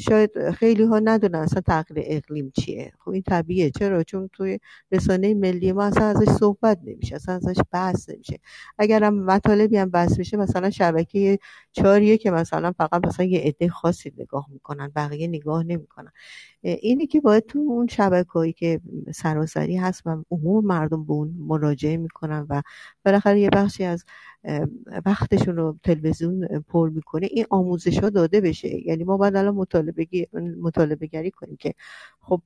[0.00, 2.92] شاید خیلی ها ندونن اصلا تغییر اقلیم چیه.
[2.98, 4.58] خب این طبیعه چرا؟ چون توی
[4.92, 7.14] رسانه ملی ما اصلا ازش صحبت نمیشه.
[7.14, 8.38] اصلا ازش بحث نمیشه.
[8.78, 11.38] اگر هم مطالبی هم بحث میشه مثلا شبکه
[11.72, 16.12] چاریه که مثلا فقط مثلا یه عده خاصی نگاه می‌کنن بقیه نگاه نمی‌کنن.
[16.62, 18.80] اینی که باید تو اون شبکه هایی که
[19.14, 22.62] سراسری هست و عموم مردم به اون مراجعه می‌کنن و
[23.04, 24.04] بالاخره یه بخشی از
[25.06, 28.86] وقتشون رو تلویزیون پر می‌کنه این آموزش ها داده بشه.
[28.88, 30.06] یعنی ما باید الان مطالبه,
[30.62, 31.74] مطالبه گری کنیم که
[32.20, 32.42] خب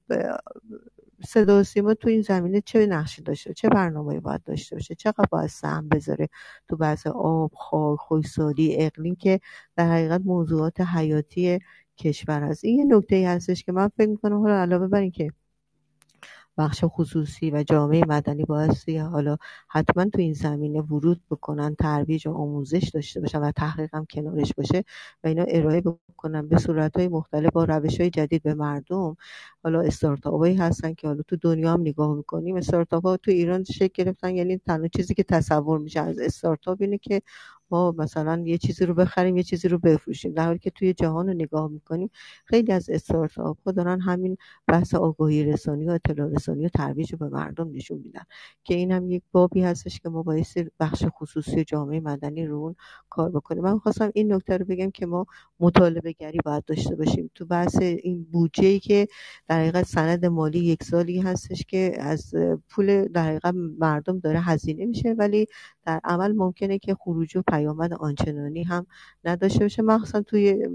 [1.25, 5.27] صدا و سیما تو این زمینه چه نقشی داشته چه برنامه باید داشته باشه چقدر
[5.31, 6.29] باید سهم بذاره
[6.69, 9.41] تو بحث آب خاک خویسالی اقلیم که
[9.77, 11.59] در حقیقت موضوعات حیاتی
[11.99, 12.65] کشور هست.
[12.65, 15.31] این یه نکته ای هستش که من فکر می‌کنم حالا علاوه بر اینکه
[16.59, 19.37] بخش خصوصی و جامعه مدنی بایستی حالا
[19.69, 24.55] حتما تو این زمینه ورود بکنن ترویج و آموزش داشته باشن و تحقیق هم کنارش
[24.55, 24.85] باشه
[25.25, 29.17] و اینا ارائه بکنن به صورت های مختلف با روش های جدید به مردم
[29.65, 32.57] حالا استارتاپ هایی هستن که حالا تو دنیا هم نگاه می‌کنیم.
[32.57, 36.99] استارتاپ ها تو ایران شکل گرفتن یعنی تنها چیزی که تصور میشه از استارتاپ اینه
[36.99, 37.23] که
[37.71, 40.33] ما مثلا یه چیزی رو بخریم یه چیزی رو بفروشیم.
[40.33, 42.11] در حالی که توی جهان رو نگاه می‌کنیم
[42.45, 44.37] خیلی از استارتاپ ها دارن همین
[44.67, 48.23] بحث آگاهی رسانی و اطلاع رسانی و ترویج رو به مردم نشون میدن.
[48.65, 52.77] که این هم یک بابی هستش که ما باعث بخش خصوصی جامعه مدنی رو اون
[53.11, 53.63] کار بکنیم.
[53.63, 55.27] من خواستم این نکته رو بگم که ما
[55.61, 57.31] مطالبه گری باید داشته باشیم.
[57.35, 59.09] تو بحث این بودجه ای که
[59.55, 62.35] در حقیقت سند مالی یک سالی هستش که از
[62.69, 65.47] پول در حقیقت مردم داره هزینه میشه ولی
[65.87, 68.87] در عمل ممکنه که خروج و پیامد آنچنانی هم
[69.25, 69.83] نداشته باشه.
[69.83, 70.69] مخصوصا توی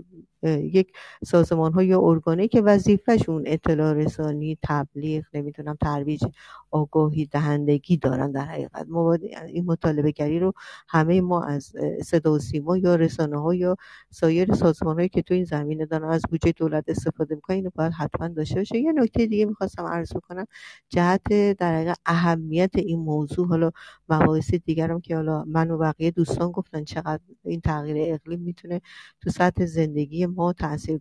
[0.44, 0.94] یک
[1.26, 6.24] سازمان های یا ارگانه که وظیفهشون اطلاع رسانی تبلیغ نمی‌دونم ترویج
[6.72, 8.86] آگاهی دهندگی دارن در حقیقت.
[8.90, 9.14] ما
[9.48, 10.54] این مطالبه گری رو
[10.88, 11.74] همه ما از
[12.06, 13.76] صدا و سیما یا رسانه ها یا
[14.10, 17.94] سایر سازمان هایی که تو این زمینه دارن از بودجه دولت استفاده می‌کنن اینو باید
[17.94, 18.78] حتما داشته باشه.
[18.78, 20.46] یه نکته دیگه می‌خواستم عرض کنم
[20.90, 23.48] جهت در اهمیت این موضوع.
[23.48, 23.72] حالا
[24.10, 28.82] مباحث دیگرم که حالا من و بقیه دوستان گفتن چقدر این تغییر اقلیم می‌تونه
[29.22, 30.54] تو سطح زندگی ما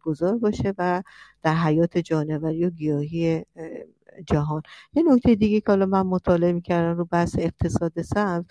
[0.03, 1.03] گذار باشه و
[1.43, 3.45] در حیات جانوری و گیاهی
[4.27, 4.63] جهان.
[4.95, 8.45] یه نکته دیگه که حالا من مطالعه می‌کردم رو بحث اقتصاد سبز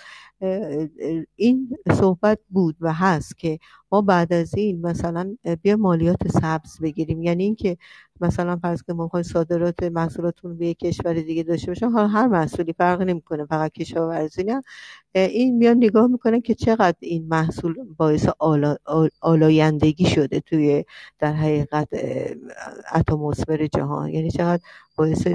[1.36, 3.60] این صحبت بود و هست که
[3.92, 7.22] ما بعد از این مثلا بیا مالیات سبز بگیریم.
[7.24, 7.78] یعنی اینکه
[8.22, 13.02] مثلا فرض که ما صادرات محصولاتون به کشور دیگه داشته باشیم حالا هر محصولی فرق
[13.02, 14.62] نمی‌کنه فقط کشاورزی نه.
[15.16, 18.78] این میان نگاه می‌کنن که چقدر این محصول باعث آلا،
[19.22, 20.86] آلایندگی شده توی
[21.20, 21.88] در حقیقت
[22.96, 24.10] اتمسفر جهان.
[24.10, 24.64] یعنی چقدر
[24.98, 25.28] باعث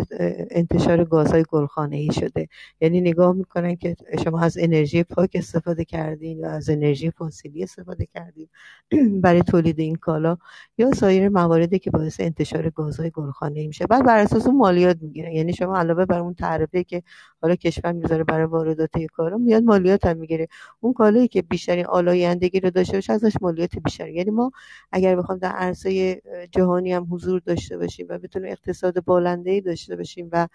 [0.51, 2.49] انتشار گازهای گلخانه ای شده.
[2.81, 8.07] یعنی نگاه می‌کنن که شما از انرژی پاک استفاده کردین و از انرژی فسیلی استفاده
[8.07, 8.42] کردین.
[9.23, 10.37] برای تولید این کالا
[10.79, 13.87] یا سایر مواردی که باعث انتشار گازهای گلخانه ای میشه.
[13.87, 15.33] بعد بر اساس اون مالیات می‌گیرن.
[15.33, 17.03] یعنی شما علاوه بر اون تعرفه که
[17.43, 20.49] حالا کشور می‌ذاره برای واردات کالا میاد مالیات هم می‌گیره.
[20.81, 24.51] اون کالایی که بیشترین آلایندگی رو داشته باشه ازش مالیات بیشتر یعنی ما
[24.93, 30.29] اگر بخوام در عرصه جهانی هم حضور داشته باشیم و بتونیم اقتصاد بالنده داشته باشیم
[30.33, 30.49] و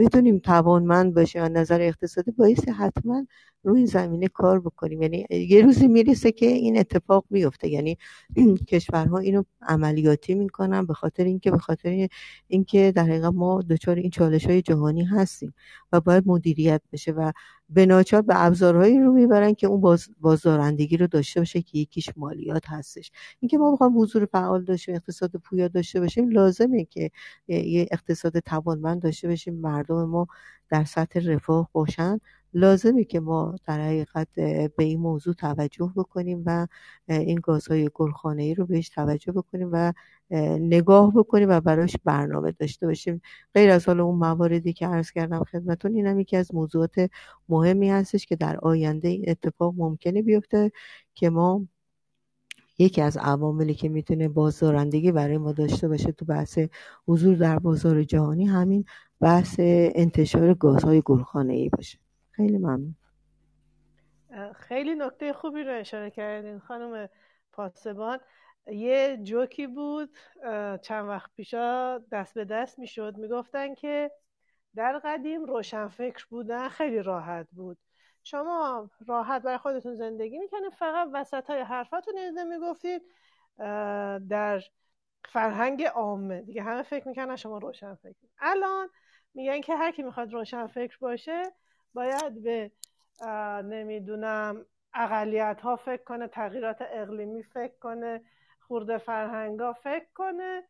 [0.00, 3.26] بتونیم توانمند باشیم از نظر اقتصادی باعث حتما
[3.64, 5.02] روی این زمینه کار بکنیم.
[5.02, 7.98] یعنی یه روزی می‌رسه که این اتفاق میفته یعنی
[8.70, 12.08] کشورها اینو عملیاتی می‌کنن به خاطر اینکه به خاطر
[12.48, 15.54] اینکه در حقیقت ما دچار این چالش های جهانی هستیم
[15.92, 17.32] و باید مدیریت بشه و
[17.70, 22.10] به ناچار به ابزارهایی رو می‌برن که اون باز بازدارندگی رو داشته باشه که یکیش
[22.16, 23.10] مالیات هستش.
[23.40, 27.10] اینکه ما بخوایم حضور فعال داشته اقتصاد پویا داشته باشیم لازمه که
[27.48, 29.54] یه اقتصاد توانمند داشته باشیم.
[29.54, 30.26] مردم ما
[30.70, 32.20] در سطح رفاه باشن.
[32.54, 34.28] لازمه که ما در حقیقت
[34.76, 36.66] به این موضوع توجه بکنیم و
[37.08, 39.92] این گازهای گلخانه ای رو بهش توجه بکنیم و
[40.60, 43.22] نگاه بکنیم و براش برنامه داشته باشیم.
[43.54, 47.10] غیر از حالا اون مواردی که عرض کردم خدمتون این هم یکی از موضوعات
[47.48, 50.72] مهمی هستش که در آینده این اتفاق ممکنه بیفته
[51.14, 51.66] که ما
[52.78, 56.58] یکی از عواملی که می‌تونه بازدارندگی برای ما داشته باشه تو بحث
[57.06, 58.84] حضور در بازار جهانی همین
[59.20, 59.56] بحث
[59.94, 61.98] انتشار گازهای گلخانه ای باشه.
[62.40, 62.94] خیلی ممنون.
[64.54, 67.08] خیلی نکته خوبی رو اشاره کردین خانم
[67.52, 68.18] پاسبان.
[68.66, 70.16] یه جوکی بود
[70.82, 73.16] چند وقت پیشا دست به دست می‌شد.
[73.16, 74.10] می‌گفتن که
[74.74, 77.78] در قدیم روشنفکر بودن خیلی راحت بود.
[78.22, 83.02] شما راحت برای خودتون زندگی می‌کنید فقط وسط های حرفاتون می می‌گفتید
[84.28, 84.62] در
[85.24, 86.42] فرهنگ عامه.
[86.42, 88.88] دیگه همه فکر می‌کنن شما روشن فکر الان
[89.34, 91.42] میگن که هر کی می‌خواد روشن فکر باشه
[91.94, 92.70] باید به
[93.64, 98.22] نمی‌دونم اقلیت ها فکر کنه تغییرات اقلیمی فکر کنه
[98.60, 100.62] خورده فرهنگا فکر کنه.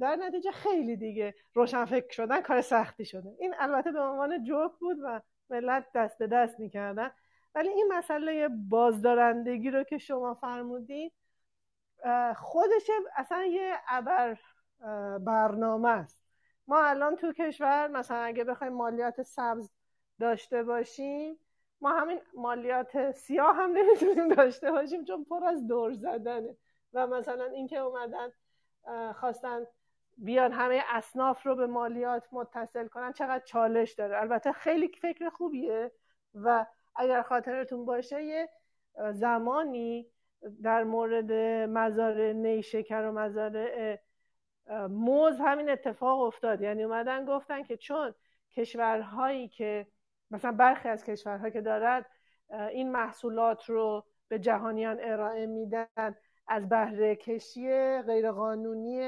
[0.00, 3.28] در نتیجه خیلی دیگه روشن فکر شدن کار سختی شده.
[3.38, 7.10] این البته به عنوان جوک بود و ملت دست به دست می‌کردن.
[7.54, 11.12] ولی این مسئله بازدارندگی رو که شما فرمودید
[12.36, 14.38] خودش اصلا یه ابر
[15.20, 16.24] برنامه است.
[16.66, 19.70] ما الان تو کشور مثلا اگه بخوایم مالیات سبز
[20.20, 21.38] داشته باشیم.
[21.80, 26.56] ما همین مالیات سیاه هم نمی‌تونیم داشته باشیم چون پر از دور زدنه.
[26.92, 28.32] و مثلا اینکه اومدن
[29.12, 29.66] خواستن
[30.16, 34.20] بیان همه اصناف رو به مالیات متصل کنن چقدر چالش داره.
[34.20, 35.92] البته خیلی فکر خوبیه.
[36.34, 36.66] و
[36.96, 38.48] اگر خاطرتون باشه یه
[39.12, 40.06] زمانی
[40.62, 41.32] در مورد
[41.68, 43.98] مزارع نیشکر و مزارع
[44.88, 46.60] موز همین اتفاق افتاد.
[46.60, 48.14] یعنی اومدن گفتن که چون
[48.52, 49.86] کشورهایی که
[50.30, 52.06] مثلا برخی از کشورها که دارد
[52.50, 56.14] این محصولات رو به جهانیان ارائه میدن.
[56.50, 57.68] از بهره کشی
[58.02, 59.00] غیرقانونی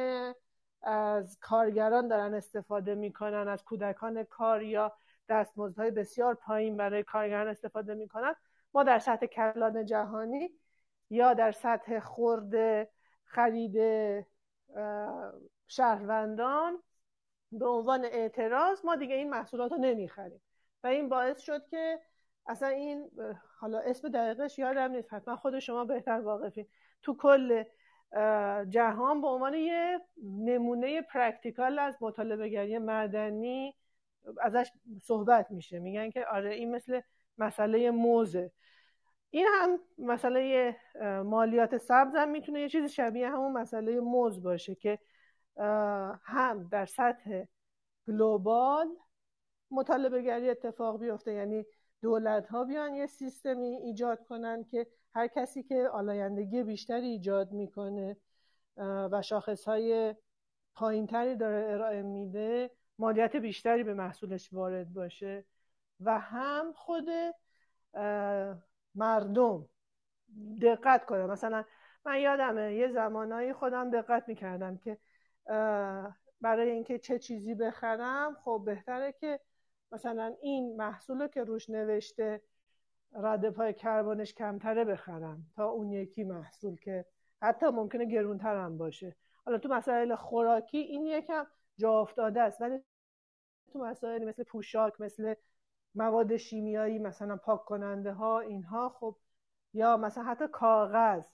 [0.82, 4.92] از کارگران دارن استفاده می‌کنن از کودکان کار یا
[5.28, 8.34] دستمزدهای بسیار پایین برای کارگران استفاده می‌کنن.
[8.74, 10.50] ما در سطح کلان جهانی
[11.10, 12.88] یا در سطح خورد
[13.24, 13.76] خرید
[15.66, 16.82] شهروندان
[17.52, 20.40] به عنوان اعتراض ما دیگه این محصولات رو نمی‌خریم.
[20.84, 22.00] و این باعث شد که
[22.46, 23.10] اصلا این
[23.58, 26.66] حالا اسم دقیقش یادم نیست حتما خود شما بهتر واقفین.
[27.02, 27.64] تو کل
[28.68, 33.74] جهان به عنوان یه نمونه practical از مطالبه گری مدنی
[34.40, 34.70] ازش
[35.02, 35.78] صحبت میشه.
[35.78, 37.00] میگن که آره این مثل
[37.38, 38.52] مسئله موزه.
[39.30, 40.76] این هم مسئله
[41.24, 44.98] مالیات سبز هم می‌تونه یه چیز شبیه همون مسئله موز باشه که
[46.24, 47.44] هم در سطح
[48.08, 48.88] global
[49.70, 51.32] مطالبه گری اتفاق بیفته.
[51.32, 51.66] یعنی
[52.02, 58.16] دولت ها بیان یه سیستمی ایجاد کنن که هر کسی که آلایندگی بیشتری ایجاد می‌کنه
[58.76, 60.14] و شاخص های
[60.74, 65.44] پایینتری داره ارائه میده مالیت بیشتری به محصولش وارد باشه.
[66.00, 67.08] و هم خود
[68.94, 69.68] مردم
[70.62, 71.64] دقت کنه مثلا
[72.04, 74.98] من یادمه یه زمانایی خودم دقت می‌کردم که
[76.40, 79.40] برای اینکه چه چیزی بخرم خب بهتره که
[79.92, 82.42] مثلا این محصول که روش نوشته
[83.12, 87.04] رد پای کربنش کمتره بخرم تا اون یکی محصول که
[87.42, 89.16] حتی ممکنه گرونتر هم باشه.
[89.44, 91.46] حالا تو مسائل خوراکی این یکم
[91.76, 92.78] جا افتاده است ولی
[93.72, 95.34] تو مسائل مثل پوشاک مثل
[95.94, 99.16] مواد شیمیایی مثلا پاک کننده ها اینها خب
[99.72, 101.26] یا مثلا حتی کاغذ.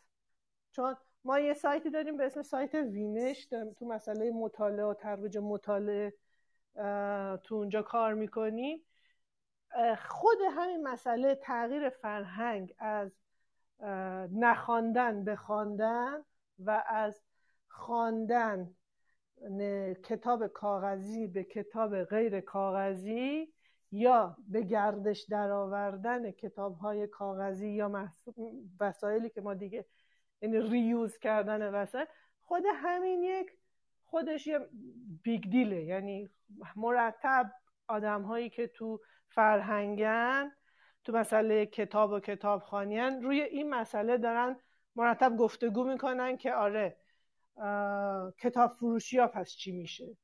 [0.70, 6.14] چون ما یه سایتی داریم به اسم سایت وینش تو مسئله مطالعه و ترویج مطالعه
[7.44, 8.82] تو اونجا کار می‌کنیم
[10.08, 13.16] خود همین مسئله تغییر فرهنگ از
[14.32, 16.24] نخواندن به خواندن
[16.58, 17.22] و از
[17.68, 18.74] خواندن
[20.04, 23.52] کتاب کاغذی به کتاب غیر کاغذی
[23.92, 28.12] یا به گردش درآوردن کتاب های کاغذی یا
[28.80, 29.86] وسایلی که ما دیگه
[30.42, 32.06] یعنی reuse کردن وسایل
[32.40, 33.55] خود همین یک
[34.06, 34.60] خودش یه
[35.22, 36.28] big deal ه یعنی
[36.76, 37.52] مرتب
[37.88, 40.52] آدم هایی که تو فرهنگن
[41.04, 44.56] تو مسئله کتاب و کتابخانیان روی این مسئله دارن
[44.96, 46.96] مرتب گفتگو می‌کنن که آره
[48.38, 50.16] کتاب فروشی ها پس چی میشه؟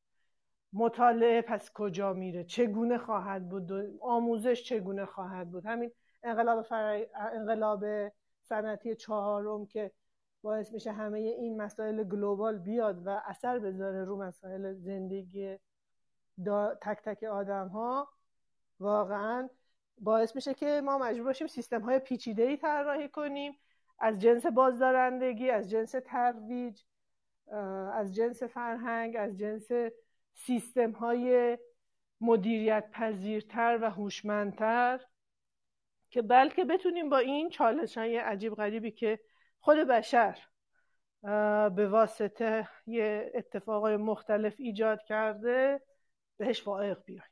[0.73, 5.93] مطالعه پس کجا میره؟ چگونه خواهد بود؟ آموزش چگونه خواهد بود؟ همین
[6.23, 7.07] انقلاب, فر...
[7.33, 7.85] انقلاب
[8.43, 9.93] صنعتی چهارم که
[10.43, 15.59] باعث میشه همه این مسائل گلوبال بیاد و اثر بذاره رو مسائل زندگی
[16.82, 18.09] تک تک آدم ها
[18.81, 19.48] واقعا
[19.98, 23.59] باعث میشه که ما مجبور باشیم سیستم های پیچیده ای طراحی کنیم.
[23.98, 26.82] از جنس بازدارندگی از جنس ترویج
[27.93, 29.69] از جنس فرهنگ از جنس
[30.35, 31.59] سیستم های
[32.20, 35.01] مدیریت پذیرتر و هوشمندتر.
[36.10, 39.19] که بلکه بتونیم با این چالش های عجیب غریبی که
[39.64, 40.39] خود بشر
[41.76, 45.80] به واسطه یه اتفاقای مختلف ایجاد کرده
[46.36, 47.22] بهش فائق بیایم.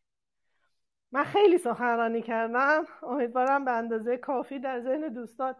[1.12, 2.84] من خیلی سخنرانی کردم.
[3.02, 5.54] امیدوارم به اندازه کافی در ذهن دوستان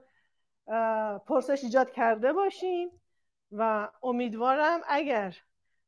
[1.27, 3.01] پرسش ایجاد کرده باشین
[3.53, 5.37] و امیدوارم اگر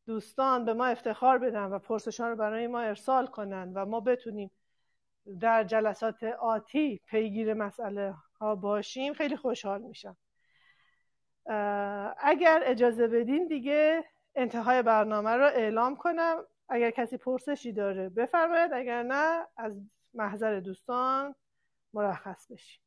[0.07, 4.51] دوستان به ما افتخار بدن و پرسشان رو برای ما ارسال کنن و ما بتونیم
[5.41, 10.17] در جلسات آتی پیگیر مسئله ها باشیم خیلی خوشحال میشم.
[12.19, 14.05] اگر اجازه بدین دیگه
[14.35, 16.45] انتهای برنامه رو اعلام کنم.
[16.69, 19.81] اگر کسی پرسشی داره بفرمایید اگر نه از
[20.15, 21.35] محضر دوستان
[21.95, 22.83] مرخص بشیم.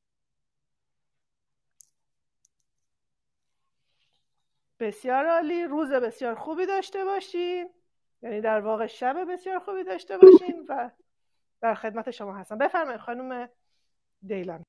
[4.79, 5.63] بسیار عالی.
[5.63, 7.69] روز بسیار خوبی داشته باشین.
[8.21, 10.89] یعنی در واقع شب بسیار خوبی داشته باشین و
[11.61, 12.57] در خدمت شما هستم.
[12.57, 13.49] بفرمایید خانم
[14.27, 14.65] دیلم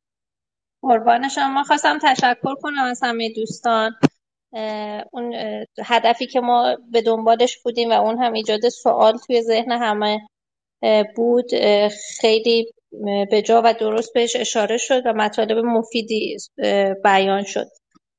[0.83, 1.65] قربان شما.
[1.65, 3.97] خواستم تشکر کنم از همه دوستان.
[5.13, 5.35] اون
[5.85, 10.29] هدفی که ما به دنبالش بودیم و اون هم ایجاد سوال توی ذهن همه
[11.17, 11.51] بود.
[12.21, 12.73] خیلی
[13.31, 16.37] به جا و درست بهش اشاره شد و مطالب مفیدی
[17.05, 17.67] بیان شد.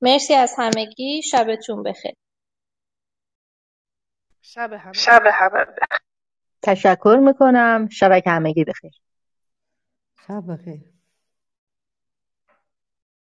[0.01, 1.21] مرسی از همگی.
[1.21, 2.13] شبتون بخیر.
[4.41, 5.65] شب همه شب همه
[6.63, 7.89] تشکر می‌کنم.
[7.91, 8.91] شبک همگی بخیر.
[10.27, 10.96] شب بخیر.